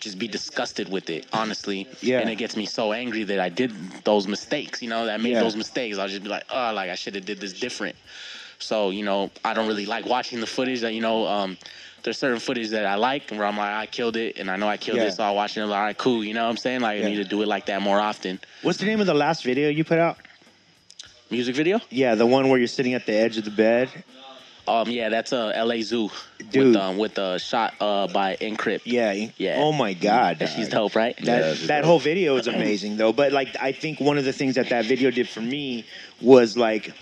just 0.00 0.18
be 0.18 0.28
disgusted 0.28 0.88
with 0.88 1.10
it, 1.10 1.26
honestly. 1.32 1.86
Yeah. 2.00 2.20
And 2.20 2.30
it 2.30 2.36
gets 2.36 2.56
me 2.56 2.66
so 2.66 2.92
angry 2.92 3.24
that 3.24 3.40
I 3.40 3.48
did 3.48 3.72
those 4.04 4.26
mistakes, 4.26 4.82
you 4.82 4.88
know, 4.88 5.06
that 5.06 5.14
I 5.14 5.16
made 5.16 5.32
Yeah. 5.32 5.40
those 5.40 5.56
mistakes. 5.56 5.98
I'll 5.98 6.08
just 6.08 6.22
be 6.22 6.28
like, 6.28 6.44
oh, 6.50 6.72
like 6.72 6.90
I 6.90 6.94
should 6.94 7.14
have 7.14 7.24
did 7.24 7.40
this 7.40 7.52
different. 7.52 7.96
So, 8.58 8.90
you 8.90 9.04
know, 9.04 9.30
I 9.44 9.54
don't 9.54 9.68
really 9.68 9.86
like 9.86 10.06
watching 10.06 10.40
the 10.40 10.46
footage 10.46 10.80
that, 10.80 10.92
you 10.94 11.00
know, 11.00 11.26
um, 11.26 11.56
there's 12.02 12.18
certain 12.18 12.38
footage 12.40 12.70
that 12.70 12.86
I 12.86 12.94
like 12.94 13.30
where 13.30 13.44
I'm 13.44 13.56
like, 13.56 13.70
I 13.70 13.86
killed 13.86 14.16
it 14.16 14.38
and 14.38 14.50
I 14.50 14.56
know 14.56 14.68
I 14.68 14.76
killed 14.76 14.98
Yeah. 14.98 15.04
it, 15.06 15.12
so 15.12 15.24
I'll 15.24 15.34
watch 15.34 15.56
it 15.56 15.60
I'm 15.60 15.68
like, 15.68 15.78
all 15.78 15.84
right, 15.84 15.98
cool. 15.98 16.24
You 16.24 16.34
know 16.34 16.44
what 16.44 16.50
I'm 16.50 16.56
saying? 16.56 16.80
Like, 16.80 17.00
Yeah. 17.00 17.06
I 17.06 17.10
need 17.10 17.16
to 17.16 17.24
do 17.24 17.42
it 17.42 17.48
like 17.48 17.66
that 17.66 17.82
more 17.82 18.00
often. 18.00 18.40
What's 18.62 18.78
the 18.78 18.86
name 18.86 19.00
of 19.00 19.06
the 19.06 19.14
last 19.14 19.44
video 19.44 19.68
you 19.68 19.84
put 19.84 19.98
out? 19.98 20.18
Music 21.30 21.54
video? 21.54 21.80
Yeah, 21.90 22.14
the 22.14 22.24
one 22.26 22.48
where 22.48 22.58
you're 22.58 22.68
sitting 22.68 22.94
at 22.94 23.04
the 23.04 23.12
edge 23.14 23.36
of 23.36 23.44
the 23.44 23.50
bed. 23.50 23.90
Um, 24.68 24.88
yeah, 24.90 25.08
that's 25.08 25.32
uh, 25.32 25.52
L.A. 25.54 25.82
Zoo 25.82 26.10
Dude. 26.50 26.66
with 26.68 26.76
um 26.76 26.98
with 26.98 27.18
a 27.18 27.38
shot 27.38 27.74
uh 27.80 28.06
by 28.08 28.36
Encrypt. 28.40 28.82
Yeah. 28.84 29.12
Yeah. 29.36 29.56
Oh 29.58 29.72
my 29.72 29.94
god. 29.94 30.38
That 30.40 30.50
she's 30.50 30.68
dog. 30.68 30.90
dope, 30.92 30.96
right? 30.96 31.16
That 31.24 31.58
Yeah, 31.60 31.66
that 31.66 31.78
dope. 31.80 31.84
whole 31.86 31.98
video 31.98 32.36
is 32.36 32.46
amazing 32.46 32.96
though. 32.96 33.12
But 33.12 33.32
like 33.32 33.56
I 33.60 33.72
think 33.72 34.00
one 34.00 34.18
of 34.18 34.24
the 34.24 34.32
things 34.32 34.54
that 34.56 34.68
that 34.70 34.84
video 34.84 35.10
did 35.10 35.28
for 35.28 35.40
me 35.40 35.84
was 36.20 36.56
like 36.56 36.92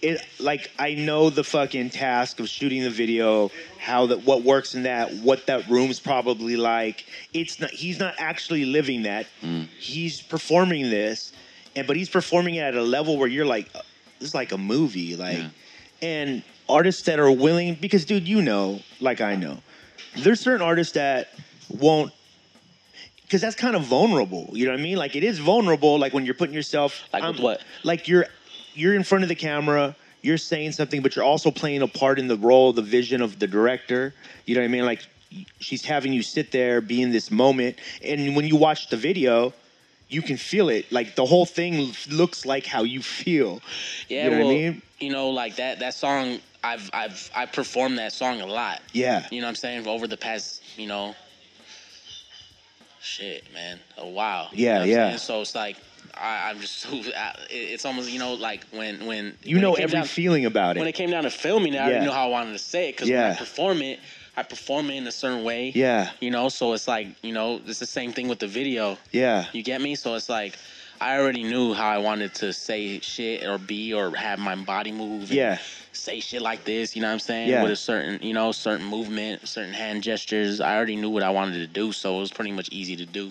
it 0.00 0.20
like 0.40 0.70
I 0.78 0.94
know 0.94 1.30
the 1.30 1.44
fucking 1.44 1.90
task 1.90 2.40
of 2.40 2.48
shooting 2.48 2.82
the 2.82 2.90
video, 2.90 3.50
how 3.78 4.06
that 4.06 4.24
what 4.24 4.42
works 4.42 4.74
in 4.74 4.82
that, 4.82 5.12
what 5.22 5.46
that 5.46 5.68
room's 5.68 6.00
probably 6.00 6.56
like. 6.56 7.04
It's 7.32 7.60
not 7.60 7.70
he's 7.70 8.00
not 8.00 8.14
actually 8.18 8.64
living 8.64 9.02
that. 9.04 9.26
Mm. 9.42 9.66
He's 9.78 10.20
performing 10.20 10.90
this 10.90 11.32
and 11.76 11.86
but 11.86 11.96
he's 11.96 12.08
performing 12.10 12.56
it 12.56 12.62
at 12.62 12.74
a 12.74 12.82
level 12.82 13.16
where 13.16 13.28
you're 13.28 13.46
like 13.46 13.72
this 13.72 14.28
is 14.28 14.34
like 14.34 14.52
a 14.52 14.58
movie 14.58 15.16
like 15.16 15.38
Yeah. 15.38 15.48
and 16.02 16.42
artists 16.72 17.02
that 17.02 17.18
are 17.18 17.30
willing 17.30 17.74
because 17.74 18.04
dude 18.04 18.26
you 18.26 18.42
know 18.42 18.80
like 19.00 19.20
I 19.20 19.36
know 19.36 19.58
there's 20.16 20.40
certain 20.40 20.62
artists 20.62 20.94
that 20.94 21.28
won't 21.68 22.12
because 23.32 23.40
that's 23.40 23.56
kind 23.56 23.74
of 23.74 23.84
vulnerable. 23.84 24.50
You 24.52 24.66
know 24.66 24.72
what 24.72 24.80
I 24.80 24.82
mean? 24.82 24.98
Like 24.98 25.16
it 25.16 25.24
is 25.24 25.38
vulnerable. 25.38 25.98
Like 25.98 26.12
when 26.12 26.26
you're 26.26 26.34
putting 26.34 26.54
yourself 26.54 27.02
Like 27.14 27.22
with 27.22 27.36
um, 27.38 27.42
what? 27.42 27.64
Like 27.82 28.06
you're 28.06 28.26
you're 28.74 28.94
in 28.94 29.04
front 29.04 29.24
of 29.24 29.28
the 29.28 29.34
camera. 29.34 29.96
You're 30.20 30.38
saying 30.38 30.72
something, 30.72 31.02
but 31.02 31.16
you're 31.16 31.24
also 31.24 31.50
playing 31.50 31.80
a 31.82 31.88
part 31.88 32.18
in 32.18 32.28
the 32.28 32.36
role, 32.36 32.72
the 32.72 32.82
vision 32.82 33.22
of 33.22 33.38
the 33.38 33.46
director. 33.46 34.14
You 34.44 34.54
know 34.54 34.60
what 34.60 34.66
I 34.66 34.68
mean? 34.68 34.84
Like 34.84 35.00
she's 35.60 35.82
having 35.84 36.12
you 36.12 36.22
sit 36.22 36.52
there, 36.52 36.80
be 36.82 37.00
in 37.00 37.10
this 37.10 37.30
moment, 37.30 37.76
and 38.04 38.36
when 38.36 38.46
you 38.46 38.56
watch 38.56 38.88
the 38.90 38.98
video, 38.98 39.54
you 40.10 40.20
can 40.20 40.36
feel 40.36 40.68
it. 40.68 40.92
Like 40.92 41.16
the 41.16 41.24
whole 41.24 41.46
thing 41.46 41.94
looks 42.10 42.44
like 42.44 42.66
how 42.66 42.82
you 42.82 43.00
feel. 43.00 43.62
Yeah, 44.08 44.24
you 44.24 44.30
know 44.30 44.36
well, 44.36 44.46
what 44.46 44.52
I 44.52 44.56
mean? 44.56 44.82
you 45.00 45.10
know, 45.10 45.30
like 45.30 45.56
that 45.56 45.80
that 45.80 45.94
song. 45.94 46.38
I've 46.64 46.88
I've 46.92 47.30
I 47.34 47.46
performed 47.46 47.98
that 47.98 48.12
song 48.12 48.40
a 48.40 48.46
lot. 48.46 48.80
Yeah. 48.92 49.26
You 49.30 49.40
know 49.40 49.46
what 49.46 49.50
I'm 49.50 49.54
saying? 49.56 49.86
Over 49.86 50.06
the 50.06 50.16
past, 50.16 50.62
you 50.78 50.86
know, 50.86 51.14
shit, 53.00 53.44
man, 53.52 53.78
a 53.98 54.06
while. 54.08 54.48
Yeah, 54.52 54.84
you 54.84 54.94
know 54.94 55.00
yeah. 55.00 55.08
saying? 55.08 55.18
So 55.18 55.40
it's 55.40 55.54
like 55.54 55.76
I, 56.16 56.50
I'm 56.50 56.60
just 56.60 56.78
so. 56.78 57.00
I, 57.16 57.34
it's 57.50 57.84
almost 57.84 58.10
you 58.10 58.18
know 58.18 58.34
like 58.34 58.64
when 58.70 59.06
when 59.06 59.36
You 59.42 59.56
when 59.56 59.62
know 59.62 59.74
every 59.74 59.92
down- 59.98 60.04
feeling 60.04 60.46
about 60.46 60.76
it. 60.76 60.80
when 60.80 60.88
it 60.88 60.92
came 60.94 61.10
down 61.10 61.24
to 61.24 61.30
filming 61.30 61.74
it, 61.74 61.78
I 61.78 61.84
Yeah. 61.86 61.88
didn't 61.94 62.04
know 62.06 62.12
how 62.12 62.26
I 62.28 62.30
wanted 62.30 62.52
to 62.52 62.58
say 62.58 62.90
it 62.90 62.92
because 62.96 63.08
when 63.10 63.18
I 63.18 63.34
perform 63.34 63.82
it, 63.82 63.98
I 64.36 64.42
perform 64.42 64.90
it 64.90 64.94
in 64.94 65.06
a 65.06 65.12
certain 65.12 65.44
way. 65.44 65.72
Yeah. 65.74 66.10
You 66.20 66.30
know, 66.30 66.48
so 66.48 66.72
it's 66.74 66.86
like 66.86 67.08
you 67.22 67.32
know, 67.32 67.60
it's 67.66 67.78
the 67.80 67.86
same 67.86 68.12
thing 68.12 68.28
with 68.28 68.38
the 68.38 68.46
video. 68.48 68.98
Yeah. 69.10 69.46
You 69.52 69.62
get 69.62 69.80
me? 69.80 69.94
So 69.96 70.14
it's 70.14 70.28
like 70.28 70.56
I 71.00 71.18
already 71.18 71.42
knew 71.42 71.74
how 71.74 71.88
I 71.88 71.98
wanted 71.98 72.34
to 72.36 72.52
say 72.52 73.00
shit 73.00 73.44
or 73.44 73.58
be 73.58 73.92
or 73.92 74.14
have 74.14 74.38
my 74.38 74.54
body 74.54 74.92
move. 74.92 75.32
Yeah. 75.32 75.58
Say 75.94 76.20
shit 76.20 76.40
like 76.40 76.64
this, 76.64 76.96
you 76.96 77.02
know 77.02 77.08
what 77.08 77.12
I'm 77.14 77.18
saying? 77.20 77.50
Yeah. 77.50 77.62
With 77.62 77.72
a 77.72 77.76
certain, 77.76 78.22
you 78.22 78.32
know, 78.32 78.50
certain 78.50 78.86
movement, 78.86 79.46
certain 79.46 79.74
hand 79.74 80.02
gestures. 80.02 80.60
I 80.60 80.74
already 80.74 80.96
knew 80.96 81.10
what 81.10 81.22
I 81.22 81.28
wanted 81.30 81.58
to 81.58 81.66
do, 81.66 81.92
so 81.92 82.16
it 82.16 82.20
was 82.20 82.32
pretty 82.32 82.52
much 82.52 82.70
easy 82.72 82.96
to 82.96 83.04
do. 83.04 83.30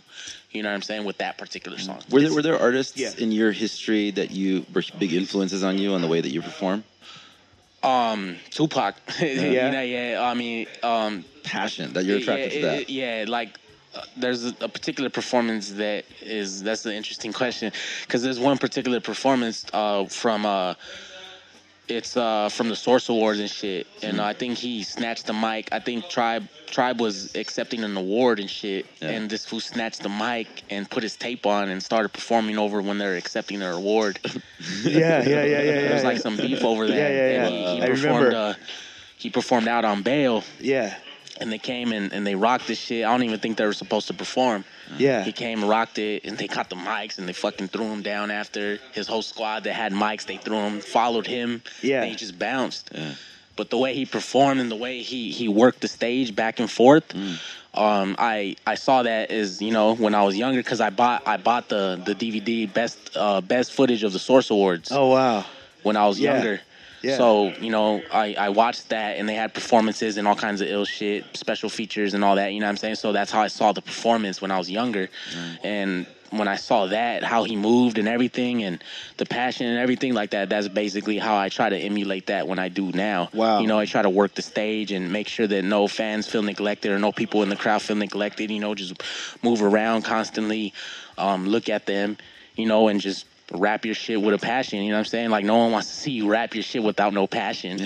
You 0.52 0.62
know 0.62 0.70
what 0.70 0.76
I'm 0.76 0.82
saying? 0.84 1.04
With 1.04 1.18
that 1.18 1.38
particular 1.40 1.80
song. 1.80 2.00
Were 2.12 2.22
there, 2.22 2.34
were 2.34 2.42
there 2.44 2.60
artists 2.60 2.98
Yeah. 2.98 3.12
in 3.18 3.32
your 3.32 3.52
history 3.52 4.12
that 4.12 4.30
you 4.32 4.66
were 4.74 4.84
big 5.00 5.14
influences 5.14 5.64
on 5.64 5.78
you 5.80 5.94
on 5.94 6.02
the 6.02 6.08
way 6.08 6.22
that 6.22 6.30
you 6.30 6.42
perform? 6.42 6.84
Um, 7.84 8.38
Tupac. 8.52 8.96
Yeah. 9.20 9.66
you 9.66 9.72
know, 9.72 9.82
yeah. 9.82 10.20
I 10.22 10.34
mean, 10.36 10.68
um, 10.84 11.26
Passion 11.44 11.94
that 11.94 12.06
you're 12.06 12.18
attracted 12.20 12.54
yeah, 12.54 12.60
to 12.60 12.66
that. 12.68 12.90
yeah, 12.92 13.26
like 13.28 13.60
uh, 13.96 14.02
there's 14.16 14.46
a, 14.46 14.54
a 14.62 14.70
particular 14.70 15.10
performance 15.10 15.72
that 15.72 16.06
is 16.22 16.62
that's 16.62 16.86
an 16.86 16.92
interesting 16.94 17.34
question 17.34 17.72
because 18.06 18.22
there's 18.22 18.40
one 18.40 18.60
particular 18.60 19.00
performance 19.00 19.66
uh, 19.74 20.06
from 20.06 20.46
uh, 20.46 20.76
it's 21.92 22.16
uh, 22.18 22.50
from 22.50 22.70
the 22.70 22.76
Source 22.76 23.10
Awards 23.10 23.40
and 23.40 23.50
shit, 23.50 23.86
and 24.02 24.16
Hmm. 24.18 24.22
I 24.24 24.34
think 24.34 24.58
he 24.58 24.84
snatched 24.84 25.28
the 25.28 25.34
mic. 25.34 25.70
I 25.72 25.80
think 25.80 26.10
Tribe 26.10 26.48
Tribe 26.68 27.00
was 27.02 27.36
accepting 27.36 27.84
an 27.84 27.96
award 27.98 28.40
and 28.40 28.50
shit, 28.50 28.86
Yeah. 29.02 29.10
and 29.10 29.30
this 29.30 29.46
fool 29.46 29.60
snatched 29.60 30.02
the 30.04 30.10
mic 30.10 30.48
and 30.70 30.90
put 30.90 31.04
his 31.04 31.16
tape 31.18 31.46
on 31.46 31.70
and 31.70 31.84
started 31.84 32.10
performing 32.14 32.58
over 32.58 32.82
when 32.82 32.98
they're 32.98 33.18
accepting 33.18 33.60
their 33.60 33.74
award. 33.74 34.20
Yeah, 34.84 35.24
yeah, 35.24 35.24
yeah, 35.24 35.44
yeah. 35.44 35.62
yeah 35.62 35.82
There 35.82 35.94
was 35.96 36.04
like 36.04 36.16
yeah. 36.18 36.22
some 36.22 36.38
beef 36.38 36.64
over 36.64 36.86
that. 36.88 36.96
Yeah, 36.96 37.10
yeah, 37.10 37.46
and 37.48 37.56
yeah. 37.56 37.70
he, 37.72 37.76
he 37.78 37.82
I 37.84 37.88
performed. 37.90 38.16
remember. 38.26 38.36
Uh, 38.38 38.54
he 39.18 39.30
performed 39.30 39.68
out 39.68 39.86
on 39.86 40.02
bail 40.04 40.44
Yeah. 40.60 40.96
And 41.42 41.52
they 41.52 41.58
came 41.58 41.92
and, 41.92 42.14
and 42.14 42.26
they 42.26 42.36
rocked 42.36 42.68
this 42.68 42.78
shit. 42.80 43.04
I 43.06 43.12
don't 43.12 43.24
even 43.24 43.40
think 43.40 43.58
they 43.58 43.66
were 43.66 43.74
supposed 43.74 44.08
to 44.08 44.14
perform. 44.14 44.64
Yeah. 44.98 45.24
He 45.24 45.32
came, 45.32 45.62
and 45.62 45.70
rocked 45.70 45.98
it, 45.98 46.24
and 46.24 46.38
they 46.38 46.48
got 46.48 46.70
the 46.70 46.76
mics 46.76 47.18
and 47.18 47.28
they 47.28 47.34
fucking 47.34 47.70
threw 47.70 47.86
him 47.86 48.02
down 48.04 48.30
after 48.32 48.80
his 48.94 49.08
whole 49.08 49.22
squad 49.24 49.64
that 49.66 49.74
had 49.74 49.92
mics. 49.92 50.26
They 50.26 50.38
threw 50.38 50.58
him, 50.58 50.80
followed 50.80 51.28
him. 51.28 51.64
Yeah. 51.82 52.02
And 52.04 52.12
he 52.12 52.16
just 52.16 52.38
bounced. 52.38 52.92
Yeah. 52.94 53.14
But 53.58 53.70
the 53.70 53.78
way 53.78 53.94
he 53.94 54.06
performed 54.06 54.60
and 54.62 54.72
the 54.72 54.76
way 54.76 55.02
he 55.02 55.32
he 55.32 55.48
worked 55.48 55.82
the 55.82 55.88
stage 55.88 56.36
back 56.36 56.60
and 56.60 56.70
forth, 56.72 57.10
Mm. 57.10 57.38
um, 57.74 58.16
I 58.18 58.56
I 58.66 58.76
saw 58.76 59.04
that 59.04 59.30
as 59.30 59.62
you 59.62 59.72
know 59.72 59.94
when 59.96 60.16
I 60.16 60.24
was 60.24 60.38
younger 60.38 60.60
because 60.64 60.80
I 60.82 60.90
bought 60.90 61.28
I 61.28 61.38
bought 61.38 61.68
the 61.70 62.02
the 62.04 62.16
DVD 62.16 62.72
best 62.72 62.98
uh, 63.16 63.42
best 63.42 63.74
footage 63.74 64.04
of 64.04 64.14
the 64.14 64.20
Source 64.20 64.50
Awards 64.52 64.90
Oh 64.92 65.10
wow. 65.10 65.46
when 65.84 65.98
I 65.98 66.08
was 66.08 66.20
Yeah. 66.20 66.34
younger. 66.36 66.62
Yeah. 67.02 67.18
So, 67.18 67.50
you 67.60 67.72
know, 67.72 68.02
I, 68.12 68.36
I 68.38 68.50
watched 68.50 68.90
that 68.90 69.18
and 69.18 69.28
they 69.28 69.36
had 69.36 69.54
performances 69.54 70.18
and 70.18 70.28
all 70.28 70.36
kinds 70.36 70.62
of 70.62 70.68
ill 70.68 70.86
shit, 70.86 71.26
special 71.36 71.70
features 71.70 72.14
and 72.14 72.24
all 72.24 72.36
that, 72.36 72.54
you 72.54 72.60
know 72.60 72.68
what 72.68 72.72
I'm 72.72 72.78
saying? 72.78 72.96
So 72.96 73.12
that's 73.12 73.32
how 73.32 73.42
I 73.42 73.48
saw 73.48 73.72
the 73.72 73.82
performance 73.82 74.42
when 74.42 74.52
I 74.52 74.58
was 74.58 74.70
younger. 74.70 75.10
And 75.64 76.06
when 76.32 76.48
I 76.48 76.56
saw 76.56 76.88
that, 76.88 77.24
how 77.24 77.44
he 77.44 77.56
moved 77.56 77.98
and 77.98 78.08
everything 78.08 78.64
and 78.64 78.82
the 79.18 79.26
passion 79.26 79.68
and 79.68 79.78
everything 79.78 80.14
like 80.14 80.32
that, 80.32 80.50
that's 80.50 80.68
basically 80.68 81.18
how 81.18 81.38
I 81.38 81.50
try 81.50 81.70
to 81.70 81.78
emulate 81.78 82.28
that 82.28 82.48
when 82.48 82.58
I 82.58 82.70
do 82.70 82.92
now. 82.92 83.30
Wow. 83.34 83.60
You 83.60 83.68
know, 83.68 83.78
I 83.78 83.86
try 83.86 84.02
to 84.02 84.10
work 84.10 84.36
the 84.36 84.42
stage 84.42 84.92
and 84.92 85.12
make 85.12 85.28
sure 85.28 85.48
that 85.48 85.64
no 85.64 85.88
fans 85.88 86.28
feel 86.28 86.42
neglected 86.42 86.92
or 86.92 87.00
no 87.00 87.12
people 87.12 87.44
in 87.44 87.50
the 87.50 87.58
crowd 87.58 87.82
feel 87.82 87.98
neglected, 87.98 88.50
you 88.50 88.60
know, 88.60 88.76
just 88.76 89.04
move 89.44 89.62
around 89.62 90.04
constantly, 90.04 90.74
um, 91.18 91.48
look 91.48 91.68
at 91.68 91.86
them, 91.86 92.18
you 92.56 92.66
know, 92.66 92.88
and 92.88 93.02
just 93.02 93.26
rap 93.52 93.86
your 93.86 93.94
shit 93.96 94.22
with 94.22 94.34
a 94.34 94.38
passion. 94.38 94.82
You 94.82 94.90
know 94.90 94.96
what 94.96 95.00
I'm 95.00 95.06
saying? 95.06 95.30
Like 95.30 95.44
no 95.46 95.58
one 95.58 95.72
wants 95.72 95.88
to 95.90 95.94
see 95.94 96.12
you 96.12 96.30
rap 96.30 96.54
your 96.56 96.64
shit 96.64 96.82
without 96.84 97.14
no 97.14 97.28
passion. 97.28 97.78
You 97.80 97.86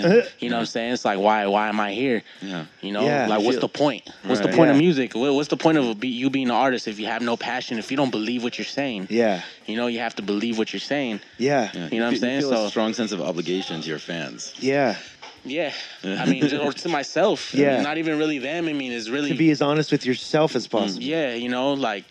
know 0.50 0.56
what 0.56 0.60
I'm 0.62 0.66
saying? 0.66 0.94
It's 0.94 1.06
like 1.06 1.20
why 1.20 1.46
why 1.48 1.70
am 1.70 1.80
I 1.80 1.94
here? 1.94 2.22
Yeah. 2.42 2.66
You 2.82 2.92
know, 2.92 3.04
Yeah. 3.06 3.28
like 3.28 3.42
what's 3.44 3.60
the 3.60 3.68
point? 3.70 4.08
What's 4.24 4.42
the 4.42 4.48
Right. 4.48 4.56
point 4.56 4.72
of 4.72 4.78
music? 4.78 5.12
What's 5.16 5.50
the 5.50 5.58
point 5.58 5.78
of 5.78 6.04
you 6.04 6.30
being 6.30 6.48
an 6.50 6.56
artist 6.56 6.88
if 6.88 7.00
you 7.00 7.08
have 7.08 7.22
no 7.22 7.36
passion? 7.36 7.80
If 7.80 7.90
you 7.92 7.98
don't 7.98 8.12
believe 8.12 8.44
what 8.44 8.58
you're 8.58 8.66
saying? 8.66 9.08
Yeah. 9.10 9.42
You 9.66 9.76
know, 9.76 9.88
you 9.88 10.00
have 10.00 10.16
to 10.16 10.22
believe 10.22 10.58
what 10.58 10.72
you're 10.74 10.80
saying. 10.80 11.20
Yeah. 11.38 11.70
Yeah. 11.74 11.88
You 11.92 12.00
know 12.00 12.06
what 12.06 12.10
I'm 12.10 12.14
fe- 12.14 12.20
saying? 12.20 12.40
feel 12.42 12.50
So- 12.52 12.66
a 12.66 12.70
strong 12.70 12.94
sense 12.94 13.12
of 13.12 13.22
obligation 13.22 13.82
to 13.82 13.88
your 13.90 14.00
fans. 14.00 14.54
Yeah. 14.60 14.96
Yeah. 15.44 15.72
I 16.04 16.26
mean, 16.26 16.44
or 16.60 16.74
to 16.74 16.90
myself. 16.90 17.54
I 17.54 17.58
Yeah. 17.60 17.74
mean, 17.76 17.84
not 17.84 17.98
even 17.98 18.18
really 18.18 18.40
them. 18.40 18.68
I 18.68 18.74
mean, 18.74 18.92
it's 18.92 19.10
really 19.10 19.30
To 19.30 19.36
be 19.38 19.52
as 19.52 19.62
honest 19.62 19.92
with 19.92 20.06
yourself 20.06 20.56
as 20.56 20.68
possible. 20.68 21.04
yeah. 21.04 21.34
You 21.36 21.50
know, 21.50 21.74
like 21.74 22.04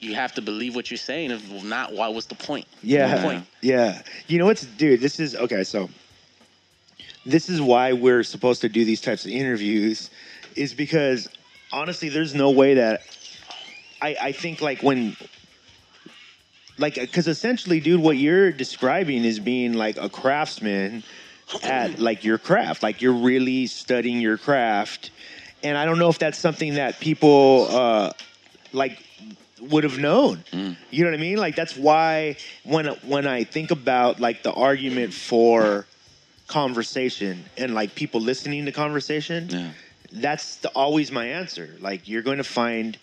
you 0.00 0.14
have 0.14 0.32
to 0.34 0.42
believe 0.42 0.74
what 0.74 0.90
you're 0.90 0.98
saying. 0.98 1.30
If 1.30 1.64
not, 1.64 1.92
why? 1.92 2.08
was 2.08 2.26
the 2.26 2.34
point? 2.34 2.66
Yeah. 2.82 3.14
No 3.14 3.22
point. 3.22 3.46
Yeah. 3.60 4.02
You 4.26 4.38
know 4.38 4.46
what's 4.46 4.64
dude, 4.64 5.00
this 5.00 5.18
is 5.20 5.34
okay, 5.34 5.64
so 5.64 5.90
this 7.26 7.48
is 7.48 7.60
why 7.60 7.92
we're 7.92 8.22
supposed 8.22 8.60
to 8.62 8.68
do 8.68 8.84
these 8.84 9.00
types 9.00 9.24
of 9.24 9.32
interviews, 9.32 10.10
is 10.56 10.72
because 10.72 11.28
honestly, 11.72 12.08
there's 12.08 12.34
no 12.34 12.50
way 12.50 12.74
that 12.74 13.02
I 14.00 14.16
I 14.20 14.32
think 14.32 14.60
like 14.60 14.82
when 14.82 15.16
like 16.78 16.94
because 16.94 17.26
essentially, 17.26 17.80
dude, 17.80 18.00
what 18.00 18.16
you're 18.16 18.52
describing 18.52 19.24
is 19.24 19.40
being 19.40 19.74
like 19.74 19.96
a 19.96 20.08
craftsman 20.08 21.02
at 21.62 21.98
like 21.98 22.24
your 22.24 22.38
craft, 22.38 22.82
like 22.82 23.02
you're 23.02 23.12
really 23.12 23.66
studying 23.66 24.20
your 24.20 24.38
craft, 24.38 25.10
and 25.62 25.76
I 25.76 25.84
don't 25.84 25.98
know 25.98 26.08
if 26.08 26.18
that's 26.18 26.38
something 26.38 26.74
that 26.74 27.00
people 27.00 27.66
uh 27.70 28.12
like 28.72 29.02
would 29.60 29.84
have 29.84 29.98
known. 29.98 30.44
Mm. 30.52 30.76
You 30.90 31.04
know 31.04 31.10
what 31.10 31.18
I 31.18 31.22
mean? 31.22 31.38
Like 31.38 31.56
that's 31.56 31.76
why 31.76 32.36
when 32.64 32.86
when 33.06 33.26
I 33.26 33.44
think 33.44 33.70
about 33.70 34.20
like 34.20 34.42
the 34.42 34.52
argument 34.52 35.12
for 35.14 35.86
conversation 36.46 37.44
and 37.56 37.74
like 37.74 37.94
people 37.94 38.20
listening 38.20 38.64
to 38.66 38.72
conversation, 38.72 39.48
Yeah. 39.50 39.70
that's 40.12 40.56
the, 40.56 40.68
always 40.70 41.12
my 41.12 41.26
answer. 41.26 41.76
Like 41.80 42.08
you're 42.08 42.22
going 42.22 42.38
to 42.38 42.44
find 42.44 42.98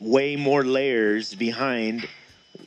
way 0.00 0.36
more 0.36 0.64
layers 0.64 1.34
behind 1.34 2.08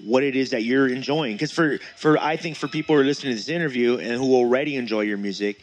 what 0.03 0.23
it 0.23 0.35
is 0.35 0.51
that 0.51 0.63
you're 0.63 0.87
enjoying. 0.87 1.33
Because 1.35 1.51
for 1.51 1.79
for 1.95 2.17
I 2.17 2.37
think 2.37 2.55
for 2.55 2.67
people 2.67 2.95
who 2.95 3.01
are 3.01 3.05
listening 3.05 3.31
to 3.33 3.37
this 3.37 3.49
interview 3.49 3.97
and 3.97 4.13
who 4.13 4.35
already 4.35 4.75
enjoy 4.75 5.01
your 5.01 5.17
music, 5.17 5.61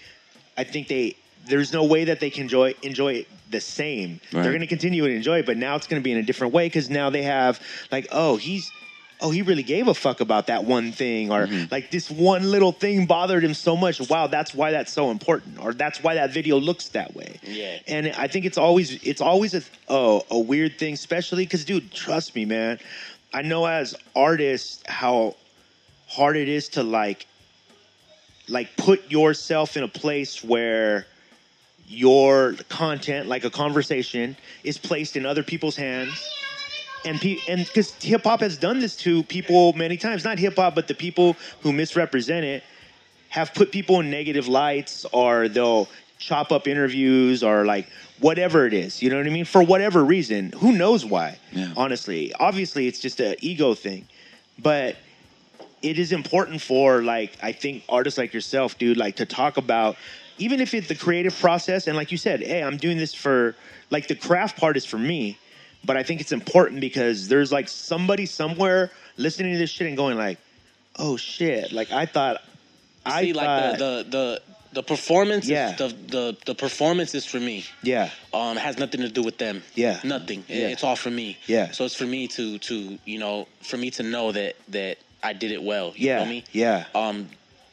I 0.57 0.65
think 0.65 0.89
they 0.89 1.17
there's 1.47 1.73
no 1.73 1.85
way 1.85 2.05
that 2.05 2.21
they 2.21 2.31
can 2.31 2.45
enjoy 2.45 2.75
enjoy 2.83 3.15
it 3.15 3.29
the 3.51 3.61
same. 3.61 4.21
Right. 4.33 4.43
They're 4.43 4.53
going 4.53 4.61
to 4.61 4.67
continue 4.67 5.07
to 5.07 5.13
enjoy 5.13 5.41
it, 5.41 5.47
but 5.47 5.57
now 5.57 5.77
it's 5.77 5.87
going 5.87 6.01
to 6.01 6.05
be 6.05 6.13
in 6.13 6.19
a 6.19 6.23
different 6.23 6.53
way 6.53 6.67
because 6.67 6.91
now 6.91 7.11
they 7.11 7.23
have 7.23 7.61
like, 7.91 8.09
oh, 8.11 8.37
he's. 8.37 8.71
Oh, 9.25 9.31
he 9.31 9.43
really 9.43 9.63
gave 9.63 9.87
a 9.87 9.95
fuck 9.95 10.21
about 10.21 10.49
that 10.49 10.65
one 10.65 10.91
thing, 10.91 11.31
or 11.31 11.47
mm-hmm. 11.47 11.67
like 11.71 11.93
this 11.93 12.11
one 12.11 12.43
little 12.51 12.73
thing 12.73 13.07
bothered 13.07 13.45
him 13.45 13.55
so 13.55 13.77
much. 13.77 14.01
Wow, 14.11 14.27
that's 14.27 14.53
why 14.53 14.73
that's 14.73 14.93
so 14.93 15.13
important, 15.13 15.61
or 15.61 15.73
that's 15.73 16.03
why 16.03 16.15
that 16.15 16.33
video 16.33 16.59
looks 16.59 16.89
that 16.89 17.15
way. 17.15 17.39
Yeah. 17.45 17.79
And 17.87 18.09
I 18.19 18.27
think 18.27 18.47
it's 18.47 18.59
always 18.59 19.01
it's 19.05 19.21
always 19.21 19.55
a 19.55 19.63
oh, 19.87 20.25
a 20.29 20.41
weird 20.41 20.77
thing, 20.77 20.95
especially 20.95 21.45
because, 21.45 21.65
dude, 21.65 21.93
trust 21.93 22.35
me, 22.35 22.45
man. 22.45 22.81
I 23.33 23.43
know 23.43 23.65
as 23.65 23.95
artists 24.17 24.83
how 24.89 25.37
hard 26.09 26.37
it 26.37 26.49
is 26.49 26.71
to 26.71 26.83
like 26.83 27.29
like 28.49 28.77
put 28.77 29.09
yourself 29.09 29.77
in 29.77 29.85
a 29.85 29.89
place 29.89 30.43
where 30.43 31.07
your 31.93 32.55
content, 32.69 33.29
like 33.29 33.45
a 33.45 33.51
conversation, 33.51 34.37
is 34.65 34.79
placed 34.79 35.17
in 35.17 35.27
other 35.27 35.43
people's 35.43 35.77
hands. 35.77 36.29
And 37.05 37.21
pe- 37.21 37.41
and 37.49 37.67
because 37.67 37.93
hip 38.03 38.25
hop 38.25 38.41
has 38.41 38.57
done 38.57 38.79
this 38.79 38.97
to 38.99 39.23
people 39.25 39.73
many 39.75 39.97
times, 39.97 40.25
not 40.25 40.39
hip 40.39 40.57
hop, 40.57 40.75
but 40.75 40.89
the 40.89 40.95
people 40.95 41.37
who 41.61 41.73
misrepresent 41.73 42.45
it 42.45 42.63
have 43.29 43.53
put 43.55 43.73
people 43.73 44.01
in 44.01 44.11
negative 44.11 44.47
lights, 44.47 45.05
or 45.13 45.49
they'll 45.49 45.89
chop 46.19 46.53
up 46.53 46.69
interviews, 46.69 47.43
or 47.43 47.65
like 47.65 47.89
whatever 48.21 48.67
it 48.67 48.73
is. 48.73 49.03
You 49.03 49.11
know 49.11 49.17
what 49.17 49.27
I 49.27 49.31
mean? 49.31 49.45
For 49.45 49.63
whatever 49.63 50.05
reason, 50.05 50.53
who 50.53 50.73
knows 50.73 51.05
why? 51.05 51.39
Yeah. 51.51 51.73
Honestly, 51.77 52.33
obviously, 52.39 52.87
it's 52.87 53.01
just 53.01 53.19
an 53.21 53.35
ego 53.41 53.75
thing, 53.75 54.07
but 54.59 54.97
it 55.83 55.99
is 55.99 56.13
important 56.13 56.61
for 56.61 57.03
like 57.03 57.37
I 57.43 57.51
think 57.53 57.83
artists 57.89 58.17
like 58.17 58.33
yourself, 58.33 58.79
dude, 58.79 58.97
like 58.97 59.17
to 59.17 59.27
talk 59.27 59.57
about 59.57 59.97
even 60.39 60.61
if 60.61 60.75
it's 60.75 60.89
the 60.89 60.95
creative 60.95 61.39
process 61.39 61.87
and 61.87 61.97
like 61.97 62.11
you 62.13 62.19
said, 62.19 62.41
hey, 62.41 62.63
I'm 62.63 62.77
doing 62.77 62.97
this 62.97 63.15
for 63.15 63.55
like 63.91 64.09
the 64.09 64.15
craft 64.15 64.57
part 64.59 64.77
is 64.77 64.85
for 64.85 64.99
me, 64.99 65.39
but 65.85 65.97
I 65.97 66.03
think 66.03 66.21
it's 66.21 66.33
important 66.33 66.81
because 66.81 67.29
there's 67.29 67.53
like 67.53 67.69
somebody 67.69 68.27
somewhere 68.27 68.91
listening 69.17 69.53
to 69.53 69.59
this 69.59 69.71
shit 69.71 69.87
and 69.87 69.97
going 69.97 70.17
like, 70.17 70.39
oh 70.99 71.17
shit, 71.17 71.73
like 71.73 71.91
I 71.93 72.07
thought, 72.07 72.43
I 73.05 73.23
See, 73.23 73.33
thought, 73.33 73.45
like 73.45 73.79
the 73.79 73.87
the 74.05 74.11
the, 74.11 74.43
the 74.75 74.83
performance. 74.83 75.47
Yeah. 75.49 75.73
Is, 75.73 75.77
the, 75.77 75.89
the 75.89 76.37
the 76.47 76.55
performance 76.55 77.15
is 77.15 77.27
for 77.27 77.39
me. 77.41 77.65
yeah, 77.83 78.11
Um, 78.33 78.57
has 78.57 78.79
nothing 78.79 79.01
to 79.03 79.09
do 79.09 79.23
with 79.23 79.37
them. 79.39 79.63
Yeah. 79.75 80.01
Nothing. 80.05 80.45
Yeah. 80.49 80.69
It's 80.69 80.83
all 80.85 80.97
for 80.97 81.11
me. 81.11 81.37
Yeah. 81.47 81.73
So 81.73 81.85
it's 81.85 81.95
for 81.95 82.07
me 82.07 82.29
to 82.29 82.59
to 82.59 82.99
you 83.05 83.19
know 83.19 83.49
for 83.61 83.77
me 83.77 83.91
to 83.93 84.03
know 84.03 84.33
that 84.33 84.57
that 84.69 84.99
I 85.23 85.33
did 85.35 85.51
it 85.53 85.63
well. 85.63 85.93
You 85.97 86.07
yeah, 86.09 86.19
feel 86.21 86.29
me? 86.29 86.45
yeah, 86.53 86.85
Um, 86.95 87.29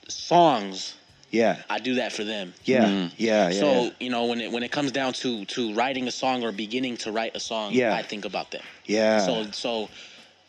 songs. 0.08 0.96
Yeah, 1.32 1.58
I 1.70 1.80
do 1.80 1.96
that 1.96 2.12
for 2.14 2.24
them. 2.24 2.54
yeah, 2.66 2.86
Mhm. 2.86 3.12
yeah, 3.18 3.50
yeah. 3.50 3.60
So 3.60 3.92
you 4.00 4.10
know 4.10 4.26
when 4.26 4.42
it 4.42 4.52
when 4.52 4.64
it 4.64 4.72
comes 4.72 4.92
down 4.92 5.14
to 5.14 5.46
to 5.46 5.74
writing 5.74 6.08
a 6.08 6.12
song 6.12 6.44
or 6.44 6.52
beginning 6.52 6.98
to 6.98 7.12
write 7.12 7.36
a 7.36 7.40
song, 7.40 7.74
Yeah. 7.74 7.94
I 7.96 8.02
think 8.04 8.26
about 8.26 8.52
them. 8.52 8.64
yeah, 8.86 9.26
So 9.26 9.46
so 9.52 9.90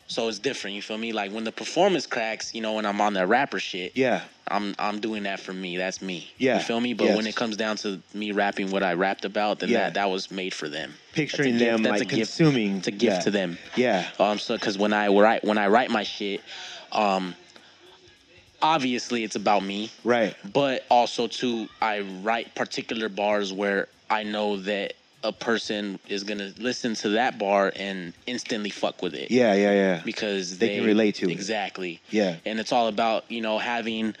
so 0.07 0.27
it's 0.27 0.39
different. 0.39 0.75
You 0.75 0.81
feel 0.81 0.97
me? 0.97 1.13
Like 1.13 1.31
when 1.31 1.45
the 1.45 1.53
performance 1.53 2.05
cracks, 2.05 2.53
you 2.53 2.59
know, 2.61 2.73
when 2.73 2.85
I'm 2.85 2.99
on 2.99 3.13
that 3.13 3.27
rapper 3.27 3.59
shit, 3.59 3.93
yeah, 3.95 4.21
I'm 4.49 4.75
I'm 4.77 4.99
doing 4.99 5.23
that 5.23 5.39
for 5.39 5.53
me. 5.53 5.77
That's 5.77 6.01
me. 6.01 6.29
Yeah. 6.37 6.57
You 6.57 6.63
feel 6.63 6.81
me? 6.81 6.93
But 6.93 7.05
Yes. 7.07 7.15
when 7.17 7.27
it 7.27 7.35
comes 7.35 7.55
down 7.55 7.77
to 7.77 8.01
me 8.13 8.31
rapping 8.33 8.71
what 8.71 8.83
I 8.83 8.93
rapped 8.93 9.23
about, 9.23 9.59
then 9.59 9.69
Yeah. 9.69 9.77
that 9.85 9.93
that 9.93 10.09
was 10.09 10.29
made 10.29 10.53
for 10.53 10.67
them. 10.67 10.95
picturing 11.13 11.53
That's 11.57 11.61
a 11.61 11.65
gift- 11.65 11.71
them 11.77 11.83
that's 11.83 11.91
like 11.99 12.11
a 12.13 12.15
gift- 12.15 12.37
consuming. 12.37 12.77
It's 12.77 12.87
a 12.87 12.91
gift 12.91 13.17
yeah. 13.17 13.19
to 13.21 13.31
them. 13.31 13.57
Yeah, 13.75 14.05
Um. 14.19 14.37
So 14.39 14.55
because 14.55 14.77
when 14.77 14.91
I 14.93 15.07
write 15.07 15.43
when 15.45 15.57
I 15.57 15.67
write 15.67 15.89
my 15.91 16.03
shit, 16.03 16.41
um, 16.91 17.35
obviously 18.61 19.23
it's 19.23 19.35
about 19.35 19.63
me, 19.63 19.89
right, 20.03 20.35
but 20.53 20.85
also 20.89 21.27
too 21.27 21.67
I 21.81 22.01
write 22.21 22.55
particular 22.55 23.09
bars 23.09 23.51
where 23.53 23.87
I 24.09 24.23
know 24.23 24.57
that 24.57 24.93
a 25.23 25.31
person 25.31 25.99
is 26.07 26.23
gonna 26.23 26.51
listen 26.57 26.95
to 26.95 27.09
that 27.09 27.37
bar 27.37 27.71
and 27.75 28.13
instantly 28.25 28.69
fuck 28.69 29.01
with 29.01 29.13
it 29.13 29.29
yeah, 29.29 29.53
yeah, 29.53 29.71
yeah, 29.71 30.01
because 30.03 30.57
They 30.57 30.77
can 30.77 30.85
relate 30.85 31.15
to 31.15 31.29
it. 31.29 31.31
exactly 31.31 32.01
Yeah. 32.09 32.37
and 32.45 32.59
it's 32.59 32.71
all 32.71 32.87
about 32.87 33.29
you 33.29 33.41
know 33.41 33.59
having 33.59 34.15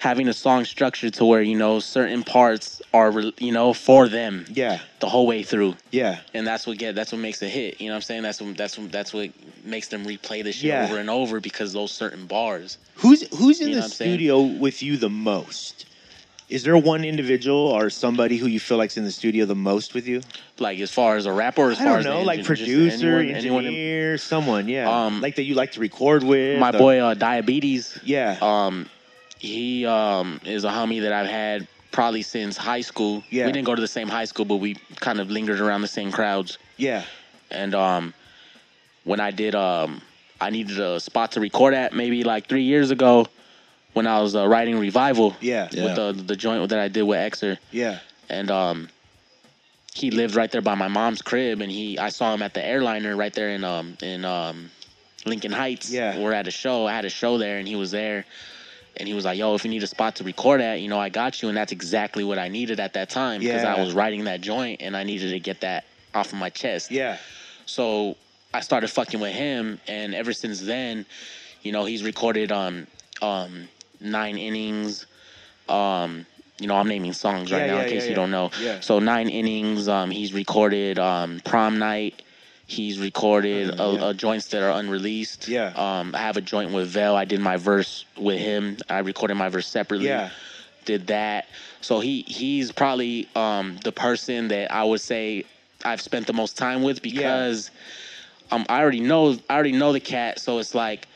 having 0.00 0.28
a 0.28 0.32
song 0.32 0.64
structured 0.64 1.14
to 1.14 1.24
where 1.24 1.42
you 1.42 1.56
know 1.56 1.78
certain 1.78 2.22
parts 2.24 2.82
are 2.92 3.12
you 3.38 3.52
know 3.52 3.72
for 3.72 4.08
them 4.08 4.44
yeah, 4.48 4.80
the 4.98 5.08
whole 5.08 5.26
way 5.26 5.42
through 5.42 5.76
yeah. 5.92 6.20
and 6.34 6.46
that's 6.46 6.66
what 6.66 6.78
get 6.78 6.94
that's 6.94 7.12
what 7.12 7.20
makes 7.20 7.42
a 7.42 7.48
hit 7.48 7.80
you 7.80 7.86
know 7.88 7.92
what 7.92 7.96
i'm 7.96 8.02
saying 8.02 8.22
that's 8.22 8.40
what 8.40 8.56
that's 8.56 8.76
what 8.78 8.90
that's 8.90 9.12
what 9.14 9.30
makes 9.64 9.88
them 9.88 10.04
replay 10.04 10.42
the 10.42 10.52
shit 10.52 10.64
Yeah. 10.70 10.84
over 10.84 10.98
and 10.98 11.10
over 11.10 11.38
because 11.40 11.72
those 11.72 11.92
certain 11.92 12.26
bars 12.26 12.78
Who's 12.96 13.22
who's 13.38 13.60
in 13.60 13.68
You 13.68 13.76
know 13.76 13.82
the 13.82 13.88
studio 13.88 14.42
with 14.42 14.82
you 14.82 14.96
the 14.98 15.08
most? 15.08 15.86
Is 16.50 16.64
there 16.64 16.76
one 16.76 17.04
individual 17.04 17.68
or 17.68 17.90
somebody 17.90 18.36
who 18.36 18.48
you 18.48 18.58
feel 18.58 18.76
like's 18.76 18.96
in 18.96 19.04
the 19.04 19.12
studio 19.12 19.44
the 19.46 19.54
most 19.54 19.94
with 19.94 20.06
you? 20.08 20.20
like 20.58 20.78
as 20.80 20.90
far 20.90 21.16
as 21.16 21.24
a 21.24 21.32
rapper 21.32 21.62
or 21.62 21.70
as 21.70 21.78
I 21.80 21.84
far 21.84 21.88
don't 21.92 21.98
as 22.00 22.04
know, 22.04 22.18
the 22.18 22.24
like 22.26 22.38
engine- 22.40 22.46
producer, 22.56 23.18
anyone- 23.20 23.34
anyone 23.36 23.60
in- 23.64 23.68
engineer, 23.68 24.18
someone, 24.18 24.68
yeah, 24.68 24.90
Um, 25.06 25.20
like 25.22 25.36
that 25.36 25.44
you 25.44 25.54
like 25.54 25.72
to 25.72 25.80
record 25.80 26.22
with. 26.22 26.58
my 26.58 26.68
or- 26.70 26.78
boy 26.78 26.98
uh, 27.00 27.14
diabetes 27.14 27.98
yeah, 28.04 28.36
um 28.42 28.90
he 29.38 29.86
um 29.86 30.38
is 30.44 30.64
a 30.64 30.68
homie 30.68 31.00
that 31.02 31.12
i've 31.14 31.26
had 31.28 31.66
probably 31.92 32.20
since 32.20 32.58
high 32.58 32.82
school 32.82 33.22
Yeah. 33.30 33.46
we 33.46 33.52
didn't 33.52 33.64
go 33.64 33.74
to 33.74 33.80
the 33.80 33.88
same 33.88 34.06
high 34.08 34.26
school 34.26 34.44
but 34.44 34.56
we 34.56 34.74
kind 35.00 35.18
of 35.18 35.30
lingered 35.30 35.60
around 35.60 35.80
the 35.80 35.88
same 35.88 36.10
crowds 36.12 36.58
yeah, 36.76 37.04
and 37.50 37.74
um 37.74 38.12
when 39.04 39.18
i 39.20 39.30
did 39.30 39.54
um 39.54 40.02
i 40.42 40.50
needed 40.50 40.78
a 40.78 41.00
spot 41.00 41.32
to 41.32 41.40
record 41.40 41.72
at 41.72 41.94
maybe 41.94 42.22
like 42.22 42.48
three 42.48 42.64
years 42.64 42.90
ago 42.90 43.26
when 43.92 44.06
i 44.06 44.20
was 44.20 44.34
uh, 44.36 44.46
writing 44.46 44.78
revival 44.78 45.36
yeah, 45.40 45.68
Yeah. 45.72 45.84
with 45.84 45.96
the 45.96 46.22
the 46.24 46.36
joint 46.36 46.68
that 46.70 46.78
i 46.78 46.88
did 46.88 47.02
with 47.02 47.18
exer 47.18 47.58
yeah, 47.70 47.98
and 48.28 48.50
um 48.50 48.88
he 49.94 50.10
lived 50.10 50.36
right 50.36 50.50
there 50.50 50.60
by 50.62 50.74
my 50.76 50.88
mom's 50.88 51.22
crib 51.22 51.60
and 51.60 51.70
he 51.70 51.98
i 51.98 52.08
saw 52.10 52.32
him 52.34 52.42
at 52.42 52.54
the 52.54 52.64
airliner 52.64 53.16
right 53.16 53.32
there 53.32 53.50
in 53.50 53.64
um 53.64 53.96
in 54.02 54.24
um 54.24 54.70
lincoln 55.26 55.52
heights. 55.52 55.90
Yeah. 55.90 56.18
we're 56.18 56.32
at 56.32 56.46
a 56.46 56.50
show 56.50 56.86
i 56.86 56.92
had 56.94 57.04
a 57.04 57.10
show 57.10 57.36
there 57.38 57.58
and 57.58 57.66
he 57.68 57.76
was 57.76 57.90
there 57.90 58.24
and 58.96 59.06
he 59.08 59.14
was 59.14 59.24
like 59.24 59.36
yo 59.38 59.54
if 59.54 59.64
you 59.64 59.70
need 59.70 59.82
a 59.82 59.86
spot 59.86 60.16
to 60.16 60.24
record 60.24 60.60
at 60.60 60.80
you 60.80 60.88
know 60.88 60.98
i 60.98 61.08
got 61.08 61.42
you. 61.42 61.48
And 61.48 61.56
that's 61.56 61.72
exactly 61.72 62.24
what 62.24 62.38
i 62.38 62.48
needed 62.48 62.80
at 62.80 62.92
that 62.94 63.10
time 63.10 63.40
because 63.40 63.62
Yeah. 63.62 63.74
i 63.74 63.80
was 63.80 63.92
writing 63.92 64.24
that 64.24 64.40
joint 64.40 64.80
and 64.80 64.96
i 64.96 65.02
needed 65.02 65.30
to 65.30 65.40
get 65.40 65.60
that 65.60 65.84
off 66.14 66.32
of 66.32 66.38
my 66.38 66.50
chest. 66.50 66.90
Yeah, 66.90 67.18
so 67.66 68.16
I 68.52 68.60
started 68.60 68.88
fucking 68.88 69.20
with 69.20 69.32
him, 69.32 69.78
and 69.86 70.12
ever 70.12 70.32
since 70.32 70.60
then, 70.60 71.06
you 71.62 71.70
know, 71.70 71.84
he's 71.84 72.02
recorded 72.02 72.50
um 72.50 72.86
um 73.22 73.68
nine 74.00 74.38
innings. 74.38 75.06
Um, 75.68 76.26
you 76.58 76.66
know, 76.66 76.76
I'm 76.76 76.88
naming 76.88 77.12
songs 77.12 77.50
right 77.50 77.60
Yeah, 77.60 77.66
now 77.66 77.76
yeah, 77.76 77.82
in 77.84 77.88
case 77.88 78.02
yeah, 78.04 78.10
you 78.10 78.14
don't 78.14 78.30
know. 78.30 78.50
So 78.80 78.98
nine 78.98 79.28
innings. 79.28 79.88
Um, 79.88 80.10
he's 80.10 80.32
recorded 80.32 80.98
um 80.98 81.40
prom 81.44 81.78
night. 81.78 82.22
He's 82.66 83.00
recorded 83.00 83.80
a, 83.80 83.92
yeah. 83.92 84.10
a 84.10 84.14
joints 84.14 84.46
that 84.48 84.62
are 84.62 84.78
unreleased. 84.78 85.48
Yeah. 85.48 85.72
Um, 85.74 86.14
I 86.14 86.18
have 86.18 86.36
a 86.36 86.40
joint 86.40 86.72
with 86.72 86.88
Vel. 86.88 87.16
I 87.16 87.24
did 87.24 87.40
my 87.40 87.56
verse 87.56 88.04
with 88.16 88.38
him. 88.38 88.76
I 88.88 89.00
recorded 89.00 89.34
my 89.34 89.48
verse 89.48 89.66
separately 89.66 90.06
yeah, 90.06 90.30
did 90.84 91.08
that. 91.08 91.48
So 91.80 91.98
he 92.00 92.22
he's 92.22 92.70
probably 92.70 93.28
um 93.34 93.78
the 93.82 93.92
person 93.92 94.48
that 94.48 94.72
I 94.72 94.84
would 94.84 95.00
say 95.00 95.44
I've 95.84 96.00
spent 96.00 96.26
the 96.26 96.32
most 96.32 96.56
time 96.58 96.82
with 96.82 97.02
because 97.02 97.70
um 98.52 98.66
I 98.68 98.80
already 98.82 99.00
know 99.00 99.36
I 99.48 99.54
already 99.54 99.72
know 99.72 99.92
the 99.92 100.00
cat, 100.00 100.38
so 100.38 100.58
it's 100.58 100.74
like 100.74 101.08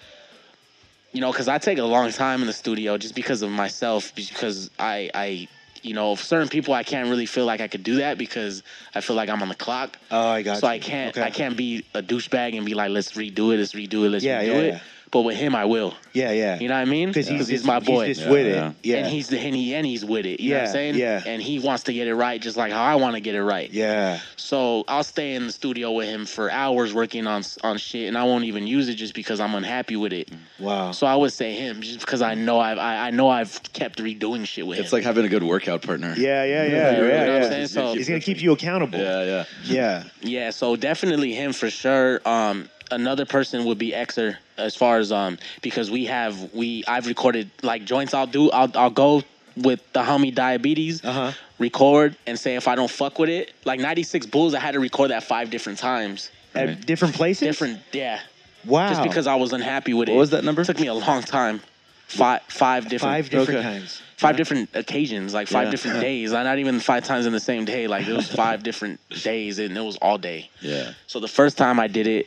you 1.14 1.20
know, 1.20 1.30
because 1.30 1.48
I 1.48 1.58
take 1.58 1.78
a 1.78 1.84
long 1.84 2.10
time 2.10 2.40
in 2.40 2.46
the 2.48 2.52
studio 2.52 2.98
just 2.98 3.14
because 3.14 3.40
of 3.42 3.50
myself, 3.50 4.12
because 4.14 4.70
I 4.78 5.10
I 5.14 5.48
you 5.82 5.94
know 5.94 6.16
certain 6.16 6.48
people 6.48 6.74
I 6.74 6.82
can't 6.82 7.08
really 7.08 7.24
feel 7.24 7.46
like 7.46 7.60
I 7.60 7.68
could 7.68 7.84
do 7.84 7.96
that 7.96 8.18
because 8.18 8.62
I 8.94 9.00
feel 9.00 9.14
like 9.14 9.28
I'm 9.28 9.40
on 9.40 9.48
the 9.48 9.54
clock. 9.54 9.96
Oh, 10.10 10.28
I 10.30 10.42
got 10.42 10.58
so 10.58 10.66
you. 10.66 10.72
I 10.72 10.78
can't 10.80 11.16
Okay. 11.16 11.22
I 11.22 11.30
can't 11.30 11.56
be 11.56 11.86
a 11.94 12.02
douchebag 12.02 12.56
and 12.56 12.66
be 12.66 12.74
like 12.74 12.90
let's 12.90 13.12
redo 13.12 13.54
it, 13.54 13.58
let's 13.58 13.74
redo 13.74 14.04
it, 14.04 14.10
let's 14.10 14.24
Yeah, 14.24 14.42
redo 14.42 14.46
yeah, 14.46 14.52
it. 14.54 14.74
yeah. 14.74 14.80
But 15.14 15.22
with 15.22 15.36
him 15.36 15.54
I 15.54 15.64
will. 15.64 15.94
Yeah, 16.12 16.32
yeah. 16.32 16.58
You 16.58 16.68
know 16.68 16.74
what 16.74 16.80
I 16.80 16.84
mean? 16.90 17.08
because 17.08 17.28
he's, 17.28 17.46
he's 17.48 17.64
my 17.64 17.78
boy. 17.78 18.08
He's 18.08 18.16
just 18.18 18.26
Yeah, 18.26 18.32
with 18.32 18.46
yeah. 18.48 18.68
it. 18.70 18.74
Yeah, 18.82 18.96
And 18.98 19.06
he's 19.06 19.28
the 19.28 19.38
and, 19.38 19.54
he, 19.54 19.72
and 19.74 19.86
he's 19.86 20.04
with 20.04 20.26
it. 20.26 20.40
You 20.40 20.50
know 20.50 20.56
what 20.56 20.62
Yeah, 20.62 20.66
I'm 20.68 20.72
saying? 20.72 20.94
yeah. 20.96 21.22
And 21.24 21.40
he 21.40 21.60
wants 21.60 21.84
to 21.84 21.92
get 21.92 22.08
it 22.08 22.14
right 22.16 22.40
just 22.42 22.56
like 22.56 22.72
how 22.72 22.82
I 22.82 22.96
want 22.96 23.14
to 23.14 23.20
get 23.20 23.34
it 23.36 23.42
right. 23.42 23.70
yeah, 23.70 24.18
So 24.36 24.84
I'll 24.88 25.04
stay 25.04 25.34
in 25.36 25.46
the 25.46 25.52
studio 25.52 25.92
with 25.92 26.08
him 26.08 26.26
for 26.26 26.50
hours 26.50 26.92
working 26.92 27.26
on 27.28 27.42
on 27.62 27.78
shit, 27.78 28.08
and 28.08 28.18
I 28.18 28.24
won't 28.24 28.44
even 28.44 28.66
use 28.66 28.88
it 28.88 28.94
just 28.96 29.14
because 29.14 29.38
I'm 29.40 29.54
unhappy 29.54 29.94
with 29.96 30.12
it. 30.12 30.30
wow. 30.58 30.90
So 30.90 31.06
I 31.06 31.14
would 31.14 31.32
say 31.32 31.54
him 31.54 31.80
just 31.80 32.00
because 32.00 32.20
I 32.22 32.34
know 32.34 32.58
I've 32.58 32.78
I, 32.78 33.06
I 33.06 33.10
know 33.12 33.28
I've 33.28 33.62
kept 33.72 34.00
redoing 34.00 34.46
shit 34.46 34.66
with 34.66 34.78
It's 34.78 34.80
him. 34.80 34.84
It's 34.86 34.92
like 34.92 35.04
having 35.04 35.24
a 35.24 35.28
good 35.28 35.44
workout 35.44 35.82
partner. 35.82 36.14
yeah, 36.16 36.42
yeah, 36.44 36.64
yeah, 36.64 36.66
You 36.98 37.06
yeah, 37.06 37.24
know 37.26 37.32
what 37.32 37.36
I'm 37.36 37.42
yeah. 37.42 37.48
saying? 37.48 37.66
So- 37.68 37.94
he's 37.94 38.08
gonna 38.08 38.18
keep 38.20 38.42
you 38.42 38.50
accountable. 38.52 38.98
Yeah, 38.98 39.22
yeah. 39.24 39.44
yeah. 39.64 40.04
Yeah, 40.22 40.50
so 40.50 40.74
definitely 40.76 41.32
him 41.34 41.52
for 41.52 41.70
sure. 41.70 42.20
Um, 42.26 42.68
another 42.94 43.24
person 43.24 43.64
would 43.66 43.78
be 43.78 43.92
Xer 43.92 44.36
as 44.56 44.74
far 44.76 44.98
as 44.98 45.10
um 45.12 45.38
because 45.62 45.90
we 45.90 46.06
have 46.06 46.54
we 46.54 46.84
I've 46.86 47.06
recorded 47.06 47.50
like 47.62 47.84
joints. 47.84 48.14
I'll 48.14 48.26
do 48.26 48.50
I'll 48.50 48.70
I'll 48.74 48.90
go 48.90 49.22
with 49.56 49.80
the 49.92 50.02
homie 50.02 50.34
diabetes. 50.34 51.04
Uh-huh. 51.04 51.32
Record 51.58 52.16
and 52.26 52.38
say 52.38 52.56
if 52.56 52.66
I 52.66 52.74
don't 52.74 52.90
fuck 52.90 53.18
with 53.18 53.28
it, 53.28 53.52
like 53.64 53.78
96 53.78 54.26
Bulls, 54.26 54.54
I 54.54 54.58
had 54.60 54.72
to 54.72 54.80
record 54.80 55.10
that 55.10 55.22
five 55.22 55.50
different 55.50 55.78
times. 55.78 56.30
At 56.54 56.84
different 56.86 57.14
places. 57.14 57.46
Different, 57.46 57.80
yeah. 57.92 58.20
Wow. 58.64 58.88
Just 58.88 59.02
because 59.02 59.26
I 59.26 59.34
was 59.36 59.52
unhappy 59.52 59.92
with 59.94 60.08
it. 60.08 60.12
What 60.12 60.18
was 60.18 60.30
that 60.30 60.42
number? 60.44 60.64
took 60.64 60.80
me 60.80 60.86
a 60.88 60.94
long 60.94 61.22
time. 61.22 61.60
Five, 62.06 62.42
five 62.48 62.84
different, 62.88 63.00
five 63.14 63.30
different 63.30 63.58
Okay. 63.60 63.62
times. 63.62 64.02
five 64.16 64.36
different 64.36 64.70
occasions, 64.74 65.32
like 65.34 65.48
five 65.48 65.66
Yeah. 65.66 65.70
different 65.70 66.00
days. 66.10 66.32
Like, 66.32 66.44
Not 66.44 66.58
even 66.58 66.80
five 66.80 67.04
times 67.04 67.26
in 67.26 67.32
the 67.32 67.40
same 67.40 67.64
day. 67.64 67.86
Like 67.86 68.06
it 68.06 68.12
was 68.14 68.30
five 68.44 68.62
different 68.62 69.00
days, 69.22 69.58
and 69.58 69.76
it 69.76 69.80
was 69.80 69.96
all 69.96 70.18
day. 70.18 70.50
Yeah. 70.60 70.92
So 71.06 71.18
the 71.20 71.28
first 71.28 71.56
time 71.56 71.78
I 71.80 71.86
did 71.86 72.06
it 72.06 72.26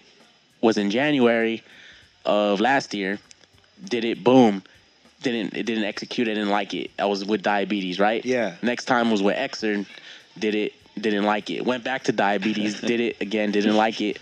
was 0.62 0.78
in 0.78 0.92
January 0.92 1.64
of 2.26 2.60
last 2.60 2.94
year. 2.94 3.20
Did 3.84 4.06
it, 4.06 4.24
boom. 4.24 4.64
Didn't 5.22 5.56
it 5.56 5.66
didn't 5.66 5.86
execute? 5.86 6.28
I 6.28 6.34
didn't 6.34 6.50
like 6.50 6.74
it. 6.74 6.92
I 7.00 7.06
was 7.06 7.26
with 7.26 7.42
diabetes, 7.42 8.00
right? 8.00 8.24
Yeah. 8.24 8.56
Next 8.62 8.86
time 8.86 9.10
was 9.10 9.22
with 9.22 9.36
Xer. 9.36 9.86
Did 10.38 10.56
it? 10.56 10.74
Didn't 11.00 11.26
like 11.26 11.50
it. 11.50 11.66
Went 11.66 11.84
back 11.84 12.04
to 12.06 12.12
diabetes. 12.12 12.82
did 12.82 13.00
it 13.00 13.22
again. 13.22 13.52
Didn't 13.52 13.76
like 13.76 14.00
it. 14.02 14.20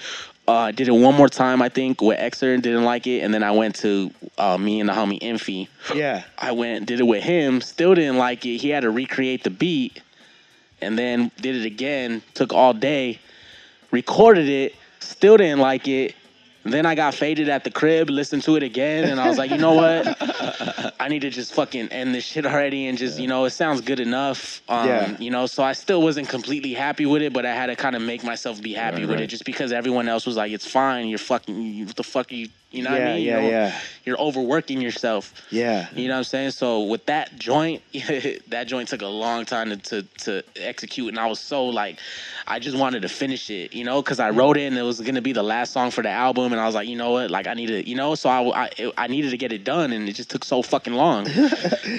Uh, 0.48 0.72
did 0.72 0.88
it 0.88 0.92
one 0.92 1.16
more 1.16 1.28
time, 1.28 1.62
I 1.62 1.70
think, 1.70 2.02
with 2.02 2.20
Xer. 2.20 2.62
Didn't 2.62 2.84
like 2.84 3.08
it, 3.08 3.22
and 3.22 3.34
then 3.34 3.44
I 3.44 3.52
went 3.52 3.76
to 3.78 4.12
uh, 4.38 4.58
me 4.58 4.80
and 4.80 4.88
the 4.88 4.94
homie 4.94 5.20
Infi. 5.20 5.68
Yeah. 5.94 6.24
I 6.38 6.52
went 6.52 6.86
did 6.86 7.00
it 7.00 7.04
with 7.04 7.24
him. 7.24 7.62
Still 7.62 7.96
didn't 7.96 8.18
like 8.18 8.46
it. 8.46 8.58
He 8.58 8.70
had 8.70 8.82
to 8.82 8.92
recreate 8.92 9.44
the 9.44 9.50
beat, 9.50 10.02
and 10.82 10.98
then 10.98 11.32
did 11.42 11.56
it 11.56 11.66
again. 11.66 12.22
Took 12.36 12.54
all 12.54 12.74
day, 12.74 13.20
recorded 13.92 14.48
it. 14.48 14.76
Still 15.00 15.38
didn't 15.38 15.60
like 15.60 15.88
it. 15.88 16.16
Then 16.66 16.88
I 16.88 16.96
got 16.96 17.14
faded 17.14 17.48
at 17.48 17.64
the 17.64 17.70
crib, 17.70 18.10
listened 18.10 18.42
to 18.44 18.56
it 18.56 18.64
again, 18.64 19.04
and 19.08 19.20
I 19.22 19.28
was 19.30 19.38
like, 19.38 19.52
you 19.52 19.58
know 19.58 19.74
what? 19.74 20.18
I 21.00 21.08
need 21.08 21.20
to 21.22 21.30
just 21.30 21.54
fucking 21.54 21.90
end 21.90 22.16
this 22.16 22.24
shit 22.24 22.44
already 22.44 22.88
and 22.88 22.98
just, 22.98 23.20
you 23.20 23.28
know, 23.28 23.46
it 23.46 23.52
sounds 23.52 23.82
good 23.82 24.00
enough. 24.00 24.64
Um, 24.68 24.88
Yeah. 24.88 25.18
You 25.20 25.30
know, 25.30 25.46
so 25.46 25.62
I 25.62 25.74
still 25.74 26.02
wasn't 26.02 26.28
completely 26.28 26.74
happy 26.74 27.06
with 27.06 27.22
it, 27.22 27.34
but 27.34 27.46
I 27.46 27.54
had 27.54 27.68
to 27.68 27.76
kind 27.76 27.96
of 27.96 28.02
make 28.02 28.24
myself 28.24 28.64
be 28.64 28.74
happy 28.74 29.02
Right, 29.02 29.02
with 29.02 29.10
right. 29.12 29.22
it 29.22 29.28
just 29.28 29.46
because 29.46 29.72
everyone 29.72 30.10
else 30.10 30.26
was 30.26 30.38
like, 30.38 30.52
it's 30.52 30.66
fine. 30.66 31.08
You're 31.08 31.20
fucking, 31.20 31.56
you, 31.62 31.86
what 31.86 31.96
the 31.98 32.04
fuck 32.04 32.32
are 32.32 32.36
you, 32.36 32.50
you 32.76 32.84
know 32.84 32.92
what 32.92 33.02
I 33.02 33.06
mean? 33.14 33.22
You 33.24 33.30
yeah, 33.30 33.42
know, 33.42 33.50
yeah. 33.50 33.80
You're 34.06 34.20
overworking 34.20 34.82
yourself. 34.82 35.34
Yeah. 35.50 35.88
You 35.96 36.08
know 36.08 36.14
what 36.14 36.18
I'm 36.20 36.24
saying? 36.26 36.52
So 36.52 36.84
with 36.84 37.06
that 37.08 37.36
joint, 37.40 37.82
that 38.50 38.66
joint 38.68 38.90
took 38.90 39.02
a 39.02 39.08
long 39.08 39.46
time 39.46 39.70
to, 39.72 39.78
to, 39.78 40.02
to 40.26 40.44
execute, 40.58 41.10
and 41.10 41.20
I 41.20 41.26
was 41.28 41.40
so 41.40 41.66
like, 41.66 41.98
I 42.48 42.60
just 42.60 42.78
wanted 42.78 43.02
to 43.02 43.10
finish 43.10 43.50
it, 43.50 43.74
you 43.74 43.84
know, 43.84 44.02
because 44.02 44.20
I 44.20 44.30
wrote 44.30 44.58
it 44.58 44.66
and 44.68 44.78
it 44.78 44.84
was 44.84 45.02
gonna 45.02 45.22
be 45.22 45.32
the 45.34 45.42
last 45.44 45.74
song 45.74 45.90
for 45.90 46.04
the 46.04 46.10
album, 46.10 46.52
and 46.52 46.62
I 46.62 46.66
was 46.68 46.76
like, 46.76 46.88
you 46.88 46.96
know 46.96 47.12
what, 47.12 47.32
like 47.32 47.48
I 47.48 47.56
need 47.56 47.68
to, 47.68 47.88
you 47.90 47.96
know, 47.96 48.14
so 48.14 48.30
I, 48.30 48.66
I, 48.66 48.92
I 48.98 49.08
needed 49.08 49.32
to 49.32 49.38
get 49.38 49.52
it 49.52 49.64
done, 49.64 49.92
and 49.92 50.08
it 50.08 50.14
just 50.14 50.30
took 50.30 50.44
so 50.46 50.62
fucking 50.62 50.94
long. 50.94 51.26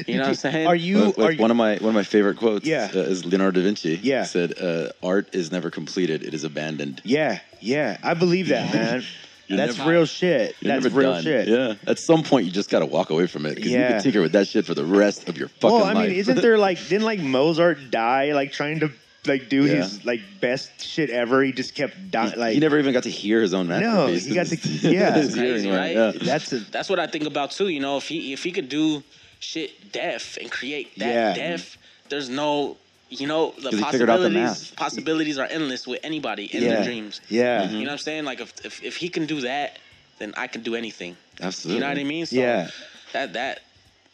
you 0.07 0.17
know 0.19 0.21
what 0.21 0.29
I'm 0.29 0.35
saying? 0.47 0.67
Are 0.69 0.77
you? 0.77 1.07
Like, 1.07 1.19
Are 1.19 1.33
you? 1.33 1.41
one 1.43 1.51
of 1.51 1.57
my 1.57 1.77
one 1.79 1.89
of 1.89 1.95
my 1.95 2.05
favorite 2.05 2.37
quotes 2.37 2.65
Yeah. 2.67 2.89
uh, 2.95 2.99
is 2.99 3.25
Leonardo 3.25 3.61
da 3.61 3.65
Vinci. 3.65 3.99
Yeah. 4.03 4.23
Said, 4.25 4.55
uh, 4.61 4.91
"Art 5.03 5.35
is 5.35 5.51
never 5.51 5.71
completed; 5.71 6.23
it 6.23 6.35
is 6.35 6.45
abandoned." 6.45 7.01
yeah, 7.05 7.41
yeah. 7.61 7.97
I 8.05 8.15
believe 8.15 8.49
that, 8.49 8.73
man. 8.73 9.03
You're 9.49 9.59
That's 9.59 9.79
never- 9.79 9.91
real 9.91 10.07
shit. 10.07 10.57
That's 10.61 10.87
real 10.87 11.13
done. 11.13 11.23
shit. 11.23 11.49
Yeah. 11.49 11.75
At 11.87 11.99
some 11.99 12.23
point, 12.23 12.47
you 12.47 12.53
just 12.53 12.69
gotta 12.71 12.87
walk 12.87 13.11
away 13.11 13.27
from 13.27 13.47
it 13.47 13.55
because 13.55 13.71
you 13.71 13.79
Yeah. 13.79 13.93
can 13.93 14.03
tinker 14.03 14.21
with 14.21 14.33
that 14.33 14.49
shit 14.49 14.65
for 14.67 14.75
the 14.75 14.85
rest 14.85 15.29
of 15.29 15.39
your 15.39 15.49
fucking 15.49 15.71
life. 15.71 15.81
Well, 15.83 15.91
I 15.91 15.93
life. 15.93 16.09
mean, 16.09 16.19
isn't 16.19 16.41
there 16.41 16.59
like 16.59 16.79
didn't 16.89 17.05
like 17.05 17.21
Mozart 17.21 17.91
die 17.91 18.33
like 18.33 18.53
trying 18.53 18.81
to 18.81 18.91
like 19.27 19.49
do 19.49 19.65
Yeah. 19.67 19.77
his 19.77 20.05
like 20.05 20.21
best 20.41 20.81
shit 20.85 21.11
ever? 21.11 21.43
He 21.43 21.53
just 21.53 21.75
kept 21.75 22.11
dying. 22.11 22.33
Like 22.37 22.55
he 22.55 22.61
never 22.61 22.79
even 22.79 22.93
got 22.93 23.05
to 23.05 23.11
hear 23.11 23.41
his 23.41 23.55
own 23.55 23.69
No, 23.69 24.07
he 24.09 24.35
got 24.35 24.47
to- 24.47 24.57
His 24.57 24.83
yeah. 24.85 25.15
hearing, 25.23 25.33
Crazy, 25.33 25.71
right? 25.71 25.95
Yeah. 25.95 26.13
that's 26.21 26.53
a 26.53 26.59
That's 26.59 26.89
what 26.89 26.99
I 26.99 27.07
think 27.07 27.25
about 27.25 27.53
too. 27.53 27.69
You 27.69 27.81
know, 27.81 27.97
if 27.99 28.09
he 28.09 28.33
if 28.33 28.43
he 28.43 28.51
could 28.53 28.69
do 28.69 29.03
shit 29.39 29.93
deaf 29.93 30.39
and 30.41 30.51
create 30.51 30.99
that 30.99 31.15
Yeah. 31.15 31.35
deaf, 31.35 31.79
there's 32.09 32.29
no, 32.29 32.77
you 33.09 33.27
know, 33.27 33.53
the 33.53 33.71
he 33.71 33.83
out 33.85 33.93
the 33.93 33.99
possibilities 33.99 34.71
possibilities 34.73 35.39
are 35.39 35.47
endless 35.47 35.87
with 35.87 36.01
anybody 36.03 36.47
in 36.47 36.63
yeah, 36.63 36.69
their 36.71 36.85
dreams. 36.85 37.21
Yeah, 37.29 37.63
You 37.63 37.69
mm-hmm. 37.69 37.79
know 37.79 37.85
what 37.85 37.93
I'm 37.93 37.99
saying? 37.99 38.25
Like 38.25 38.41
if, 38.41 38.65
if 38.65 38.83
if 38.83 38.97
he 38.97 39.09
can 39.09 39.27
do 39.27 39.43
that, 39.43 39.79
then 40.19 40.35
I 40.37 40.47
can 40.47 40.63
do 40.63 40.75
anything. 40.75 41.17
Absolutely. 41.41 41.77
You 41.77 41.81
know 41.81 41.89
what 41.89 41.99
I 41.99 42.05
mean? 42.05 42.27
So 42.27 42.37
Yeah. 42.37 42.71
That 43.13 43.35
that 43.35 43.61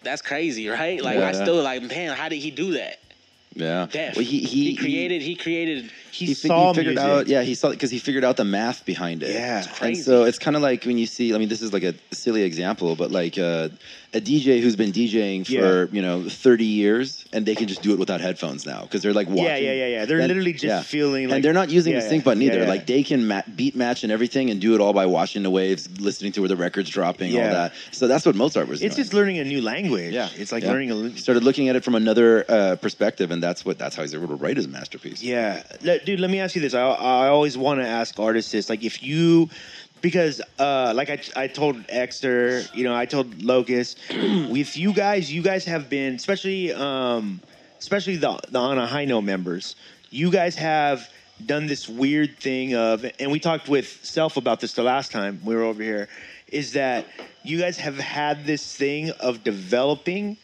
that's 0.03 0.22
crazy, 0.22 0.68
right? 0.68 1.03
Like 1.03 1.18
Yeah, 1.18 1.28
I 1.28 1.32
still 1.32 1.62
like, 1.62 1.82
man, 1.82 2.16
how 2.16 2.28
did 2.28 2.40
he 2.40 2.51
do 2.51 2.72
that? 2.72 2.99
Yeah. 3.55 3.86
Deaf. 3.90 4.16
Well, 4.16 4.24
he, 4.24 4.40
he, 4.40 4.70
he 4.70 4.76
created. 4.76 5.22
He 5.22 5.36
created. 5.36 5.90
He, 6.12 6.26
he, 6.26 6.34
saw 6.34 6.72
he 6.72 6.76
figured 6.80 6.94
music. 6.96 7.10
out 7.10 7.26
yeah 7.26 7.42
he 7.42 7.54
saw 7.54 7.70
because 7.70 7.90
he 7.90 7.98
figured 7.98 8.22
out 8.24 8.36
the 8.36 8.44
math 8.44 8.84
behind 8.84 9.22
it 9.22 9.30
Yeah. 9.34 9.60
It's 9.60 9.80
and 9.80 9.96
so 9.96 10.24
it's 10.24 10.38
kind 10.38 10.56
of 10.56 10.62
like 10.62 10.84
when 10.84 10.98
you 10.98 11.06
see 11.06 11.34
i 11.34 11.38
mean 11.38 11.48
this 11.48 11.62
is 11.62 11.72
like 11.72 11.82
a 11.84 11.94
silly 12.12 12.42
example 12.42 12.94
but 12.96 13.10
like 13.10 13.38
uh, 13.38 13.68
a 14.14 14.20
dj 14.20 14.60
who's 14.60 14.76
been 14.76 14.92
djing 14.92 15.46
for 15.46 15.88
you 15.94 16.02
know 16.02 16.28
30 16.28 16.64
years 16.66 17.24
and 17.32 17.46
they 17.46 17.54
can 17.54 17.66
just 17.66 17.80
do 17.82 17.92
it 17.94 17.98
without 17.98 18.20
headphones 18.20 18.66
now 18.66 18.82
because 18.82 19.00
they're 19.02 19.14
like 19.14 19.26
watching 19.28 19.44
Yeah, 19.44 19.56
yeah, 19.56 19.72
yeah, 19.72 19.86
yeah. 19.86 20.04
They're 20.04 20.18
And- 20.18 20.28
literally 20.28 20.52
just 20.52 20.86
feeling 20.86 21.28
like 21.28 21.36
and 21.36 21.44
they're 21.44 21.54
not 21.54 21.70
using 21.70 21.94
Yeah, 21.94 22.00
the 22.00 22.08
sync 22.10 22.24
button 22.24 22.42
either 22.42 22.56
Yeah, 22.56 22.62
yeah. 22.64 22.68
like 22.68 22.86
they 22.86 23.02
can 23.02 23.26
ma- 23.26 23.42
beat 23.56 23.74
match 23.74 24.02
and 24.02 24.12
everything 24.12 24.50
and 24.50 24.60
do 24.60 24.74
it 24.74 24.80
all 24.82 24.92
by 24.92 25.06
watching 25.06 25.42
the 25.42 25.50
waves 25.50 25.88
listening 25.98 26.32
to 26.32 26.40
where 26.42 26.48
the 26.48 26.56
record's 26.56 26.90
dropping 26.90 27.32
Yeah. 27.32 27.46
all 27.46 27.52
that 27.54 27.72
so 27.90 28.06
that's 28.06 28.26
what 28.26 28.34
mozart 28.36 28.68
was 28.68 28.82
It's 28.82 28.94
doing. 28.96 29.04
just 29.04 29.14
learning 29.14 29.38
a 29.38 29.44
new 29.44 29.62
language. 29.62 30.12
yeah 30.12 30.28
it's 30.36 30.52
like 30.52 30.62
yeah. 30.64 30.70
learning 30.72 30.90
a. 30.90 31.08
he 31.08 31.16
started 31.18 31.42
looking 31.42 31.70
at 31.70 31.76
it 31.76 31.82
from 31.82 31.94
another 31.94 32.44
uh, 32.48 32.76
perspective 32.76 33.30
and 33.30 33.42
that's 33.42 33.64
what 33.64 33.78
that's 33.78 33.96
how 33.96 34.02
he's 34.02 34.14
able 34.14 34.28
to 34.28 34.34
write 34.34 34.58
his 34.58 34.68
masterpiece 34.68 35.22
Yeah, 35.22 35.62
dude. 36.05 36.20
Let 36.20 36.30
me 36.30 36.40
ask 36.40 36.55
you 36.55 36.61
this. 36.61 36.74
I, 36.74 36.80
I 36.80 37.28
always 37.28 37.57
want 37.57 37.80
to 37.80 37.86
ask 37.86 38.18
artists 38.18 38.53
this. 38.53 38.68
Like, 38.68 38.84
if 38.84 39.03
you, 39.03 39.48
because, 40.00 40.40
uh, 40.59 40.92
like 40.94 41.11
I, 41.11 41.20
I 41.36 41.46
told 41.46 41.84
Exter, 41.88 42.62
you 42.74 42.84
know, 42.84 42.94
I 42.94 43.07
told 43.07 43.42
Locust, 43.42 43.98
with 44.11 44.76
you 44.76 44.92
guys, 44.92 45.32
you 45.32 45.42
guys 45.42 45.64
have 45.64 45.88
been, 45.88 46.14
especially, 46.14 46.72
um, 46.72 47.40
especially 47.78 48.16
the 48.16 48.38
the 48.48 48.59
on 48.59 48.78
a 48.78 48.86
high 48.86 49.05
note 49.05 49.22
members, 49.22 49.76
you 50.11 50.30
guys 50.30 50.55
have 50.57 51.09
done 51.44 51.66
this 51.66 51.88
weird 51.88 52.38
thing 52.38 52.74
of, 52.74 53.05
and 53.18 53.32
we 53.32 53.40
talked 53.40 53.68
with 53.68 53.86
Self 54.05 54.36
about 54.36 54.61
this 54.61 54.74
the 54.74 54.82
last 54.82 55.12
time 55.12 55.40
we 55.44 55.55
were 55.55 55.62
over 55.62 55.82
here, 55.82 56.09
is 56.48 56.72
that 56.74 57.07
you 57.42 57.59
guys 57.59 57.78
have 57.78 57.98
had 57.98 58.44
this 58.44 58.76
thing 58.76 59.11
of 59.20 59.42
developing 59.42 60.36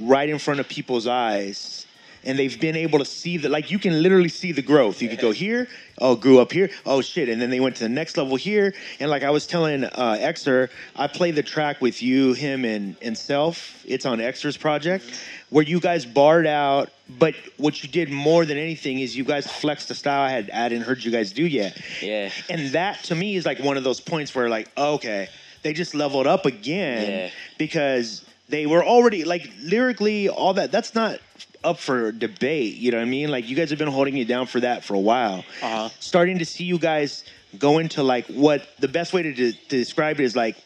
right 0.00 0.28
in 0.28 0.38
front 0.38 0.60
of 0.60 0.68
people's 0.68 1.06
eyes 1.06 1.86
and 2.24 2.38
they've 2.38 2.60
been 2.60 2.76
able 2.76 2.98
to 2.98 3.04
see 3.04 3.36
that 3.38 3.50
like 3.50 3.70
you 3.70 3.78
can 3.78 4.02
literally 4.02 4.28
see 4.28 4.52
the 4.52 4.62
growth. 4.62 5.00
You 5.02 5.08
could 5.08 5.20
go 5.20 5.30
here 5.32 5.68
oh 6.02 6.16
grew 6.16 6.38
up 6.40 6.50
here 6.50 6.70
oh 6.86 7.02
shit 7.02 7.28
and 7.28 7.40
then 7.42 7.50
they 7.50 7.60
went 7.60 7.76
to 7.76 7.82
the 7.84 7.88
next 7.88 8.16
level 8.16 8.36
here. 8.36 8.74
And 9.00 9.10
like 9.10 9.22
i 9.22 9.30
was 9.30 9.46
telling 9.46 9.84
uh 9.84 10.16
exer 10.20 10.70
i 10.96 11.06
played 11.06 11.34
the 11.36 11.42
track 11.42 11.80
with 11.80 12.02
you 12.02 12.32
him 12.32 12.64
and 12.64 12.96
and 13.02 13.16
self. 13.16 13.84
It's 13.86 14.06
on 14.06 14.18
exer's 14.18 14.56
project 14.56 15.04
where 15.50 15.64
you 15.64 15.80
guys 15.80 16.06
barred 16.06 16.46
out 16.46 16.90
but 17.18 17.34
what 17.56 17.82
you 17.82 17.88
did 17.88 18.08
more 18.10 18.44
than 18.44 18.56
anything 18.56 19.00
is 19.00 19.16
you 19.16 19.24
guys 19.24 19.46
flexed 19.46 19.88
the 19.88 19.94
style 19.94 20.22
i 20.22 20.30
had 20.30 20.50
i 20.50 20.56
hadn't 20.56 20.82
heard 20.82 21.02
you 21.04 21.10
guys 21.10 21.32
do 21.32 21.44
yet. 21.46 21.76
Yeah. 22.00 22.30
and 22.48 22.70
that 22.72 23.02
to 23.04 23.14
me 23.14 23.36
is 23.36 23.44
like 23.44 23.58
one 23.60 23.76
of 23.76 23.84
those 23.84 24.00
points 24.00 24.34
where 24.34 24.48
like 24.48 24.70
okay 24.78 25.28
they 25.62 25.72
just 25.74 25.94
leveled 25.94 26.26
up 26.26 26.46
again 26.46 27.10
Yeah. 27.10 27.30
because 27.58 28.24
they 28.48 28.66
were 28.66 28.84
already 28.84 29.24
like 29.24 29.50
lyrically 29.62 30.28
all 30.28 30.54
that 30.54 30.72
that's 30.72 30.94
not 30.94 31.18
up 31.62 31.78
for 31.78 32.10
debate 32.12 32.76
you 32.76 32.90
know 32.90 32.98
what 32.98 33.02
i 33.02 33.06
mean? 33.06 33.30
Like 33.30 33.48
you 33.48 33.54
guys 33.56 33.70
have 33.70 33.78
been 33.78 33.88
holding 33.88 34.16
it 34.16 34.26
down 34.28 34.46
for 34.46 34.60
that 34.60 34.84
for 34.84 34.94
a 34.94 35.00
while. 35.00 35.44
Uh-huh. 35.62 35.88
starting 36.00 36.38
to 36.38 36.44
see 36.44 36.64
you 36.64 36.78
guys 36.78 37.24
go 37.58 37.78
into 37.78 38.02
like 38.02 38.26
what 38.28 38.66
the 38.78 38.88
best 38.88 39.12
way 39.12 39.22
to, 39.22 39.32
de- 39.32 39.52
to 39.52 39.68
describe 39.68 40.20
it 40.20 40.24
is 40.24 40.36
like 40.36 40.56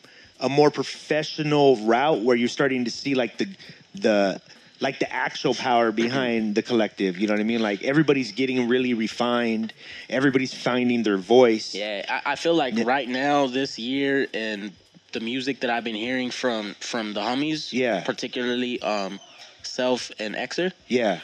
a 0.41 0.49
more 0.49 0.71
professional 0.71 1.77
route 1.87 2.21
where 2.23 2.37
you're 2.37 2.49
starting 2.49 2.85
to 2.85 2.91
see 2.91 3.15
like 3.15 3.39
the 3.39 3.49
the 3.95 4.41
like 4.81 4.99
the 4.99 5.11
actual 5.13 5.55
power 5.55 5.93
behind 5.93 6.55
the 6.55 6.63
collective 6.63 7.17
you 7.19 7.27
know 7.27 7.33
what 7.35 7.41
i 7.41 7.45
mean? 7.45 7.61
Like 7.63 7.83
everybody's 7.83 8.33
getting 8.33 8.69
really 8.69 8.95
refined. 8.95 9.73
Everybody's 10.11 10.55
finding 10.55 11.03
their 11.03 11.17
voice. 11.19 11.75
Yeah, 11.75 12.05
I, 12.09 12.33
I 12.33 12.37
feel 12.37 12.55
like 12.55 12.75
right 12.85 13.09
now 13.09 13.47
this 13.47 13.79
year 13.79 14.27
and 14.35 14.73
the 15.13 15.21
music 15.21 15.61
that 15.61 15.71
I've 15.71 15.85
been 15.85 15.95
hearing 15.95 16.31
from 16.31 16.75
from 16.81 17.15
the 17.15 17.21
homies, 17.21 17.73
Yeah. 17.73 18.03
particularly 18.05 18.83
um, 18.83 19.21
Self 19.67 20.11
and 20.19 20.35
Exer, 20.35 20.73
yeah 20.89 21.21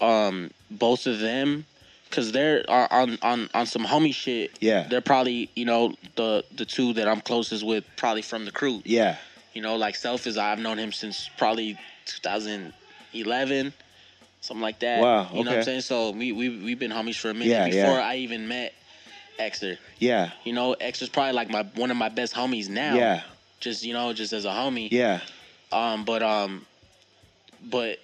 um, 0.00 0.50
both 0.70 1.06
of 1.06 1.20
them 1.20 1.64
Cause 2.12 2.30
they're 2.30 2.62
uh, 2.68 2.88
on 2.90 3.18
on 3.22 3.48
on 3.54 3.64
some 3.64 3.86
homie 3.86 4.14
shit. 4.14 4.58
Yeah. 4.60 4.86
they're 4.86 5.00
probably 5.00 5.48
you 5.56 5.64
know 5.64 5.94
the 6.14 6.44
the 6.54 6.66
two 6.66 6.92
that 6.92 7.08
I'm 7.08 7.22
closest 7.22 7.64
with, 7.64 7.84
probably 7.96 8.20
from 8.20 8.44
the 8.44 8.52
crew. 8.52 8.82
Yeah. 8.84 9.16
You 9.54 9.62
know, 9.62 9.76
like 9.76 9.96
Self 9.96 10.26
is 10.26 10.36
I've 10.36 10.58
known 10.58 10.78
him 10.78 10.92
since 10.92 11.30
probably 11.38 11.78
2011, 12.04 13.72
something 14.42 14.60
like 14.60 14.80
that. 14.80 15.00
Wow, 15.00 15.30
You 15.32 15.42
know 15.44 15.52
what. 15.52 15.58
I'm 15.60 15.64
saying? 15.64 15.80
So 15.80 16.10
we 16.10 16.32
we 16.32 16.50
we've 16.62 16.78
been 16.78 16.90
homies 16.90 17.16
for 17.16 17.30
a 17.30 17.34
minute 17.34 17.48
Yeah, 17.48 17.64
before 17.64 17.98
yeah. 17.98 18.06
I 18.06 18.16
even 18.16 18.46
met 18.46 18.74
Exer. 19.40 19.78
Yeah. 19.98 20.32
You 20.44 20.52
know, 20.52 20.76
Exer's 20.82 21.08
probably 21.08 21.32
like 21.32 21.48
my 21.48 21.62
one 21.76 21.90
of 21.90 21.96
my 21.96 22.10
best 22.10 22.34
homies 22.34 22.68
now. 22.68 22.94
Yeah. 22.94 23.22
Just 23.60 23.84
you 23.84 23.94
know, 23.94 24.12
just 24.12 24.34
as 24.34 24.44
a 24.44 24.50
homie. 24.50 24.88
Yeah. 24.90 25.20
Um, 25.72 26.04
but 26.04 26.22
um, 26.22 26.66
but 27.70 27.98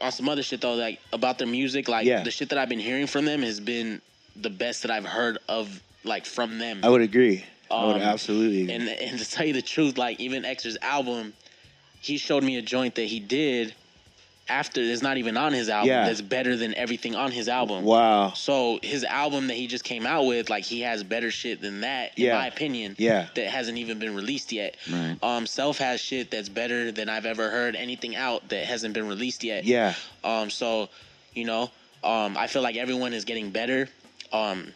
on 0.00 0.12
some 0.12 0.28
other 0.28 0.42
shit 0.42 0.60
though, 0.60 0.74
like 0.74 1.00
about 1.12 1.38
their 1.38 1.46
music, 1.48 1.88
like 1.88 2.06
Yeah. 2.06 2.22
the 2.22 2.30
shit 2.30 2.48
that 2.50 2.58
I've 2.58 2.68
been 2.68 2.80
hearing 2.80 3.06
from 3.06 3.24
them 3.24 3.42
has 3.42 3.60
been 3.60 4.00
the 4.36 4.50
best 4.50 4.82
that 4.82 4.90
I've 4.90 5.04
heard 5.04 5.38
of, 5.48 5.80
like 6.04 6.26
from 6.26 6.58
them. 6.58 6.80
I 6.82 6.88
would 6.88 7.02
agree. 7.02 7.44
I 7.70 7.86
would 7.86 7.96
Um, 7.96 8.02
absolutely. 8.02 8.62
Agree. 8.62 8.74
And 8.74 8.88
and 8.88 9.18
to 9.18 9.28
tell 9.30 9.46
you 9.46 9.52
the 9.52 9.62
truth, 9.62 9.96
like 9.98 10.20
even 10.20 10.44
X's 10.44 10.76
album, 10.82 11.32
he 12.00 12.18
showed 12.18 12.42
me 12.42 12.56
a 12.56 12.62
joint 12.62 12.94
that 12.96 13.04
he 13.06 13.20
did 13.20 13.74
after 14.48 14.80
it's 14.80 15.02
not 15.02 15.16
even 15.18 15.36
on 15.36 15.52
his 15.52 15.68
album. 15.68 15.88
Yeah. 15.88 16.06
That's 16.06 16.20
better 16.20 16.56
than 16.56 16.74
everything 16.74 17.14
on 17.14 17.30
his 17.30 17.48
album. 17.48 17.84
wow. 17.84 18.32
So 18.32 18.80
his 18.82 19.04
album 19.04 19.46
that 19.46 19.54
he 19.54 19.66
just 19.66 19.84
came 19.84 20.04
out 20.04 20.26
with, 20.26 20.50
like 20.50 20.64
he 20.64 20.80
has 20.80 21.02
better 21.04 21.30
shit 21.30 21.60
than 21.60 21.82
that, 21.82 22.18
in 22.18 22.24
Yeah. 22.24 22.34
my 22.38 22.46
opinion. 22.48 22.96
Yeah. 22.98 23.28
That 23.34 23.46
hasn't 23.46 23.78
even 23.78 23.98
been 23.98 24.14
released 24.14 24.50
yet. 24.52 24.76
Right. 24.90 25.16
Um, 25.22 25.46
Self 25.46 25.78
has 25.78 26.00
shit 26.00 26.30
that's 26.30 26.48
better 26.48 26.90
than 26.92 27.08
I've 27.08 27.26
ever 27.26 27.50
heard 27.50 27.76
anything 27.76 28.16
out 28.16 28.48
that 28.48 28.64
hasn't 28.66 28.94
been 28.94 29.06
released 29.08 29.44
yet. 29.44 29.64
Yeah. 29.64 29.94
Um, 30.24 30.50
so, 30.50 30.88
you 31.34 31.44
know, 31.44 31.70
um, 32.02 32.36
I 32.36 32.48
feel 32.48 32.62
like 32.62 32.76
everyone 32.76 33.12
is 33.14 33.24
getting 33.24 33.50
better. 33.50 33.88
Um, 34.32 34.72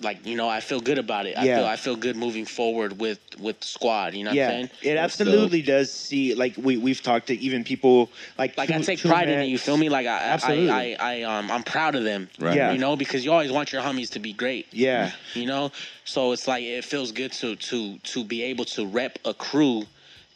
like 0.00 0.26
you 0.26 0.36
know, 0.36 0.48
I 0.48 0.60
feel 0.60 0.80
good 0.80 0.98
about 0.98 1.26
it. 1.26 1.36
I 1.36 1.44
Yeah. 1.44 1.56
feel 1.56 1.66
I 1.66 1.76
feel 1.76 1.96
good 1.96 2.16
moving 2.16 2.44
forward 2.46 2.98
with 3.00 3.18
with 3.38 3.60
the 3.60 3.66
squad. 3.66 4.14
You 4.14 4.24
know 4.24 4.30
what 4.30 4.38
I'm 4.40 4.48
saying? 4.50 4.70
it 4.82 4.96
absolutely 4.96 5.62
does 5.62 5.92
see 5.92 6.34
like 6.34 6.54
we 6.56 6.76
we've 6.76 7.02
talked 7.02 7.26
to 7.28 7.34
even 7.38 7.64
people 7.64 8.10
like 8.38 8.56
Like 8.56 8.70
I 8.70 8.80
take 8.80 8.98
Two 8.98 9.08
pride 9.08 9.28
in 9.28 9.40
it. 9.40 9.46
You 9.46 9.58
feel 9.58 9.76
me? 9.76 9.88
Like 9.88 10.06
I, 10.06 10.18
Absolutely. 10.18 10.70
I, 10.70 10.96
I, 10.98 11.20
I, 11.20 11.22
um, 11.22 11.50
I'm 11.50 11.62
proud 11.62 11.94
of 11.94 12.04
them. 12.04 12.28
Right. 12.38 12.56
Yeah. 12.56 12.72
You 12.72 12.78
know, 12.78 12.96
because 12.96 13.24
you 13.24 13.32
always 13.32 13.52
want 13.52 13.72
your 13.72 13.82
homies 13.82 14.10
to 14.10 14.18
be 14.18 14.32
great. 14.32 14.66
Yeah, 14.72 15.12
You 15.34 15.46
know, 15.46 15.72
so 16.04 16.32
it's 16.32 16.46
like 16.48 16.62
it 16.64 16.84
feels 16.84 17.12
good 17.12 17.32
to 17.32 17.56
to 17.56 17.98
to 17.98 18.24
be 18.24 18.42
able 18.44 18.64
to 18.76 18.86
rep 18.86 19.18
a 19.24 19.34
crew 19.34 19.84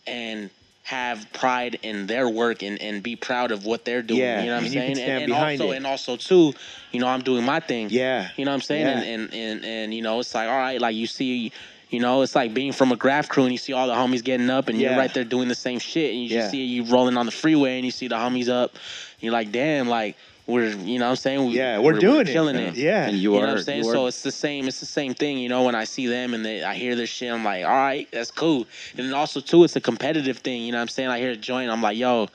and 0.06 0.50
have 0.84 1.26
pride 1.32 1.78
in 1.82 2.06
their 2.06 2.28
work 2.28 2.62
and, 2.62 2.80
and 2.80 3.02
be 3.02 3.16
proud 3.16 3.50
of 3.50 3.64
what 3.64 3.86
they're 3.86 4.02
doing. 4.02 4.20
Yeah, 4.20 4.40
you 4.40 4.46
know 4.46 4.52
what 4.52 4.58
I'm 4.58 4.64
and 4.66 4.74
you 4.74 4.80
can 4.80 4.94
saying? 4.94 4.96
stand 4.96 5.10
and, 5.10 5.22
and 5.22 5.30
behind 5.30 5.60
also 5.62 5.72
it. 5.72 5.76
and 5.76 5.86
also 5.86 6.16
too, 6.16 6.52
you 6.92 7.00
know, 7.00 7.06
I'm 7.08 7.22
doing 7.22 7.42
my 7.44 7.58
thing. 7.60 7.88
Yeah. 7.90 8.28
You 8.36 8.44
know 8.44 8.50
what 8.50 8.56
I'm 8.56 8.60
saying? 8.60 8.86
Yeah. 8.86 9.00
And, 9.00 9.22
and 9.22 9.34
and 9.34 9.64
and 9.64 9.94
you 9.94 10.02
know, 10.02 10.20
it's 10.20 10.34
like 10.34 10.48
all 10.48 10.56
right, 10.58 10.80
like 10.80 10.94
you 10.94 11.06
see. 11.06 11.52
You 11.90 12.00
know, 12.00 12.22
it's 12.22 12.34
like 12.34 12.52
being 12.54 12.72
from 12.72 12.90
a 12.90 12.96
graph 12.96 13.28
crew 13.28 13.44
and 13.44 13.52
you 13.52 13.58
see 13.58 13.72
all 13.72 13.86
the 13.86 13.92
homies 13.94 14.24
getting 14.24 14.50
up 14.50 14.68
and 14.68 14.80
Yeah. 14.80 14.88
you're 14.90 14.98
right 14.98 15.14
there 15.14 15.22
doing 15.22 15.46
the 15.46 15.54
same 15.54 15.78
shit 15.78 16.12
and 16.12 16.20
you 16.24 16.28
just 16.28 16.50
see 16.50 16.64
you 16.64 16.82
rolling 16.86 17.16
on 17.16 17.24
the 17.26 17.30
freeway 17.30 17.76
and 17.76 17.84
you 17.84 17.92
see 17.92 18.08
the 18.08 18.16
homies 18.16 18.48
up. 18.48 18.74
You're 19.20 19.32
like, 19.32 19.52
damn, 19.52 19.88
like 19.88 20.16
we're, 20.46 20.68
you 20.68 20.98
know 20.98 21.06
what 21.06 21.10
I'm 21.10 21.16
saying? 21.16 21.46
We, 21.46 21.52
Yeah, 21.56 21.78
we're 21.78 21.98
doing 21.98 22.26
it. 22.26 22.32
killing 22.32 22.56
Yeah. 22.56 22.62
it. 22.68 22.74
Yeah. 22.76 23.06
And 23.06 23.16
You, 23.16 23.34
you, 23.34 23.38
know 23.40 23.44
are. 23.44 23.48
what 23.48 23.58
I'm 23.58 23.62
saying? 23.62 23.84
So 23.84 24.06
it's 24.06 24.22
the 24.22 24.30
same. 24.32 24.68
It's 24.68 24.80
the 24.80 24.86
same 24.86 25.14
thing. 25.14 25.38
You 25.38 25.48
know, 25.48 25.62
when 25.62 25.74
I 25.74 25.84
see 25.84 26.06
them 26.06 26.34
and 26.34 26.44
they, 26.44 26.62
I 26.62 26.74
hear 26.74 26.94
their 26.96 27.06
shit, 27.06 27.32
I'm 27.32 27.44
like, 27.44 27.64
all 27.64 27.70
right, 27.70 28.06
that's 28.12 28.30
cool. 28.30 28.66
And 28.96 29.06
then 29.06 29.14
also 29.14 29.40
too, 29.40 29.64
it's 29.64 29.76
a 29.76 29.80
competitive 29.80 30.38
thing. 30.38 30.62
You 30.62 30.72
know 30.72 30.78
what 30.78 30.82
I'm 30.82 30.88
saying? 30.88 31.08
I 31.08 31.18
hear 31.18 31.30
a 31.30 31.36
joint, 31.36 31.70
I'm 31.70 31.80
like, 31.82 31.96
yo, 31.96 32.28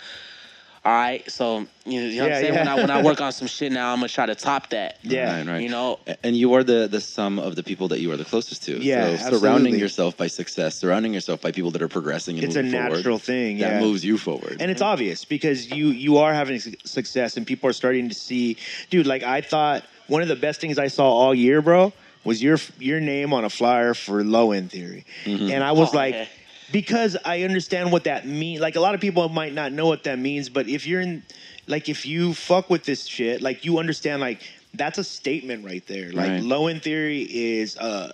all 0.86 0.94
right. 0.94 1.30
So 1.30 1.68
you 1.86 2.02
know, 2.02 2.08
you 2.08 2.18
know 2.22 2.24
what 2.24 2.34
I'm 2.34 2.42
saying? 2.42 2.54
When. 2.54 2.68
I 2.68 2.76
when 2.76 2.90
I 2.90 3.02
work 3.04 3.20
on 3.22 3.32
some 3.32 3.48
shit 3.48 3.72
now, 3.72 3.92
I'm 3.92 3.98
gonna 4.00 4.08
try 4.10 4.26
to 4.26 4.36
top 4.36 4.70
that. 4.70 4.98
Yeah. 5.04 5.38
Right, 5.38 5.48
right. 5.48 5.62
You 5.62 5.70
know, 5.70 6.00
And 6.24 6.38
you 6.38 6.54
are 6.54 6.64
the 6.64 6.88
the 6.88 7.02
sum 7.02 7.38
of 7.40 7.56
the 7.56 7.64
people 7.64 7.88
that 7.90 8.00
you 8.00 8.12
are 8.12 8.18
the 8.18 8.26
closest 8.26 8.64
to. 8.64 8.78
Yeah, 8.82 9.18
so 9.18 9.38
surrounding 9.38 9.76
yourself 9.78 10.16
by 10.16 10.28
success, 10.28 10.76
surrounding 10.76 11.14
yourself 11.14 11.42
by 11.42 11.52
people 11.52 11.72
that 11.72 11.82
are 11.82 11.88
progressing 11.90 12.38
and 12.38 12.46
it's 12.46 12.56
a 12.56 12.64
moving 12.64 12.80
forward, 12.80 12.96
natural 12.98 13.20
thing. 13.20 13.58
that 13.60 13.82
moves 13.82 14.06
you 14.06 14.18
forward. 14.18 14.58
and 14.60 14.72
it's 14.72 14.82
obvious 14.82 15.26
because 15.26 15.70
you 15.70 15.88
you 15.88 16.18
are 16.18 16.34
having 16.34 16.60
success 16.86 17.36
and 17.38 17.46
people 17.46 17.70
are 17.70 17.74
starting 17.74 18.08
to 18.10 18.16
see 18.16 18.56
dude 18.90 19.06
like 19.08 19.24
i 19.24 19.42
thought 19.42 19.84
one 20.08 20.22
of 20.22 20.28
the 20.28 20.36
best 20.36 20.62
things 20.62 20.78
i 20.78 20.88
saw 20.88 21.08
all 21.10 21.34
year 21.36 21.62
bro 21.62 21.92
was 22.24 22.42
your 22.42 22.58
your 22.80 23.00
name 23.00 23.34
on 23.34 23.44
a 23.46 23.50
flyer 23.50 23.94
for 23.94 24.24
low 24.24 24.52
end 24.52 24.72
theory 24.72 25.06
mm-hmm. 25.26 25.52
and 25.52 25.64
i 25.64 25.72
was 25.72 25.94
Oh, 25.94 25.98
like 25.98 26.14
yeah. 26.14 26.26
Because 26.72 27.18
i 27.26 27.42
understand 27.44 27.92
what 27.92 28.04
that 28.04 28.26
means 28.28 28.62
like 28.62 28.76
a 28.76 28.80
lot 28.80 28.96
of 28.96 29.02
people 29.02 29.28
might 29.30 29.54
not 29.54 29.72
know 29.72 29.88
what 29.88 30.04
that 30.04 30.20
means 30.20 30.50
but 30.50 30.68
if 30.68 30.86
you're 30.86 31.02
in 31.02 31.24
like 31.68 31.90
if 31.90 32.06
you 32.06 32.34
fuck 32.34 32.70
with 32.70 32.84
this 32.84 33.06
shit 33.06 33.42
like 33.42 33.66
you 33.66 33.78
understand 33.78 34.22
like 34.22 34.42
that's 34.74 34.98
a 34.98 35.04
statement 35.04 35.66
right 35.66 35.86
there. 35.88 36.12
Like 36.12 36.32
Right. 36.32 36.44
low 36.44 36.68
end 36.68 36.84
theory 36.84 37.22
is 37.22 37.78
uh 37.78 38.12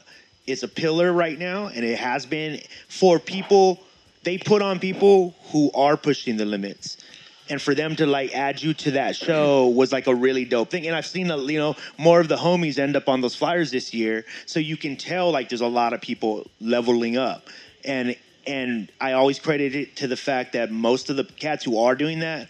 is 0.48 0.64
a 0.64 0.68
pillar 0.68 1.12
right 1.12 1.38
now 1.38 1.68
and 1.68 1.84
it 1.84 1.98
has 1.98 2.26
been 2.26 2.60
for 2.88 3.20
people 3.20 3.80
they 4.24 4.38
put 4.38 4.62
on 4.62 4.80
people 4.80 5.36
who 5.52 5.72
are 5.74 5.98
pushing 5.98 6.38
the 6.38 6.46
limits. 6.46 6.98
And 7.48 7.62
for 7.62 7.76
them 7.76 7.96
to 7.98 8.08
like 8.08 8.34
add 8.34 8.62
you 8.62 8.74
to 8.74 8.92
that 8.92 9.16
show 9.16 9.68
was 9.68 9.92
like 9.92 10.08
a 10.08 10.16
really 10.16 10.46
dope 10.46 10.72
thing. 10.72 10.88
And 10.88 10.96
i've 10.96 11.06
seen 11.06 11.30
uh, 11.30 11.38
you 11.38 11.60
know 11.60 11.76
more 11.98 12.20
of 12.20 12.28
the 12.28 12.38
homies 12.38 12.80
end 12.80 12.96
up 12.96 13.08
on 13.08 13.22
those 13.22 13.36
flyers 13.36 13.72
this 13.72 13.94
year. 13.94 14.26
So 14.46 14.60
you 14.60 14.78
can 14.78 14.96
tell 14.96 15.32
like 15.32 15.50
there's 15.50 15.62
a 15.62 15.68
lot 15.68 15.94
of 15.94 16.02
people 16.02 16.50
leveling 16.60 17.18
up. 17.18 17.48
And 17.84 18.16
and 18.48 18.92
i 19.02 19.14
always 19.14 19.40
credit 19.40 19.76
it 19.76 19.96
to 19.96 20.08
the 20.08 20.18
fact 20.18 20.54
that 20.54 20.72
most 20.72 21.10
of 21.10 21.16
the 21.16 21.24
cats 21.24 21.64
who 21.64 21.78
are 21.80 21.96
doing 21.96 22.20
that 22.20 22.48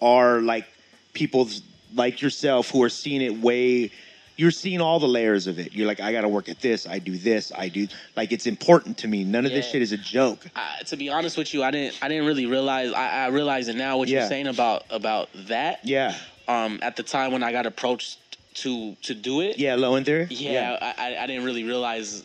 are 0.00 0.40
like 0.40 0.66
people 1.12 1.48
like 1.94 2.20
yourself 2.22 2.70
who 2.70 2.82
are 2.82 2.88
seeing 2.88 3.20
it 3.20 3.38
way 3.40 3.90
you're 4.36 4.50
seeing 4.50 4.80
all 4.80 4.98
the 4.98 5.06
layers 5.08 5.46
of 5.46 5.58
it 5.58 5.72
you're 5.72 5.86
like 5.86 6.00
i 6.00 6.12
gotta 6.12 6.28
work 6.28 6.48
at 6.48 6.60
this 6.60 6.86
i 6.86 6.98
do 6.98 7.16
this 7.16 7.52
i 7.56 7.68
do 7.68 7.86
like 8.16 8.32
it's 8.32 8.46
important 8.46 8.96
to 8.98 9.08
me 9.08 9.24
none 9.24 9.44
of 9.46 9.52
this 9.52 9.68
shit 9.70 9.82
is 9.82 9.92
a 9.92 9.96
joke 9.98 10.46
I, 10.56 10.82
to 10.86 10.96
be 10.96 11.08
honest 11.08 11.36
with 11.38 11.54
you, 11.54 11.62
I 11.62 11.70
didn't 11.70 11.98
I 12.02 12.08
didn't 12.08 12.26
really 12.26 12.46
realize. 12.46 12.92
I, 12.92 13.24
I 13.24 13.26
realize 13.28 13.68
it 13.68 13.76
now. 13.76 13.96
What 13.98 14.08
Yeah. 14.08 14.20
you're 14.20 14.28
saying 14.28 14.46
about 14.48 14.84
about 14.90 15.28
that. 15.48 15.80
yeah 15.84 16.14
Um, 16.48 16.78
at 16.82 16.96
the 16.96 17.02
time 17.02 17.32
when 17.32 17.42
I 17.42 17.52
got 17.52 17.64
approached 17.66 18.18
to 18.62 18.94
to 19.02 19.14
do 19.14 19.40
it. 19.40 19.58
yeah 19.58 19.74
low 19.76 19.94
end 19.96 20.06
theory 20.06 20.26
Yeah, 20.30 20.76
I, 20.80 20.94
I 21.16 21.22
I 21.22 21.26
didn't 21.26 21.44
really 21.44 21.64
realize 21.64 22.24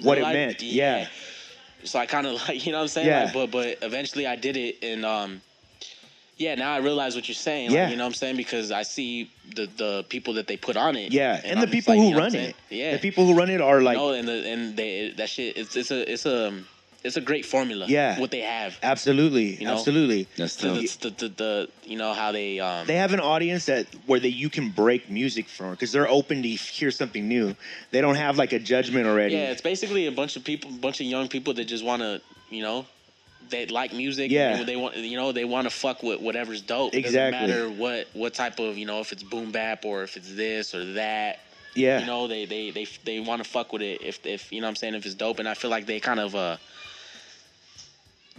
What 0.00 0.16
it 0.18 0.22
realize- 0.22 0.34
meant, 0.34 0.62
yeah. 0.62 1.06
So 1.84 1.98
I 1.98 2.06
kind 2.06 2.26
of 2.26 2.34
like 2.48 2.64
you 2.64 2.72
know 2.72 2.78
what 2.78 2.82
I'm 2.82 2.88
saying. 2.88 3.06
Yeah. 3.06 3.24
Like, 3.24 3.32
but 3.32 3.50
but 3.50 3.78
eventually 3.82 4.26
I 4.26 4.36
did 4.36 4.56
it, 4.56 4.82
and 4.82 5.04
um, 5.04 5.40
yeah. 6.36 6.54
Now 6.54 6.72
I 6.72 6.78
realize 6.78 7.14
what 7.14 7.28
you're 7.28 7.34
saying. 7.34 7.70
Yeah. 7.70 7.82
Like, 7.82 7.90
you 7.90 7.96
know 7.96 8.04
what 8.04 8.08
I'm 8.08 8.14
saying 8.14 8.36
because 8.36 8.70
I 8.72 8.82
see 8.82 9.30
the 9.54 9.66
the 9.76 10.04
people 10.08 10.34
that 10.34 10.46
they 10.46 10.56
put 10.56 10.76
on 10.76 10.96
it. 10.96 11.12
yeah 11.12 11.40
and, 11.44 11.60
the 11.60 11.66
people 11.66 11.94
like, 11.94 12.00
who 12.00 12.08
you 12.08 12.14
know 12.14 12.20
run 12.20 12.34
it 12.34 12.56
Yeah. 12.68 12.92
the 12.92 12.98
people 12.98 13.26
who 13.26 13.34
run 13.34 13.50
it 13.50 13.60
are 13.60 13.82
like 13.82 13.96
no, 13.96 14.10
and 14.10 14.26
the 14.28 14.48
and 14.48 14.76
they 14.76 15.10
that 15.16 15.28
shit. 15.28 15.56
It's 15.56 15.76
it's 15.76 15.90
a 15.90 16.12
it's 16.12 16.26
a 16.26 16.52
it's 17.02 17.16
a 17.16 17.20
great 17.20 17.46
formula. 17.46 17.86
Yeah. 17.88 18.20
What 18.20 18.30
they 18.30 18.40
have. 18.40 18.78
absolutely 18.82 19.54
You 19.56 19.64
know? 19.66 19.72
absolutely 19.74 20.28
That's 20.36 20.56
The, 20.56 20.68
tough. 20.68 21.00
the, 21.00 21.10
the, 21.10 21.28
the, 21.28 21.68
you 21.84 21.96
know 21.96 22.12
how 22.12 22.30
they 22.32 22.60
um 22.60 22.86
they 22.86 22.96
have 22.96 23.12
an 23.14 23.20
audience 23.20 23.66
that 23.66 23.86
where 24.06 24.20
they 24.20 24.28
you 24.28 24.50
can 24.50 24.70
break 24.70 25.10
music 25.10 25.48
from 25.48 25.70
because 25.70 25.92
they're 25.92 26.08
open 26.08 26.42
to 26.42 26.48
hear 26.48 26.90
something 26.90 27.26
new 27.26 27.54
they 27.90 28.00
don't 28.00 28.16
have 28.16 28.36
like 28.38 28.52
a 28.52 28.58
judgment 28.58 29.06
already 29.06 29.34
Yeah, 29.34 29.50
it's 29.50 29.62
basically 29.62 30.06
a 30.06 30.12
bunch 30.12 30.36
of 30.36 30.44
people, 30.44 30.70
a 30.70 30.74
bunch 30.74 31.00
of 31.00 31.06
young 31.06 31.28
people 31.28 31.54
that 31.54 31.64
just 31.64 31.84
want 31.84 32.02
to, 32.02 32.20
you 32.50 32.62
know, 32.62 32.86
they 33.48 33.66
like 33.66 33.92
music. 33.92 34.30
Yeah. 34.30 34.58
and 34.58 34.68
they 34.68 34.76
want, 34.76 34.96
you 34.96 35.16
know, 35.16 35.32
they 35.32 35.44
want 35.44 35.64
to 35.64 35.70
fuck 35.70 36.02
with 36.02 36.20
whatever's 36.20 36.60
dope. 36.60 36.94
It 36.94 36.98
Exactly. 36.98 37.48
doesn't 37.48 37.48
matter 37.48 37.70
what 37.82 38.08
what 38.12 38.34
type 38.34 38.58
of, 38.60 38.76
you 38.78 38.86
know, 38.86 39.00
if 39.00 39.10
it's 39.12 39.22
boom 39.22 39.50
bap 39.52 39.84
or 39.84 40.02
if 40.02 40.16
it's 40.16 40.32
this 40.34 40.74
or 40.74 40.84
that. 40.94 41.40
yeah 41.74 42.00
You 42.00 42.06
know, 42.06 42.28
they 42.28 42.44
they 42.44 42.70
they 42.70 42.86
they 43.04 43.18
want 43.20 43.42
to 43.42 43.48
fuck 43.48 43.72
with 43.72 43.82
it 43.82 44.02
if 44.02 44.24
if 44.26 44.52
you 44.52 44.60
know 44.60 44.66
what 44.66 44.70
I'm 44.70 44.76
saying 44.76 44.94
if 44.94 45.04
it's 45.06 45.14
dope. 45.16 45.38
And 45.40 45.48
I 45.48 45.54
feel 45.54 45.70
like 45.70 45.86
they 45.86 45.98
kind 45.98 46.20
of 46.20 46.34
uh 46.36 46.56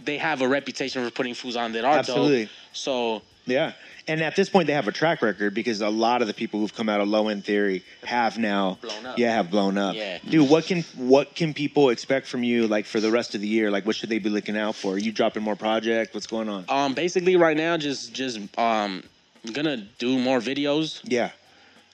they 0.04 0.18
have 0.18 0.42
a 0.42 0.48
reputation 0.48 1.04
for 1.04 1.10
putting 1.10 1.34
foods 1.34 1.56
on 1.56 1.72
that 1.72 1.84
are 1.84 1.98
Absolutely. 1.98 2.44
dope. 2.44 2.50
So 2.72 3.22
Yeah. 3.46 3.72
And 4.08 4.20
at 4.20 4.34
this 4.34 4.48
point, 4.48 4.66
they 4.66 4.72
have 4.72 4.88
a 4.88 4.92
track 4.92 5.22
record 5.22 5.54
because 5.54 5.80
a 5.80 5.88
lot 5.88 6.22
of 6.22 6.28
the 6.28 6.34
people 6.34 6.58
who've 6.58 6.74
come 6.74 6.88
out 6.88 7.00
of 7.00 7.06
Low 7.08 7.28
End 7.28 7.44
Theory 7.44 7.84
have 8.04 8.36
now, 8.36 8.78
Blown 8.82 9.06
up. 9.06 9.16
yeah, 9.16 9.32
have 9.36 9.48
blown 9.48 9.78
up. 9.78 9.94
Yeah. 9.94 10.18
dude, 10.28 10.50
what 10.50 10.66
can 10.66 10.82
what 10.96 11.36
can 11.36 11.54
people 11.54 11.90
expect 11.90 12.26
from 12.26 12.42
you 12.42 12.66
like 12.66 12.84
for 12.84 12.98
the 12.98 13.12
rest 13.12 13.36
of 13.36 13.40
the 13.40 13.46
year? 13.46 13.70
Like, 13.70 13.86
what 13.86 13.94
should 13.94 14.08
they 14.08 14.18
be 14.18 14.28
looking 14.28 14.56
out 14.56 14.74
for? 14.74 14.94
Are 14.94 14.98
you 14.98 15.12
dropping 15.12 15.44
more 15.44 15.54
project? 15.54 16.14
What's 16.14 16.26
going 16.26 16.48
on? 16.48 16.64
um 16.68 16.94
basically 16.94 17.36
right 17.36 17.56
now 17.56 17.76
just 17.76 18.12
just 18.12 18.40
um 18.58 19.04
gonna 19.52 19.76
do 19.98 20.18
more 20.18 20.40
videos. 20.40 21.00
Yeah, 21.04 21.30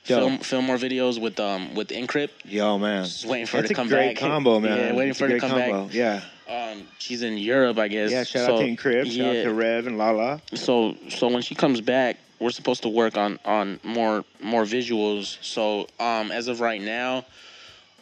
Dope. 0.07 0.19
Film 0.21 0.39
film 0.39 0.65
more 0.65 0.77
videos 0.79 1.21
with 1.21 1.39
um 1.39 1.75
with 1.75 1.89
Encrypt. 1.89 2.31
yo, 2.47 2.79
man, 2.79 3.05
Just 3.05 3.27
waiting 3.27 3.45
for 3.47 3.59
That's 3.59 3.69
to 3.69 3.75
a 3.75 3.77
come 3.77 3.89
great 3.89 4.15
back. 4.19 4.25
combo, 4.31 4.61
man. 4.61 4.79
Yeah, 4.79 4.93
waiting 4.95 5.11
It's 5.11 5.19
for 5.19 5.27
a 5.27 5.29
her 5.29 5.35
to 5.35 5.41
great 5.41 5.51
come 5.51 5.61
combo. 5.61 5.85
back. 5.89 5.95
Yeah, 5.95 6.21
Um, 6.49 6.87
she's 6.99 7.23
in 7.23 7.37
Europe, 7.37 7.79
I 7.79 7.89
guess. 7.89 8.11
yeah. 8.11 8.25
Shout 8.25 8.47
so, 8.47 8.55
out 8.55 8.59
to 8.61 8.65
Encrypt. 8.65 9.07
Shout 9.07 9.15
yeah. 9.15 9.41
out 9.41 9.45
to 9.45 9.53
Rev 9.53 9.87
and 9.87 9.99
Lala. 9.99 10.41
So 10.55 10.97
so 11.09 11.29
when 11.29 11.43
she 11.43 11.55
comes 11.55 11.81
back, 11.81 12.17
we're 12.41 12.51
supposed 12.51 12.83
to 12.83 12.89
work 12.89 13.17
on 13.17 13.39
on 13.45 13.79
more 13.85 14.25
more 14.43 14.63
visuals. 14.65 15.37
So 15.43 15.89
um, 16.01 16.31
as 16.31 16.49
of 16.49 16.61
right 16.61 16.81
now, 16.81 17.25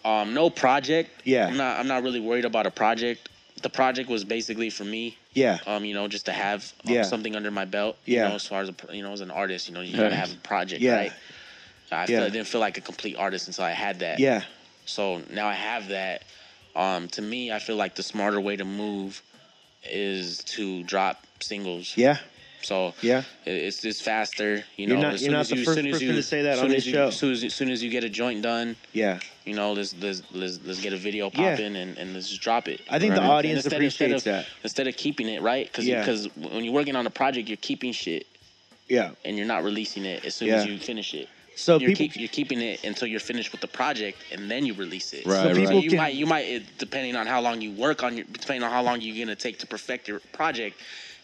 um, 0.04 0.32
no 0.34 0.48
project. 0.50 1.10
Yeah. 1.24 1.48
I'm 1.48 1.56
not 1.56 1.80
I'm 1.80 1.88
not 1.88 2.02
really 2.02 2.20
worried 2.20 2.44
about 2.44 2.66
a 2.66 2.70
project. 2.70 3.28
The 3.62 3.70
project 3.70 4.08
was 4.08 4.22
basically 4.22 4.70
for 4.70 4.84
me. 4.84 5.16
Yeah, 5.32 5.58
Um, 5.66 5.84
you 5.84 5.92
know, 5.92 6.08
just 6.08 6.26
to 6.26 6.32
have 6.32 6.72
um, 6.86 6.94
Yeah. 6.94 7.02
something 7.02 7.36
under 7.36 7.50
my 7.50 7.64
belt. 7.66 7.98
Yeah. 8.06 8.22
You 8.22 8.28
know, 8.30 8.34
as 8.36 8.46
far 8.46 8.62
as 8.62 8.70
a, 8.70 8.74
you 8.94 9.02
know, 9.02 9.12
as 9.12 9.20
an 9.20 9.30
artist, 9.30 9.68
you 9.68 9.74
know, 9.74 9.82
you 9.82 9.94
gotta 9.94 10.14
have 10.16 10.32
a 10.32 10.36
project, 10.36 10.80
Yeah. 10.80 10.96
right? 10.96 11.12
I, 11.90 12.00
Yeah. 12.00 12.06
feel, 12.06 12.22
I 12.22 12.28
didn't 12.30 12.46
feel 12.46 12.60
like 12.60 12.78
a 12.78 12.80
complete 12.80 13.16
artist 13.16 13.46
until 13.46 13.64
I 13.64 13.72
had 13.72 13.98
that. 13.98 14.18
Yeah. 14.18 14.44
So 14.86 15.20
now 15.30 15.46
I 15.46 15.52
have 15.52 15.88
that. 15.88 16.22
Um, 16.76 17.08
to 17.08 17.22
me, 17.22 17.50
I 17.50 17.58
feel 17.58 17.76
like 17.76 17.94
the 17.94 18.02
smarter 18.02 18.40
way 18.40 18.54
to 18.56 18.64
move 18.64 19.22
is 19.90 20.44
to 20.44 20.82
drop 20.84 21.24
singles. 21.40 21.94
Yeah. 21.96 22.18
So 22.62 22.94
Yeah. 23.00 23.22
it's 23.46 23.84
it's 23.84 24.00
faster. 24.00 24.56
You 24.76 24.88
You're 24.88 24.96
know, 24.96 25.02
not- 25.02 25.14
as 25.14 25.22
you're 25.22 25.30
soon 25.30 25.40
as 25.40 25.48
the 25.48 25.56
you- 25.56 25.64
first 25.64 25.76
soon 25.76 25.86
as 25.86 26.02
you- 26.02 26.12
to 26.12 26.22
say 26.22 26.42
that 26.42 26.56
soon 26.56 26.64
on 26.66 26.70
as 26.72 26.76
this 26.78 26.86
you- 26.86 26.92
show. 26.92 27.10
Soon 27.10 27.32
as, 27.32 27.54
soon 27.54 27.70
as 27.70 27.82
you 27.82 27.90
get 27.90 28.02
a 28.04 28.08
joint 28.08 28.42
done, 28.42 28.76
Yeah. 28.92 29.20
you 29.44 29.54
know, 29.54 29.72
let's 29.72 29.94
let's 30.00 30.22
let's, 30.32 30.58
let's 30.64 30.80
get 30.80 30.92
a 30.92 30.96
video 30.96 31.30
Yeah. 31.32 31.50
popping 31.52 31.76
and, 31.76 31.96
and 31.96 32.12
let's 32.12 32.28
just 32.28 32.42
drop 32.42 32.68
it. 32.68 32.80
I 32.90 32.98
think 32.98 33.14
the 33.14 33.22
audience 33.22 33.58
Instead- 33.64 33.74
appreciates 33.78 34.12
instead 34.14 34.34
of, 34.40 34.44
that. 34.46 34.52
Instead 34.64 34.86
of 34.88 34.96
keeping 34.96 35.28
it 35.28 35.40
right, 35.42 35.66
because 35.66 35.86
Yeah. 35.86 36.00
because 36.00 36.28
when 36.36 36.64
you're 36.64 36.74
working 36.74 36.96
on 36.96 37.06
a 37.06 37.10
project, 37.10 37.48
you're 37.48 37.56
keeping 37.58 37.92
shit 37.92 38.26
Yeah. 38.88 39.10
and 39.24 39.36
you're 39.38 39.46
not 39.46 39.62
releasing 39.62 40.04
it 40.04 40.24
as 40.24 40.34
soon 40.34 40.48
Yeah. 40.48 40.56
as 40.56 40.66
you 40.66 40.78
finish 40.78 41.14
it. 41.14 41.28
So 41.56 41.78
you're, 41.80 41.88
people- 41.90 41.96
keep, 42.12 42.16
you're 42.16 42.28
keeping 42.28 42.60
it 42.60 42.84
until 42.84 43.08
you're 43.08 43.18
finished 43.20 43.50
with 43.50 43.60
the 43.62 43.66
project, 43.66 44.18
and 44.30 44.50
then 44.50 44.64
you 44.66 44.74
release 44.74 45.12
it. 45.12 45.24
Right, 45.26 45.42
So 45.54 45.62
right. 45.64 45.82
you 45.82 45.88
can- 45.90 45.96
might 45.98 46.14
you 46.14 46.26
might 46.26 46.62
depending 46.78 47.16
on 47.16 47.26
how 47.26 47.40
long 47.40 47.60
you 47.60 47.72
work 47.72 48.02
on 48.02 48.16
your 48.16 48.26
depending 48.30 48.62
on 48.62 48.70
how 48.70 48.82
long 48.82 49.00
you're 49.00 49.24
gonna 49.24 49.34
take 49.34 49.58
to 49.60 49.66
perfect 49.66 50.06
your 50.06 50.20
project, 50.32 50.76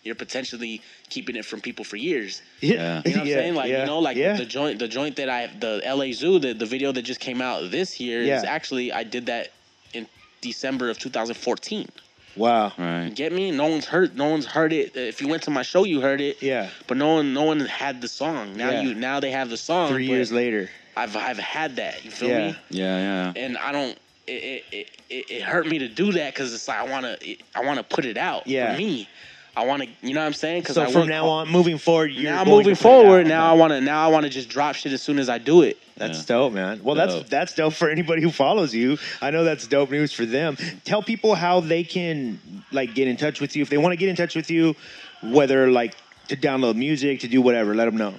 you're 0.04 0.14
potentially 0.14 0.80
keeping 1.10 1.36
it 1.36 1.44
from 1.44 1.60
people 1.60 1.84
for 1.84 1.96
years. 1.96 2.40
Yeah. 2.60 3.02
You 3.04 3.12
know 3.12 3.18
what 3.18 3.20
I'm 3.22 3.26
Yeah, 3.26 3.34
saying? 3.34 3.54
Like 3.54 3.70
yeah, 3.70 3.80
you 3.80 3.86
know, 3.86 3.98
like 3.98 4.16
yeah. 4.16 4.36
the 4.36 4.46
joint 4.46 4.78
the 4.78 4.88
joint 4.88 5.16
that 5.16 5.28
I 5.28 5.48
the 5.48 5.82
LA 5.84 6.12
Zoo, 6.12 6.38
the, 6.38 6.54
the 6.54 6.66
video 6.66 6.92
that 6.92 7.02
just 7.02 7.20
came 7.20 7.42
out 7.42 7.70
this 7.70 8.00
year 8.00 8.22
is 8.22 8.42
actually 8.44 8.90
I 8.90 9.04
did 9.04 9.26
that 9.26 9.52
in 9.92 10.06
December 10.40 10.88
of 10.90 10.98
2014. 10.98 11.88
Wow. 12.36 12.72
Right. 12.78 13.04
You 13.04 13.10
get 13.10 13.32
me? 13.32 13.50
No 13.50 13.66
one's 13.68 13.84
heard 13.86 14.16
no 14.16 14.28
one's 14.28 14.46
heard 14.46 14.72
it. 14.72 14.96
Uh, 14.96 15.00
if 15.00 15.20
you 15.20 15.28
went 15.28 15.42
to 15.44 15.50
my 15.50 15.62
show 15.62 15.84
you 15.84 16.00
heard 16.00 16.20
it. 16.20 16.42
Yeah. 16.42 16.70
But 16.86 16.96
no 16.96 17.14
one 17.16 17.34
no 17.34 17.42
one 17.44 17.60
had 17.60 18.00
the 18.00 18.08
song. 18.08 18.56
Now 18.56 18.70
Yeah. 18.70 18.82
you 18.82 18.94
now 18.94 19.20
they 19.20 19.30
have 19.30 19.50
the 19.50 19.56
song. 19.56 19.90
Three 19.90 20.06
years 20.06 20.32
later. 20.32 20.70
I've 20.96 21.16
I've 21.16 21.38
had 21.38 21.76
that. 21.76 22.04
You 22.04 22.10
feel 22.10 22.28
Yeah. 22.28 22.48
me? 22.48 22.56
Yeah, 22.70 22.98
yeah. 22.98 23.42
and 23.44 23.56
I 23.58 23.72
don't. 23.72 23.98
It 24.26 24.32
it, 24.32 24.64
it, 24.72 24.88
it, 25.10 25.30
it 25.30 25.42
hurt 25.42 25.66
me 25.66 25.78
to 25.80 25.88
do 25.88 26.12
that 26.12 26.32
because 26.34 26.54
it's 26.54 26.68
like 26.68 26.78
I 26.78 26.84
wanna 26.90 27.16
I 27.54 27.64
wanna 27.64 27.82
put 27.82 28.04
it 28.04 28.16
out 28.16 28.46
Yeah. 28.46 28.72
for 28.72 28.78
me. 28.78 29.08
I 29.56 29.66
wanna 29.66 29.86
you 30.02 30.14
know 30.14 30.20
what 30.20 30.26
I'm 30.26 30.32
saying? 30.32 30.62
Because 30.62 30.76
So 30.76 30.82
I 30.82 30.86
from 30.90 31.02
work 31.02 31.10
now 31.10 31.26
on, 31.28 31.48
moving 31.50 31.76
forward, 31.78 32.12
you're 32.12 32.30
now 32.30 32.44
going 32.44 32.58
moving 32.58 32.74
to 32.74 32.82
put 32.82 32.88
it 32.88 32.92
out. 32.96 33.02
forward, 33.02 33.26
now 33.26 33.50
I 33.50 33.52
wanna 33.54 33.80
now 33.80 34.04
I 34.06 34.10
wanna 34.10 34.30
just 34.30 34.48
drop 34.48 34.74
shit 34.74 34.92
as 34.92 35.02
soon 35.02 35.18
as 35.18 35.28
I 35.28 35.38
do 35.38 35.62
it. 35.62 35.78
That's 35.96 36.18
Yeah. 36.20 36.36
dope, 36.36 36.52
man. 36.54 36.80
Well, 36.82 36.94
that's 36.94 37.28
that's 37.28 37.54
dope 37.54 37.74
for 37.74 37.90
anybody 37.90 38.22
who 38.22 38.30
follows 38.30 38.74
you. 38.74 38.98
I 39.20 39.30
know 39.30 39.44
that's 39.44 39.66
dope 39.66 39.90
news 39.90 40.12
for 40.12 40.24
them. 40.24 40.56
Tell 40.84 41.02
people 41.02 41.34
how 41.34 41.60
they 41.60 41.84
can 41.84 42.40
like 42.72 42.94
get 42.94 43.08
in 43.08 43.16
touch 43.18 43.40
with 43.40 43.54
you 43.54 43.62
if 43.62 43.68
they 43.68 43.76
want 43.78 43.92
to 43.92 43.96
get 43.96 44.08
in 44.08 44.16
touch 44.16 44.34
with 44.34 44.50
you, 44.50 44.74
whether 45.22 45.70
like 45.70 45.94
to 46.28 46.36
download 46.36 46.76
music, 46.76 47.20
to 47.20 47.28
do 47.28 47.42
whatever. 47.42 47.74
Let 47.74 47.84
them 47.84 47.96
know. 47.98 48.14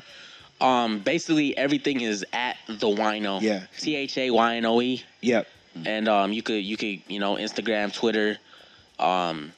Um, 0.61 0.99
basically 0.99 1.57
everything 1.57 2.01
is 2.01 2.23
at 2.31 2.57
the 2.67 2.87
Wino. 2.87 3.41
Yeah. 3.41 3.63
T 3.79 3.95
H 3.95 4.17
A 4.19 4.29
Y 4.29 4.55
N 4.57 4.65
O 4.65 4.79
E. 4.81 5.03
Yep. 5.21 5.47
and 5.85 6.07
um, 6.07 6.31
you 6.31 6.43
could 6.43 6.63
you 6.63 6.77
could 6.77 7.01
you 7.07 7.19
know 7.19 7.35
Instagram, 7.37 7.91
Twitter. 7.91 8.37
Um, 8.99 9.51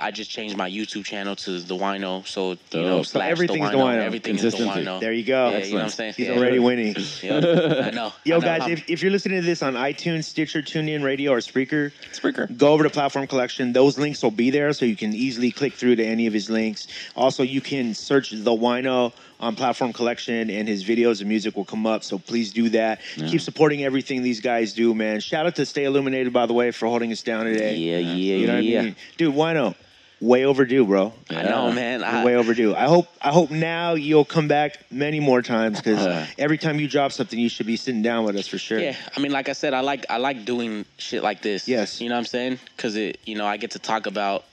I 0.00 0.10
just 0.10 0.30
changed 0.30 0.56
my 0.56 0.70
YouTube 0.70 1.04
channel 1.04 1.36
to 1.36 1.58
the 1.60 1.76
Wino, 1.76 2.26
so 2.26 2.52
you 2.52 2.58
oh, 2.74 2.76
know 2.76 2.88
Dope. 2.96 3.06
So 3.06 3.18
slash 3.18 3.30
everything's 3.30 3.70
the 3.70 3.76
The 3.76 3.82
Wino. 3.82 3.94
Wino. 3.94 4.02
Everything 4.02 4.36
is 4.36 4.42
the. 4.42 4.50
Wino. 4.64 5.00
There 5.00 5.12
you 5.12 5.24
go. 5.24 5.50
Yeah, 5.50 5.58
you 5.58 5.70
know 5.70 5.76
what 5.76 5.84
I'm 5.84 5.90
saying? 5.90 6.14
He's 6.16 6.28
Yeah. 6.28 6.38
already 6.38 6.58
winning. 6.58 6.96
Yep. 7.22 7.44
I 7.86 7.90
know. 7.90 8.12
Yo, 8.24 8.36
I 8.36 8.38
know. 8.38 8.44
guys, 8.44 8.68
if, 8.68 8.88
if 8.88 9.02
you're 9.02 9.12
listening 9.12 9.40
to 9.40 9.46
this 9.46 9.62
on 9.62 9.74
iTunes, 9.74 10.24
Stitcher, 10.24 10.62
TuneIn 10.62 11.04
Radio, 11.04 11.32
or 11.32 11.38
Spreaker, 11.38 11.92
Spreaker. 12.12 12.56
go 12.56 12.72
over 12.72 12.82
to 12.84 12.90
Platform 12.90 13.26
Collection. 13.26 13.72
Those 13.72 13.98
links 13.98 14.22
will 14.22 14.30
be 14.30 14.50
there, 14.50 14.72
so 14.72 14.86
you 14.86 14.96
can 14.96 15.12
easily 15.14 15.50
click 15.50 15.74
through 15.74 15.96
to 15.96 16.04
any 16.04 16.26
of 16.26 16.32
his 16.32 16.48
links. 16.48 16.88
Also, 17.14 17.42
you 17.42 17.60
can 17.60 17.94
search 17.94 18.30
the 18.30 18.50
Wino 18.50 19.12
on 19.40 19.56
Platform 19.56 19.92
Collection, 19.92 20.48
and 20.50 20.66
his 20.68 20.84
videos 20.84 21.20
and 21.20 21.28
music 21.28 21.56
will 21.56 21.64
come 21.64 21.86
up. 21.86 22.02
So 22.04 22.18
please 22.18 22.52
do 22.52 22.68
that. 22.70 23.00
Keep 23.16 23.40
supporting 23.40 23.84
everything 23.84 24.22
these 24.22 24.40
guys 24.40 24.72
do, 24.72 24.94
man. 24.94 25.20
Shout 25.20 25.46
out 25.46 25.56
to 25.56 25.66
Stay 25.66 25.84
Illuminated, 25.84 26.32
by 26.32 26.46
the 26.46 26.52
way, 26.54 26.70
for 26.70 26.86
holding 26.86 27.10
us 27.12 27.22
down 27.22 27.44
today. 27.44 27.74
Yeah, 27.76 27.98
yeah, 27.98 28.36
You 28.36 28.46
know 28.46 28.54
what 28.54 28.64
yeah. 28.64 28.80
I 28.80 28.82
mean, 28.84 28.96
dude? 29.16 29.34
Wino, 29.34 29.74
way 30.22 30.44
overdue, 30.46 30.86
bro. 30.86 31.12
I 31.28 31.42
know, 31.42 31.72
man. 31.72 32.02
I, 32.02 32.24
way 32.24 32.36
overdue. 32.36 32.74
I 32.74 32.84
hope 32.86 33.08
I 33.20 33.30
hope 33.30 33.50
now 33.50 33.94
you'll 33.94 34.24
come 34.24 34.48
back 34.48 34.78
many 34.90 35.20
more 35.20 35.42
times 35.42 35.78
because 35.78 35.98
Uh. 35.98 36.26
every 36.38 36.56
time 36.56 36.78
you 36.80 36.88
drop 36.88 37.12
something, 37.12 37.38
you 37.38 37.48
should 37.48 37.66
be 37.66 37.76
sitting 37.76 38.00
down 38.02 38.24
with 38.24 38.36
us 38.36 38.46
for 38.46 38.56
sure. 38.56 38.78
yeah, 38.78 38.96
I 39.14 39.20
mean, 39.20 39.32
like 39.32 39.48
I 39.48 39.52
said, 39.52 39.74
I 39.74 39.80
like 39.80 40.06
I 40.08 40.16
like 40.18 40.44
doing 40.44 40.84
shit 40.96 41.22
like 41.22 41.42
this. 41.42 41.66
Yes. 41.68 42.00
you 42.00 42.08
know 42.08 42.14
what 42.14 42.20
I'm 42.20 42.24
saying? 42.26 42.58
Because 42.76 42.96
it, 42.96 43.18
you 43.24 43.34
know, 43.36 43.44
I 43.46 43.56
get 43.56 43.72
to 43.72 43.78
talk 43.78 44.06
about 44.06 44.44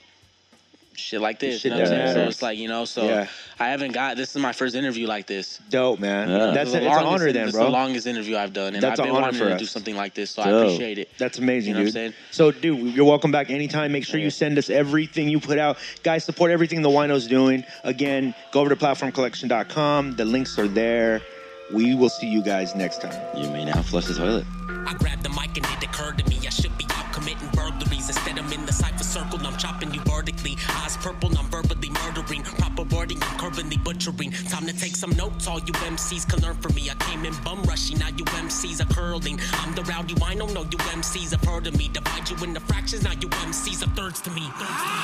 shit 0.94 1.20
like 1.20 1.38
this. 1.38 1.60
Shit 1.60 1.72
you 1.72 1.78
know 1.78 1.84
what 1.84 1.92
I'm 1.92 1.98
saying? 2.06 2.14
So 2.14 2.20
it's 2.28 2.42
like 2.42 2.58
you 2.58 2.68
know, 2.68 2.84
so 2.84 3.04
Yeah. 3.06 3.26
I 3.58 3.68
haven't 3.68 3.92
got. 3.92 4.16
This 4.16 4.34
is 4.34 4.40
my 4.40 4.52
first 4.52 4.74
interview 4.74 5.06
like 5.06 5.26
this. 5.26 5.58
Dope, 5.70 5.98
man. 6.00 6.28
Yeah. 6.30 6.50
That's 6.52 6.70
a, 6.70 6.72
the 6.72 6.78
it's 6.78 6.86
an 6.96 7.04
longest- 7.04 7.22
honor 7.22 7.32
then, 7.32 7.50
bro. 7.50 7.60
is 7.60 7.66
the 7.66 7.70
longest 7.70 8.06
interview 8.06 8.36
I've 8.36 8.52
done, 8.52 8.74
and 8.74 8.82
That's 8.82 8.98
I've 8.98 9.06
an 9.06 9.10
been 9.12 9.16
honor 9.16 9.26
wanting 9.26 9.40
for 9.40 9.48
to 9.48 9.54
us. 9.54 9.60
do 9.60 9.66
something 9.66 9.96
like 9.96 10.14
this, 10.14 10.30
so 10.30 10.42
I 10.42 10.48
appreciate 10.50 10.98
it. 10.98 11.08
That's 11.18 11.38
amazing, 11.38 11.70
You 11.70 11.74
know 11.74 11.80
what 11.80 11.82
I'm 11.82 11.86
dude. 11.86 11.94
saying? 11.94 12.12
So, 12.30 12.50
dude, 12.52 12.94
you're 12.94 13.04
welcome 13.04 13.30
back 13.30 13.50
anytime. 13.50 13.92
Make 13.92 14.04
sure 14.04 14.18
you 14.20 14.30
send 14.30 14.56
us 14.58 14.70
everything 14.70 15.28
you 15.28 15.40
put 15.40 15.58
out. 15.58 15.76
Guys, 16.02 16.24
support 16.24 16.50
everything 16.50 16.80
the 16.82 16.88
Wino's 16.90 17.26
doing. 17.26 17.64
Again, 17.84 18.34
go 18.52 18.60
over 18.60 18.70
to 18.70 18.76
platformcollection.com. 18.76 20.16
The 20.16 20.24
links 20.24 20.58
are 20.58 20.68
there. 20.68 21.20
We 21.72 21.94
will 21.94 22.08
see 22.08 22.26
you 22.28 22.42
guys 22.42 22.74
next 22.74 23.00
time. 23.00 23.14
You 23.36 23.48
may 23.50 23.64
now 23.64 23.82
flush 23.82 24.06
the 24.06 24.14
toilet. 24.14 24.44
I 24.86 24.94
grabbed 24.94 25.22
the 25.22 25.28
mic 25.30 25.56
and 25.56 25.66
it 25.66 25.84
occurred 25.84 26.18
to 26.18 26.24
me 26.28 26.38
I 26.46 26.50
should 26.50 26.76
be 26.76 26.84
I'm 28.50 28.58
in 28.58 28.66
the 28.66 28.72
cipher 28.72 29.04
circle, 29.04 29.38
I'm 29.46 29.56
chopping 29.56 29.94
you 29.94 30.00
vertically. 30.00 30.56
Eyes 30.70 30.96
purple, 30.96 31.30
I'm 31.38 31.46
verbally 31.50 31.90
murdering. 31.90 32.42
Wording, 33.00 33.22
I'm 33.22 33.40
butchering. 33.82 34.30
Time 34.50 34.66
to 34.66 34.72
take 34.78 34.94
some 34.94 35.10
notes, 35.16 35.46
all 35.46 35.58
you 35.58 35.72
MCs 35.72 36.28
can 36.28 36.40
learn 36.42 36.54
from 36.56 36.74
me. 36.74 36.90
I 36.90 36.94
came 37.04 37.24
in 37.24 37.32
bum 37.42 37.62
rushing, 37.62 37.98
now 37.98 38.08
you 38.08 38.24
MCs 38.24 38.82
are 38.82 38.92
curling. 38.92 39.40
I'm 39.54 39.74
the 39.74 39.82
rowdy 39.84 40.14
wino, 40.16 40.52
no, 40.52 40.62
you 40.64 40.78
MCs 40.92 41.30
have 41.30 41.42
heard 41.42 41.66
of 41.66 41.78
me. 41.78 41.88
Divide 41.88 42.28
you 42.28 42.36
into 42.44 42.60
fractions, 42.60 43.04
now 43.04 43.12
you 43.12 43.28
MCs 43.48 43.82
are 43.82 43.90
thirds 43.96 44.20
to 44.20 44.30
me. 44.32 44.42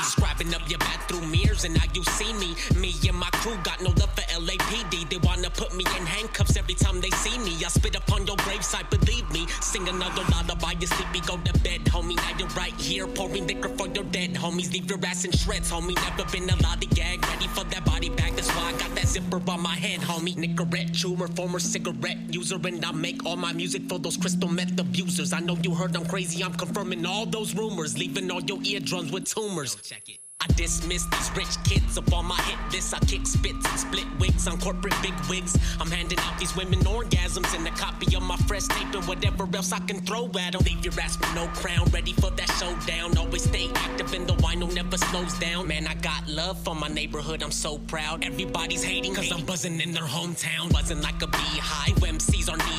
Scrapping 0.02 0.54
up 0.54 0.68
your 0.68 0.78
bathroom 0.78 1.30
mirrors, 1.30 1.64
and 1.64 1.74
now 1.74 1.88
you 1.94 2.04
see 2.04 2.32
me. 2.34 2.54
Me 2.78 2.92
and 3.08 3.16
my 3.16 3.30
crew 3.40 3.56
got 3.64 3.80
no 3.80 3.88
love 3.88 4.12
for 4.12 4.26
LAPD. 4.40 5.08
They 5.08 5.16
wanna 5.18 5.48
put 5.48 5.74
me 5.74 5.84
in 5.96 6.04
handcuffs 6.04 6.56
every 6.58 6.74
time 6.74 7.00
they 7.00 7.10
see 7.10 7.38
me. 7.38 7.56
I 7.64 7.68
spit 7.68 7.96
upon 7.96 8.26
your 8.26 8.36
gravesite, 8.36 8.90
believe 8.90 9.30
me. 9.32 9.46
Sing 9.62 9.88
another 9.88 10.22
lullaby, 10.32 10.74
you 10.80 10.86
sleepy, 10.86 11.20
go 11.20 11.38
to 11.38 11.52
bed, 11.60 11.84
homie. 11.86 12.16
Now 12.16 12.36
you're 12.38 12.48
right 12.48 12.78
here, 12.78 13.06
pouring 13.06 13.46
liquor 13.46 13.70
for 13.70 13.88
your 13.88 14.04
dead 14.04 14.34
homies. 14.34 14.70
Leave 14.72 14.90
your 14.90 15.00
ass 15.06 15.24
in 15.24 15.32
shreds, 15.32 15.72
homie. 15.72 15.94
Never 15.94 16.30
been 16.30 16.50
a 16.50 16.56
lollygag, 16.62 17.22
ready 17.30 17.48
for 17.48 17.64
that 17.64 17.85
body 17.86 18.10
bag. 18.10 18.34
That's 18.34 18.50
why 18.54 18.72
I 18.72 18.72
got 18.72 18.94
that 18.96 19.06
zipper 19.06 19.40
on 19.50 19.62
my 19.62 19.74
head, 19.74 20.00
homie. 20.00 20.36
Nicorette 20.36 20.92
chewer, 20.92 21.28
former 21.28 21.58
cigarette 21.58 22.18
user, 22.28 22.58
and 22.64 22.84
I 22.84 22.92
make 22.92 23.24
all 23.24 23.36
my 23.36 23.52
music 23.52 23.88
for 23.88 23.98
those 23.98 24.16
crystal 24.16 24.48
meth 24.48 24.78
abusers. 24.78 25.32
I 25.32 25.40
know 25.40 25.56
you 25.62 25.74
heard 25.74 25.96
I'm 25.96 26.06
crazy, 26.06 26.44
I'm 26.44 26.54
confirming 26.54 27.06
all 27.06 27.26
those 27.26 27.54
rumors, 27.54 27.96
leaving 27.96 28.30
all 28.30 28.42
your 28.42 28.58
eardrums 28.62 29.10
with 29.12 29.24
tumors. 29.24 29.76
Check 29.76 30.08
it. 30.08 30.25
I 30.40 30.46
dismiss 30.48 31.04
these 31.06 31.30
rich 31.34 31.56
kids 31.64 31.96
up 31.96 32.12
on 32.12 32.26
my 32.26 32.36
hit 32.42 32.58
list. 32.72 32.94
I 32.94 32.98
kick 33.00 33.26
spits 33.26 33.66
and 33.68 33.80
split 33.80 34.04
wigs 34.20 34.46
on 34.46 34.60
corporate 34.60 34.94
big 35.00 35.14
wigs. 35.30 35.56
I'm 35.80 35.90
handing 35.90 36.18
out 36.18 36.38
these 36.38 36.54
women 36.54 36.80
orgasms 36.80 37.56
and 37.56 37.66
a 37.66 37.70
copy 37.70 38.14
of 38.14 38.22
my 38.22 38.36
fresh 38.46 38.66
tape 38.68 38.94
and 38.94 39.04
whatever 39.08 39.48
else 39.54 39.72
I 39.72 39.78
can 39.80 40.00
throw 40.02 40.30
at 40.38 40.54
'em. 40.54 40.60
Leave 40.64 40.84
your 40.84 41.00
ass 41.00 41.18
with 41.18 41.34
no 41.34 41.46
crown, 41.48 41.86
ready 41.90 42.12
for 42.12 42.30
that 42.30 42.50
showdown. 42.60 43.16
Always 43.16 43.44
stay 43.44 43.70
active 43.74 44.12
and 44.12 44.26
the 44.26 44.34
wino 44.36 44.70
never 44.72 44.98
slows 44.98 45.32
down. 45.38 45.68
Man, 45.68 45.86
I 45.86 45.94
got 45.94 46.28
love 46.28 46.62
for 46.62 46.74
my 46.74 46.88
neighborhood, 46.88 47.42
I'm 47.42 47.52
so 47.52 47.78
proud. 47.78 48.22
Everybody's 48.22 48.84
hating 48.84 49.14
cause 49.14 49.32
I'm 49.32 49.44
buzzing 49.46 49.80
in 49.80 49.92
their 49.92 50.04
hometown. 50.16 50.70
Buzzing 50.70 51.00
like 51.00 51.22
a 51.22 51.28
beehive, 51.28 51.96
MCs 52.04 52.48
are 52.50 52.58
knee. 52.58 52.75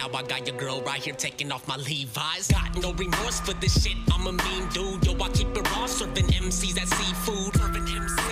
Now 0.00 0.08
I 0.14 0.22
got 0.22 0.46
your 0.46 0.56
girl 0.56 0.80
right 0.80 0.98
here 0.98 1.12
taking 1.12 1.52
off 1.52 1.68
my 1.68 1.76
Levi's. 1.76 2.48
Got 2.48 2.80
no 2.80 2.94
remorse 2.94 3.40
for 3.40 3.52
this 3.60 3.84
shit, 3.84 3.98
I'm 4.10 4.26
a 4.26 4.32
mean 4.32 4.66
dude. 4.70 5.04
Yo, 5.04 5.12
I 5.22 5.28
keep 5.28 5.54
it 5.54 5.70
raw, 5.72 5.84
serving 5.84 6.24
MCs 6.24 6.72
that 6.76 6.88
seafood. 6.88 7.54
Serving 7.54 7.84
MCs. 7.84 8.29